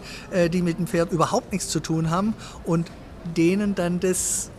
die 0.52 0.62
mit 0.62 0.80
dem 0.80 0.88
Pferd 0.88 1.12
überhaupt 1.12 1.52
nichts 1.52 1.68
zu 1.68 1.80
tun 1.80 2.10
haben 2.10 2.34
und 2.66 2.88
denen 3.38 3.76
dann 3.76 4.00
das 4.00 4.50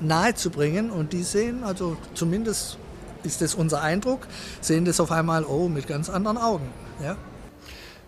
nahezubringen. 0.00 0.90
Und 0.90 1.12
die 1.12 1.22
sehen, 1.22 1.64
also 1.64 1.96
zumindest 2.14 2.78
ist 3.24 3.42
das 3.42 3.54
unser 3.54 3.82
Eindruck, 3.82 4.26
sehen 4.60 4.84
das 4.84 5.00
auf 5.00 5.10
einmal 5.10 5.44
oh, 5.44 5.68
mit 5.68 5.86
ganz 5.86 6.08
anderen 6.08 6.38
Augen. 6.38 6.68
Ja? 7.02 7.16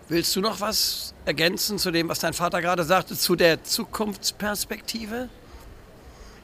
Willst 0.07 0.35
du 0.35 0.41
noch 0.41 0.61
was 0.61 1.13
ergänzen 1.25 1.77
zu 1.77 1.91
dem, 1.91 2.09
was 2.09 2.19
dein 2.19 2.33
Vater 2.33 2.61
gerade 2.61 2.83
sagte, 2.83 3.15
zu 3.15 3.35
der 3.35 3.63
Zukunftsperspektive? 3.63 5.29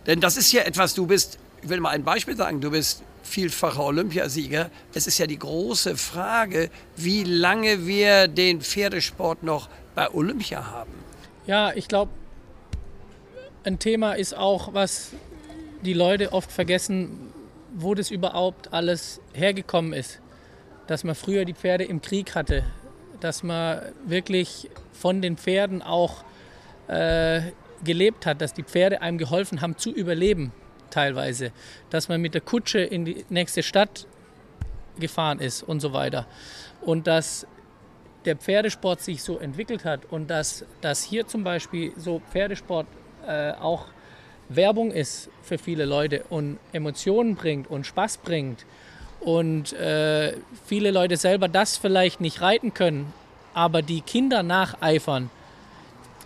Denn 0.06 0.22
das 0.22 0.38
ist 0.38 0.52
ja 0.52 0.62
etwas, 0.62 0.94
du 0.94 1.08
bist, 1.08 1.40
ich 1.64 1.70
will 1.70 1.80
mal 1.80 1.90
ein 1.90 2.04
Beispiel 2.04 2.38
sagen, 2.38 2.62
du 2.62 2.70
bist 2.70 3.02
vielfacher 3.24 3.84
Olympiasieger. 3.84 4.70
Es 4.94 5.08
ist 5.08 5.18
ja 5.18 5.26
die 5.26 5.40
große 5.40 5.98
Frage, 5.98 6.70
wie 6.96 7.24
lange 7.24 7.88
wir 7.88 8.28
den 8.28 8.62
Pferdesport 8.62 9.42
noch 9.42 9.68
bei 9.96 10.14
Olympia 10.14 10.68
haben. 10.72 10.92
Ja, 11.48 11.74
ich 11.74 11.88
glaube, 11.88 12.12
ein 13.64 13.80
Thema 13.80 14.14
ist 14.14 14.36
auch, 14.36 14.74
was 14.74 15.10
die 15.86 15.94
Leute 15.94 16.34
oft 16.34 16.52
vergessen, 16.52 17.34
wo 17.74 17.94
das 17.94 18.12
überhaupt 18.12 18.74
alles 18.74 19.22
hergekommen 19.34 19.94
ist. 19.94 20.20
Dass 20.88 21.04
man 21.04 21.16
früher 21.16 21.46
die 21.46 21.54
Pferde 21.54 21.84
im 21.84 22.02
Krieg 22.02 22.36
hatte, 22.36 22.64
dass 23.20 23.44
man 23.44 23.82
wirklich 24.06 24.70
von 24.94 25.22
den 25.22 25.38
Pferden 25.38 25.82
auch 25.82 26.24
äh, 26.88 27.42
gelebt 27.84 28.26
hat, 28.26 28.42
dass 28.42 28.54
die 28.54 28.64
Pferde 28.64 29.02
einem 29.02 29.18
geholfen 29.18 29.62
haben 29.62 29.78
zu 29.78 29.92
überleben 29.92 30.52
teilweise, 30.90 31.52
dass 31.90 32.08
man 32.08 32.22
mit 32.22 32.34
der 32.34 32.42
Kutsche 32.42 32.80
in 32.80 33.06
die 33.06 33.26
nächste 33.30 33.64
Stadt 33.64 34.08
gefahren 35.00 35.40
ist 35.40 35.64
und 35.64 35.80
so 35.82 35.92
weiter. 35.92 36.26
Und 36.82 37.08
dass 37.08 37.48
der 38.24 38.36
Pferdesport 38.36 39.02
sich 39.02 39.22
so 39.24 39.38
entwickelt 39.40 39.86
hat 39.86 40.06
und 40.06 40.30
dass, 40.30 40.66
dass 40.82 41.04
hier 41.04 41.28
zum 41.28 41.44
Beispiel 41.44 41.92
so 41.98 42.22
Pferdesport 42.32 42.88
äh, 43.28 43.52
auch 43.54 43.88
Werbung 44.50 44.92
ist 44.92 45.30
für 45.42 45.58
viele 45.58 45.86
Leute 45.86 46.24
und 46.30 46.60
Emotionen 46.72 47.36
bringt 47.36 47.70
und 47.70 47.86
Spaß 47.86 48.18
bringt 48.18 48.66
und 49.20 49.74
äh, 49.74 50.34
viele 50.66 50.92
Leute 50.92 51.18
selber 51.18 51.48
das 51.48 51.78
vielleicht 51.78 52.22
nicht 52.22 52.42
reiten 52.42 52.74
können, 52.74 53.12
aber 53.54 53.82
die 53.82 54.02
Kinder 54.02 54.44
nacheifern 54.44 55.30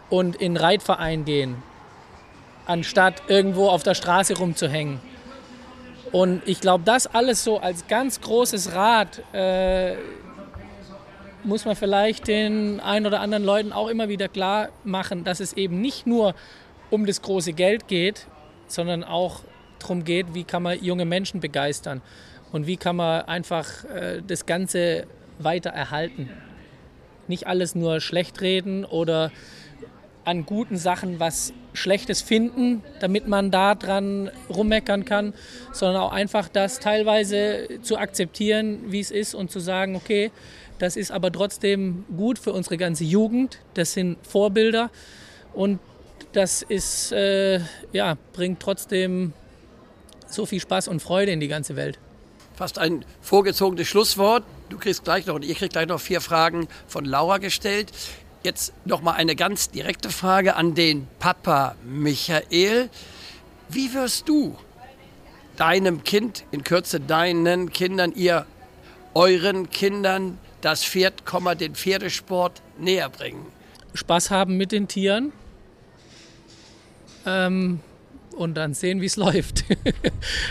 und 0.10 0.36
in 0.36 0.58
Reitverein 0.58 1.24
gehen, 1.24 1.56
anstatt 2.66 3.24
irgendwo 3.28 3.70
auf 3.70 3.84
der 3.84 3.94
Straße 3.94 4.38
rumzuhängen. 4.38 5.00
Und 6.12 6.42
ich 6.46 6.60
glaube, 6.60 6.84
das 6.86 7.08
alles 7.08 7.44
so 7.44 7.60
als 7.60 7.88
ganz 7.88 8.20
großes 8.20 8.74
Rad 8.74 9.22
äh, 9.34 9.96
muss 11.44 11.66
man 11.66 11.76
vielleicht 11.76 12.28
den 12.28 12.80
ein 12.80 13.06
oder 13.06 13.22
anderen 13.22 13.44
Leuten 13.44 13.72
auch 13.72 13.88
immer 13.88 14.10
wieder 14.10 14.28
klar 14.28 14.70
machen, 14.84 15.24
dass 15.24 15.40
es 15.40 15.54
eben 15.54 15.80
nicht 15.80 16.08
nur 16.08 16.34
um 16.90 17.06
das 17.06 17.22
große 17.22 17.54
Geld 17.54 17.88
geht, 17.88 18.28
sondern 18.68 19.04
auch 19.04 19.42
darum 19.80 20.04
geht, 20.04 20.34
wie 20.34 20.44
kann 20.44 20.64
man 20.64 20.84
junge 20.84 21.06
Menschen 21.06 21.40
begeistern 21.40 22.02
und 22.52 22.68
wie 22.68 22.78
kann 22.78 22.96
man 22.96 23.24
einfach 23.24 23.86
äh, 23.86 24.22
das 24.26 24.46
Ganze 24.46 25.06
weiter 25.40 25.70
erhalten. 25.70 26.30
Nicht 27.28 27.48
alles 27.48 27.76
nur 27.76 28.02
schlecht 28.02 28.42
reden 28.42 28.86
oder 28.86 29.32
an 30.26 30.46
guten 30.46 30.78
Sachen 30.78 31.20
was 31.20 31.54
Schlechtes 31.74 32.22
finden, 32.22 32.84
damit 33.00 33.28
man 33.28 33.52
da 33.52 33.76
dran 33.76 34.30
rummeckern 34.50 35.06
kann, 35.06 35.34
sondern 35.72 36.02
auch 36.02 36.12
einfach 36.12 36.50
das 36.50 36.80
teilweise 36.80 37.68
zu 37.82 37.98
akzeptieren, 37.98 38.92
wie 38.92 39.00
es 39.00 39.12
ist 39.12 39.34
und 39.34 39.52
zu 39.52 39.60
sagen, 39.60 39.96
okay, 39.96 40.32
das 40.80 40.98
ist 40.98 41.12
aber 41.12 41.32
trotzdem 41.32 42.06
gut 42.16 42.40
für 42.40 42.54
unsere 42.54 42.78
ganze 42.78 43.04
Jugend, 43.04 43.60
das 43.76 43.94
sind 43.94 44.18
Vorbilder 44.26 44.90
und 45.54 45.80
das 46.34 46.62
ist, 46.62 47.12
äh, 47.12 47.60
ja, 47.92 48.18
bringt 48.34 48.60
trotzdem 48.60 49.34
so 50.28 50.46
viel 50.46 50.60
Spaß 50.60 50.88
und 50.88 51.02
Freude 51.02 51.32
in 51.32 51.40
die 51.40 51.48
ganze 51.48 51.76
Welt. 51.76 52.00
Fast 52.56 52.78
ein 52.78 53.06
vorgezogenes 53.22 53.88
Schlusswort. 53.88 54.44
Du 54.70 54.78
kriegst 54.78 55.04
gleich 55.04 55.26
noch 55.26 55.36
und 55.36 55.46
ihr 55.46 55.56
kriegt 55.56 55.74
gleich 55.74 55.88
noch 55.88 56.00
vier 56.00 56.22
Fragen 56.22 56.68
von 56.88 57.06
Laura 57.06 57.38
gestellt. 57.38 57.92
Jetzt 58.44 58.74
noch 58.86 59.02
mal 59.02 59.14
eine 59.14 59.36
ganz 59.36 59.70
direkte 59.70 60.10
Frage 60.10 60.56
an 60.56 60.76
den 60.76 61.08
Papa 61.20 61.76
Michael. 61.84 62.90
Wie 63.70 63.94
wirst 63.94 64.30
du 64.30 64.56
deinem 65.58 66.04
Kind, 66.04 66.46
in 66.52 66.64
Kürze 66.64 67.00
deinen 67.00 67.72
Kindern, 67.72 68.14
ihr 68.16 68.46
euren 69.14 69.70
Kindern 69.70 70.38
das 70.62 70.84
Pferd, 70.84 71.24
den 71.60 71.76
Pferdesport 71.76 72.62
näher 72.78 73.10
bringen? 73.10 73.46
Spaß 73.94 74.32
haben 74.32 74.58
mit 74.58 74.72
den 74.72 74.88
Tieren, 74.88 75.34
ähm, 77.26 77.80
und 78.40 78.56
dann 78.56 78.74
sehen, 78.74 79.02
wie 79.02 79.06
es 79.06 79.16
läuft. 79.18 79.66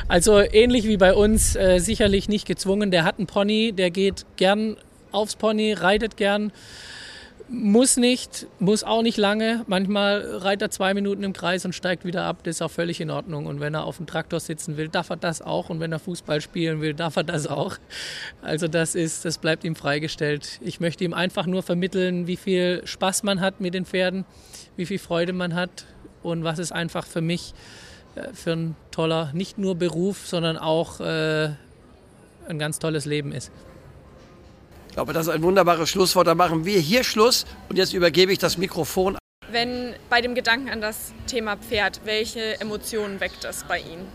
also 0.08 0.40
ähnlich 0.40 0.86
wie 0.86 0.96
bei 0.96 1.14
uns, 1.14 1.56
äh, 1.56 1.78
sicherlich 1.78 2.28
nicht 2.28 2.46
gezwungen. 2.46 2.90
Der 2.90 3.04
hat 3.04 3.18
einen 3.18 3.26
Pony, 3.26 3.72
der 3.72 3.90
geht 3.90 4.26
gern 4.36 4.76
aufs 5.10 5.36
Pony, 5.36 5.72
reitet 5.72 6.16
gern. 6.16 6.52
Muss 7.50 7.96
nicht, 7.96 8.46
muss 8.58 8.84
auch 8.84 9.00
nicht 9.00 9.16
lange. 9.16 9.64
Manchmal 9.68 10.20
reitet 10.20 10.62
er 10.62 10.70
zwei 10.70 10.92
Minuten 10.92 11.22
im 11.22 11.32
Kreis 11.32 11.64
und 11.64 11.74
steigt 11.74 12.04
wieder 12.04 12.24
ab. 12.24 12.40
Das 12.42 12.56
ist 12.56 12.62
auch 12.62 12.70
völlig 12.70 13.00
in 13.00 13.10
Ordnung. 13.10 13.46
Und 13.46 13.58
wenn 13.58 13.72
er 13.72 13.84
auf 13.84 13.96
dem 13.96 14.06
Traktor 14.06 14.38
sitzen 14.38 14.76
will, 14.76 14.88
darf 14.88 15.08
er 15.08 15.16
das 15.16 15.40
auch. 15.40 15.70
Und 15.70 15.80
wenn 15.80 15.90
er 15.90 15.98
Fußball 15.98 16.42
spielen 16.42 16.82
will, 16.82 16.92
darf 16.92 17.16
er 17.16 17.24
das 17.24 17.46
auch. 17.46 17.78
Also 18.42 18.68
das 18.68 18.94
ist, 18.94 19.24
das 19.24 19.38
bleibt 19.38 19.64
ihm 19.64 19.76
freigestellt. 19.76 20.60
Ich 20.60 20.78
möchte 20.78 21.04
ihm 21.04 21.14
einfach 21.14 21.46
nur 21.46 21.62
vermitteln, 21.62 22.26
wie 22.26 22.36
viel 22.36 22.82
Spaß 22.84 23.22
man 23.22 23.40
hat 23.40 23.62
mit 23.62 23.72
den 23.72 23.86
Pferden, 23.86 24.26
wie 24.76 24.84
viel 24.84 24.98
Freude 24.98 25.32
man 25.32 25.54
hat, 25.54 25.86
und 26.22 26.44
was 26.44 26.58
es 26.58 26.72
einfach 26.72 27.06
für 27.06 27.20
mich 27.20 27.54
äh, 28.14 28.32
für 28.34 28.52
ein 28.52 28.76
toller, 28.90 29.30
nicht 29.32 29.58
nur 29.58 29.74
Beruf, 29.74 30.26
sondern 30.26 30.56
auch 30.56 31.00
äh, 31.00 31.50
ein 32.48 32.58
ganz 32.58 32.78
tolles 32.78 33.04
Leben 33.04 33.32
ist. 33.32 33.50
Ich 34.88 34.94
glaube, 34.94 35.12
das 35.12 35.28
ist 35.28 35.32
ein 35.32 35.42
wunderbares 35.42 35.88
Schlusswort. 35.90 36.26
Da 36.26 36.34
machen 36.34 36.64
wir 36.64 36.80
hier 36.80 37.04
Schluss 37.04 37.46
und 37.68 37.76
jetzt 37.76 37.92
übergebe 37.92 38.32
ich 38.32 38.38
das 38.38 38.58
Mikrofon. 38.58 39.16
Wenn 39.50 39.94
bei 40.10 40.20
dem 40.20 40.34
Gedanken 40.34 40.68
an 40.68 40.80
das 40.80 41.12
Thema 41.26 41.56
Pferd, 41.56 42.00
welche 42.04 42.60
Emotionen 42.60 43.20
weckt 43.20 43.44
das 43.44 43.64
bei 43.64 43.78
Ihnen? 43.78 44.06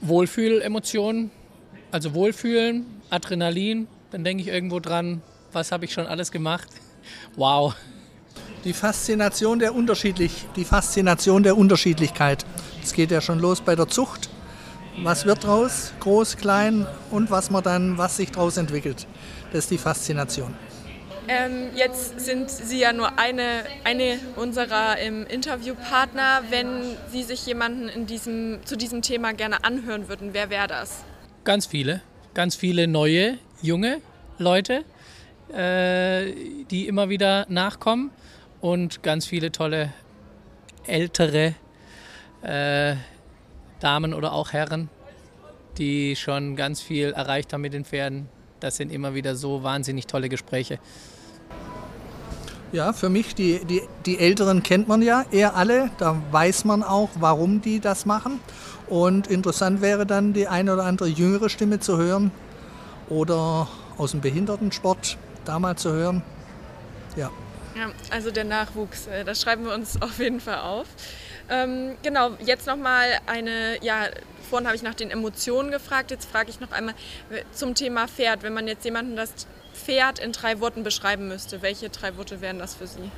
Wohlfühlemotionen, 0.00 1.30
also 1.90 2.14
Wohlfühlen, 2.14 2.86
Adrenalin, 3.10 3.88
dann 4.10 4.24
denke 4.24 4.42
ich 4.42 4.48
irgendwo 4.48 4.80
dran, 4.80 5.22
was 5.52 5.72
habe 5.72 5.84
ich 5.84 5.92
schon 5.92 6.06
alles 6.06 6.30
gemacht? 6.30 6.68
Wow, 7.36 7.74
die 8.64 8.72
Faszination 8.72 9.58
der 9.58 9.74
Unterschiedlich, 9.74 10.46
die 10.56 10.64
Faszination 10.64 11.42
der 11.42 11.56
Unterschiedlichkeit. 11.56 12.44
Es 12.82 12.92
geht 12.92 13.10
ja 13.10 13.20
schon 13.20 13.38
los 13.38 13.60
bei 13.60 13.76
der 13.76 13.88
Zucht. 13.88 14.30
Was 15.02 15.26
wird 15.26 15.44
draus? 15.44 15.92
Groß, 16.00 16.36
klein 16.36 16.86
und 17.10 17.30
was 17.30 17.50
man 17.50 17.62
dann, 17.62 17.98
was 17.98 18.16
sich 18.16 18.30
daraus 18.30 18.56
entwickelt. 18.56 19.06
Das 19.52 19.64
ist 19.64 19.70
die 19.70 19.78
Faszination. 19.78 20.54
Ähm, 21.26 21.70
jetzt 21.74 22.20
sind 22.20 22.50
Sie 22.50 22.78
ja 22.78 22.92
nur 22.92 23.18
eine, 23.18 23.64
eine 23.84 24.18
unserer 24.36 24.98
ähm, 24.98 25.26
Interviewpartner. 25.26 26.42
Wenn 26.50 26.96
Sie 27.10 27.22
sich 27.22 27.46
jemanden 27.46 27.88
in 27.88 28.06
diesem, 28.06 28.58
zu 28.64 28.76
diesem 28.76 29.02
Thema 29.02 29.32
gerne 29.32 29.64
anhören 29.64 30.08
würden, 30.08 30.30
wer 30.32 30.50
wäre 30.50 30.68
das? 30.68 31.02
Ganz 31.44 31.66
viele. 31.66 32.02
Ganz 32.34 32.56
viele 32.56 32.86
neue, 32.86 33.38
junge 33.62 34.00
Leute, 34.38 34.84
äh, 35.52 36.32
die 36.70 36.86
immer 36.86 37.08
wieder 37.08 37.46
nachkommen 37.48 38.10
und 38.64 39.02
ganz 39.02 39.26
viele 39.26 39.52
tolle 39.52 39.92
ältere 40.86 41.54
äh, 42.40 42.96
Damen 43.78 44.14
oder 44.14 44.32
auch 44.32 44.54
Herren, 44.54 44.88
die 45.76 46.16
schon 46.16 46.56
ganz 46.56 46.80
viel 46.80 47.12
erreicht 47.12 47.52
haben 47.52 47.60
mit 47.60 47.74
den 47.74 47.84
Pferden. 47.84 48.26
Das 48.60 48.76
sind 48.76 48.90
immer 48.90 49.12
wieder 49.12 49.36
so 49.36 49.62
wahnsinnig 49.62 50.06
tolle 50.06 50.30
Gespräche. 50.30 50.78
Ja, 52.72 52.94
für 52.94 53.10
mich, 53.10 53.34
die, 53.34 53.62
die, 53.66 53.82
die 54.06 54.18
Älteren 54.18 54.62
kennt 54.62 54.88
man 54.88 55.02
ja 55.02 55.26
eher 55.30 55.56
alle. 55.56 55.90
Da 55.98 56.16
weiß 56.30 56.64
man 56.64 56.82
auch, 56.82 57.10
warum 57.16 57.60
die 57.60 57.80
das 57.80 58.06
machen. 58.06 58.40
Und 58.88 59.26
interessant 59.26 59.82
wäre 59.82 60.06
dann 60.06 60.32
die 60.32 60.48
eine 60.48 60.72
oder 60.72 60.84
andere 60.84 61.08
jüngere 61.08 61.50
Stimme 61.50 61.80
zu 61.80 61.98
hören 61.98 62.30
oder 63.10 63.68
aus 63.98 64.12
dem 64.12 64.22
Behindertensport 64.22 65.18
da 65.44 65.58
mal 65.58 65.76
zu 65.76 65.92
hören. 65.92 66.22
Ja. 67.14 67.30
Ja, 67.74 67.90
also 68.10 68.30
der 68.30 68.44
Nachwuchs, 68.44 69.06
äh, 69.06 69.24
das 69.24 69.42
schreiben 69.42 69.64
wir 69.64 69.74
uns 69.74 70.00
auf 70.02 70.18
jeden 70.18 70.40
Fall 70.40 70.58
auf. 70.58 70.86
Ähm, 71.50 71.96
genau, 72.02 72.30
jetzt 72.44 72.66
nochmal 72.66 73.08
eine, 73.26 73.82
ja, 73.82 74.06
vorhin 74.48 74.66
habe 74.66 74.76
ich 74.76 74.82
nach 74.82 74.94
den 74.94 75.10
Emotionen 75.10 75.70
gefragt, 75.70 76.10
jetzt 76.10 76.30
frage 76.30 76.50
ich 76.50 76.60
noch 76.60 76.72
einmal 76.72 76.94
äh, 77.30 77.42
zum 77.52 77.74
Thema 77.74 78.08
Pferd. 78.08 78.42
Wenn 78.42 78.54
man 78.54 78.68
jetzt 78.68 78.84
jemanden 78.84 79.16
das 79.16 79.32
Pferd 79.74 80.18
in 80.18 80.32
drei 80.32 80.60
Worten 80.60 80.84
beschreiben 80.84 81.28
müsste, 81.28 81.62
welche 81.62 81.90
drei 81.90 82.16
Worte 82.16 82.40
wären 82.40 82.58
das 82.58 82.74
für 82.74 82.86
Sie? 82.86 83.10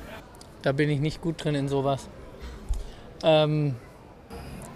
Da 0.63 0.71
bin 0.71 0.89
ich 0.89 0.99
nicht 0.99 1.21
gut 1.21 1.43
drin 1.43 1.55
in 1.55 1.69
sowas. 1.69 2.09
Ähm, 3.23 3.75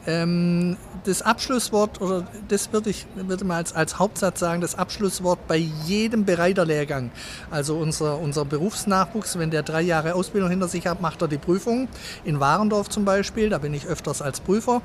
ähm, 0.08 0.78
das 1.04 1.22
Abschlusswort, 1.22 2.02
oder 2.02 2.28
das 2.48 2.72
würde 2.74 2.90
ich 2.90 3.06
würde 3.16 3.46
mal 3.46 3.58
als, 3.58 3.74
als 3.74 4.00
Hauptsatz 4.00 4.40
sagen, 4.40 4.62
das 4.62 4.76
Abschlusswort 4.76 5.48
bei 5.48 5.58
jedem 5.58 6.26
Bereiterlehrgang. 6.26 7.12
Also 7.50 7.78
unser, 7.78 8.20
unser 8.20 8.46
Berufsnachwuchs, 8.46 9.38
wenn 9.38 9.52
der 9.52 9.64
drei 9.64 9.82
Jahre 9.82 10.16
Ausbildung 10.16 10.50
hinter 10.50 10.68
sich 10.68 10.88
hat, 10.88 11.02
macht 11.02 11.22
er 11.22 11.28
die 11.28 11.38
Prüfung. 11.38 11.88
In 12.24 12.40
Warendorf 12.40 12.90
zum 12.90 13.06
Beispiel, 13.06 13.50
da 13.50 13.58
bin 13.60 13.74
ich 13.74 13.86
öfters 13.86 14.22
als 14.22 14.40
Prüfer. 14.40 14.82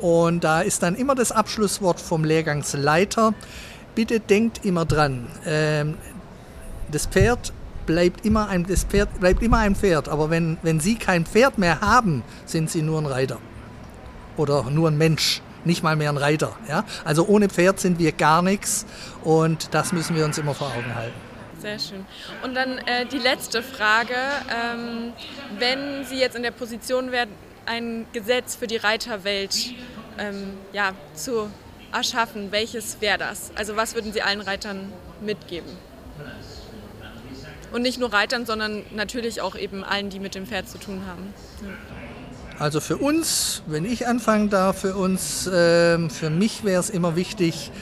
Und 0.00 0.44
da 0.44 0.60
ist 0.60 0.82
dann 0.82 0.94
immer 0.94 1.14
das 1.14 1.32
Abschlusswort 1.32 2.00
vom 2.00 2.24
Lehrgangsleiter. 2.24 3.34
Bitte 3.94 4.20
denkt 4.20 4.64
immer 4.64 4.84
dran, 4.84 5.26
ähm, 5.46 5.96
das 6.90 7.06
Pferd 7.06 7.52
bleibt 7.86 8.24
immer 8.24 8.48
ein, 8.48 8.66
das 8.66 8.84
Pferd 8.84 9.20
bleibt 9.20 9.42
immer 9.42 9.58
ein 9.58 9.76
Pferd. 9.76 10.08
Aber 10.08 10.30
wenn, 10.30 10.58
wenn 10.62 10.80
Sie 10.80 10.96
kein 10.96 11.26
Pferd 11.26 11.58
mehr 11.58 11.80
haben, 11.80 12.22
sind 12.46 12.70
Sie 12.70 12.82
nur 12.82 12.98
ein 12.98 13.06
Reiter. 13.06 13.38
Oder 14.36 14.64
nur 14.70 14.90
ein 14.90 14.98
Mensch, 14.98 15.42
nicht 15.64 15.82
mal 15.82 15.96
mehr 15.96 16.10
ein 16.10 16.16
Reiter. 16.16 16.56
Ja? 16.68 16.84
Also 17.04 17.26
ohne 17.26 17.48
Pferd 17.48 17.80
sind 17.80 17.98
wir 17.98 18.12
gar 18.12 18.42
nichts 18.42 18.86
und 19.22 19.74
das 19.74 19.92
müssen 19.92 20.16
wir 20.16 20.24
uns 20.24 20.38
immer 20.38 20.54
vor 20.54 20.68
Augen 20.68 20.94
halten. 20.94 21.16
Sehr 21.64 21.78
schön. 21.78 22.04
Und 22.42 22.54
dann 22.54 22.76
äh, 22.78 23.06
die 23.06 23.18
letzte 23.18 23.62
Frage. 23.62 24.14
Ähm, 24.14 25.14
wenn 25.58 26.04
Sie 26.04 26.16
jetzt 26.16 26.36
in 26.36 26.42
der 26.42 26.50
Position 26.50 27.10
wären, 27.10 27.30
ein 27.64 28.06
Gesetz 28.12 28.54
für 28.54 28.66
die 28.66 28.76
Reiterwelt 28.76 29.72
ähm, 30.18 30.58
ja, 30.74 30.92
zu 31.14 31.48
erschaffen, 31.90 32.52
welches 32.52 33.00
wäre 33.00 33.16
das? 33.16 33.50
Also 33.54 33.76
was 33.76 33.94
würden 33.94 34.12
Sie 34.12 34.20
allen 34.20 34.42
Reitern 34.42 34.92
mitgeben? 35.22 35.70
Und 37.72 37.82
nicht 37.82 37.98
nur 37.98 38.12
Reitern, 38.12 38.44
sondern 38.44 38.84
natürlich 38.94 39.40
auch 39.40 39.56
eben 39.56 39.82
allen, 39.84 40.10
die 40.10 40.20
mit 40.20 40.34
dem 40.34 40.46
Pferd 40.46 40.68
zu 40.68 40.78
tun 40.78 41.02
haben. 41.06 41.32
Ja. 41.62 42.03
Also 42.58 42.80
für 42.80 42.98
uns, 42.98 43.62
wenn 43.66 43.84
ich 43.84 44.06
anfangen 44.06 44.48
darf, 44.48 44.80
für 44.80 44.94
uns, 44.94 45.46
äh, 45.48 46.08
für 46.08 46.30
mich 46.30 46.62
wäre 46.62 46.78
es 46.80 46.88
immer 46.88 47.16
wichtig, 47.16 47.72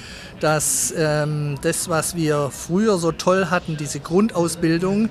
dass 0.41 0.95
ähm, 0.97 1.57
das, 1.61 1.91
was 1.91 2.17
wir 2.17 2.51
früher 2.51 2.97
so 2.97 3.13
toll 3.13 3.49
hatten, 3.51 3.77
diese 3.77 4.01
Grundausbildung, 4.01 5.11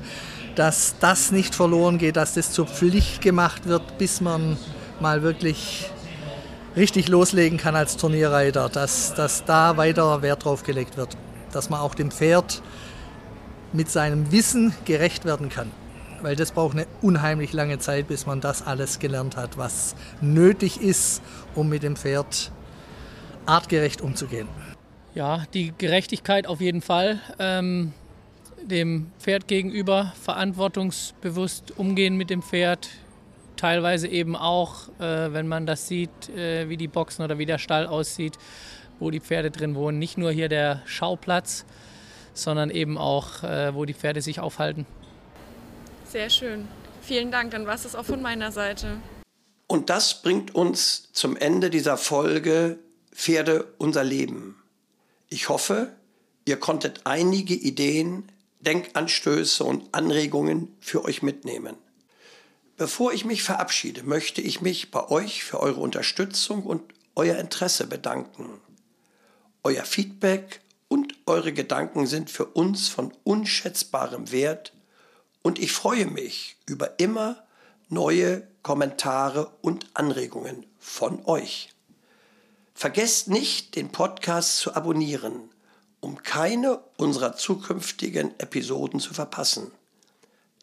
dass 0.56 0.96
das 1.00 1.32
nicht 1.32 1.54
verloren 1.54 2.00
geht, 2.00 2.16
dass 2.16 2.34
das 2.34 2.52
zur 2.52 2.66
Pflicht 2.66 3.22
gemacht 3.22 3.68
wird, 3.68 4.00
bis 4.00 4.20
man 4.20 4.58
mal 5.00 5.22
wirklich 5.22 5.92
richtig 6.76 7.08
loslegen 7.08 7.60
kann 7.60 7.76
als 7.76 7.98
Turnierreiter, 7.98 8.68
dass, 8.68 9.14
dass 9.14 9.46
da 9.46 9.78
weiter 9.78 10.24
Wert 10.24 10.44
drauf 10.44 10.64
gelegt 10.64 10.98
wird, 10.98 11.16
dass 11.52 11.70
man 11.70 11.82
auch 11.82 11.94
dem 11.94 12.10
Pferd 12.10 12.64
mit 13.74 13.92
seinem 13.92 14.32
Wissen 14.32 14.74
gerecht 14.86 15.24
werden 15.24 15.50
kann 15.50 15.72
weil 16.22 16.36
das 16.36 16.52
braucht 16.52 16.76
eine 16.76 16.88
unheimlich 17.02 17.54
lange 17.54 17.80
Zeit, 17.80 18.08
bis 18.08 18.26
man 18.26 18.42
das 18.42 18.66
alles 18.66 19.00
gelernt 19.00 19.38
hat, 19.38 19.58
was 19.58 19.96
nötig 20.22 20.82
ist, 20.82 21.22
um 21.56 21.70
mit 21.70 21.84
dem 21.84 21.96
Pferd 21.96 22.52
artgerecht 23.46 24.02
umzugehen. 24.02 24.48
Ja, 25.14 25.44
die 25.54 25.74
Gerechtigkeit 25.78 26.48
auf 26.48 26.62
jeden 26.62 26.82
Fall. 26.82 27.20
Ähm, 27.40 27.94
dem 28.64 29.12
Pferd 29.20 29.48
gegenüber 29.48 30.14
verantwortungsbewusst 30.22 31.78
umgehen 31.78 32.16
mit 32.16 32.30
dem 32.30 32.42
Pferd. 32.42 32.90
Teilweise 33.58 34.08
eben 34.08 34.36
auch, 34.36 34.88
äh, 35.00 35.34
wenn 35.34 35.48
man 35.48 35.66
das 35.66 35.88
sieht, 35.88 36.30
äh, 36.30 36.70
wie 36.70 36.78
die 36.78 36.88
Boxen 36.88 37.24
oder 37.24 37.38
wie 37.38 37.46
der 37.46 37.58
Stall 37.58 37.88
aussieht, 37.88 38.38
wo 39.00 39.12
die 39.12 39.20
Pferde 39.20 39.52
drin 39.52 39.76
wohnen. 39.76 40.00
Nicht 40.00 40.18
nur 40.18 40.32
hier 40.32 40.48
der 40.48 40.82
Schauplatz, 40.86 41.66
sondern 42.34 42.70
eben 42.70 42.98
auch, 42.98 43.44
äh, 43.44 43.74
wo 43.76 43.86
die 43.86 43.94
Pferde 43.94 44.22
sich 44.22 44.40
aufhalten. 44.40 44.86
Sehr 46.12 46.30
schön. 46.30 46.68
Vielen 47.02 47.32
Dank, 47.32 47.52
dann 47.52 47.66
war 47.66 47.76
es 47.76 47.96
auch 47.96 48.04
von 48.04 48.22
meiner 48.22 48.52
Seite. 48.52 48.98
Und 49.68 49.90
das 49.90 50.22
bringt 50.22 50.54
uns 50.54 51.08
zum 51.14 51.38
Ende 51.38 51.70
dieser 51.70 51.96
Folge 51.98 52.80
Pferde 53.14 53.74
unser 53.78 54.04
Leben. 54.04 54.62
Ich 55.30 55.48
hoffe, 55.48 55.96
ihr 56.44 56.58
konntet 56.58 57.02
einige 57.06 57.54
Ideen, 57.54 58.30
Denkanstöße 58.60 59.64
und 59.64 59.88
Anregungen 59.94 60.76
für 60.82 61.06
euch 61.06 61.22
mitnehmen. 61.22 61.78
Bevor 62.76 63.14
ich 63.14 63.24
mich 63.24 63.42
verabschiede, 63.42 64.04
möchte 64.04 64.42
ich 64.42 64.60
mich 64.60 64.92
bei 64.92 65.08
euch 65.08 65.46
für 65.46 65.62
eure 65.62 65.80
Unterstützung 65.80 66.64
und 66.64 66.82
euer 67.16 67.38
Interesse 67.38 67.88
bedanken. 67.88 68.60
Euer 69.64 69.86
Feedback 69.86 70.60
und 70.90 71.16
eure 71.26 71.54
Gedanken 71.54 72.06
sind 72.06 72.30
für 72.30 72.48
uns 72.48 72.90
von 72.90 73.14
unschätzbarem 73.24 74.34
Wert 74.34 74.74
und 75.44 75.60
ich 75.60 75.72
freue 75.72 76.06
mich 76.06 76.58
über 76.66 77.00
immer 77.00 77.44
neue 77.90 78.48
Kommentare 78.64 79.52
und 79.62 79.88
Anregungen 79.94 80.66
von 80.80 81.26
euch. 81.26 81.70
Vergesst 82.74 83.28
nicht, 83.28 83.76
den 83.76 83.92
Podcast 83.92 84.58
zu 84.58 84.76
abonnieren, 84.76 85.50
um 86.00 86.24
keine 86.24 86.80
unserer 86.98 87.36
zukünftigen 87.36 88.40
Episoden 88.40 89.00
zu 89.00 89.14
verpassen. 89.14 89.72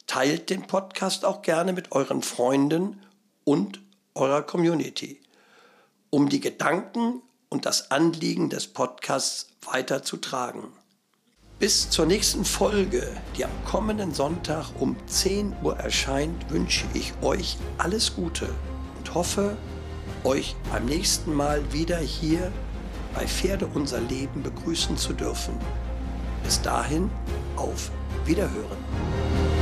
Teilt 0.06 0.50
den 0.50 0.66
Podcast 0.66 1.24
auch 1.24 1.42
gerne 1.42 1.72
mit 1.72 1.92
euren 1.92 2.22
Freunden 2.22 3.02
und 3.44 3.80
eurer 4.14 4.42
Community, 4.42 5.20
um 6.10 6.28
die 6.28 6.40
Gedanken 6.40 7.22
und 7.48 7.66
das 7.66 7.90
Anliegen 7.90 8.50
des 8.50 8.66
Podcasts 8.68 9.50
weiterzutragen. 9.62 10.72
Bis 11.58 11.90
zur 11.90 12.06
nächsten 12.06 12.44
Folge, 12.44 13.04
die 13.36 13.44
am 13.44 13.50
kommenden 13.64 14.14
Sonntag 14.14 14.66
um 14.78 14.94
10 15.08 15.56
Uhr 15.64 15.76
erscheint, 15.76 16.48
wünsche 16.50 16.84
ich 16.94 17.12
euch 17.20 17.56
alles 17.78 18.14
Gute 18.14 18.48
und 18.96 19.12
hoffe, 19.12 19.56
euch 20.22 20.54
beim 20.70 20.84
nächsten 20.84 21.34
Mal 21.34 21.60
wieder 21.72 21.98
hier 21.98 22.52
bei 23.12 23.26
Pferde 23.26 23.68
unser 23.74 24.00
Leben 24.00 24.44
begrüßen 24.44 24.96
zu 24.96 25.12
dürfen. 25.12 25.54
Bis 26.44 26.62
dahin, 26.62 27.10
auf 27.56 27.90
Wiederhören. 28.24 29.57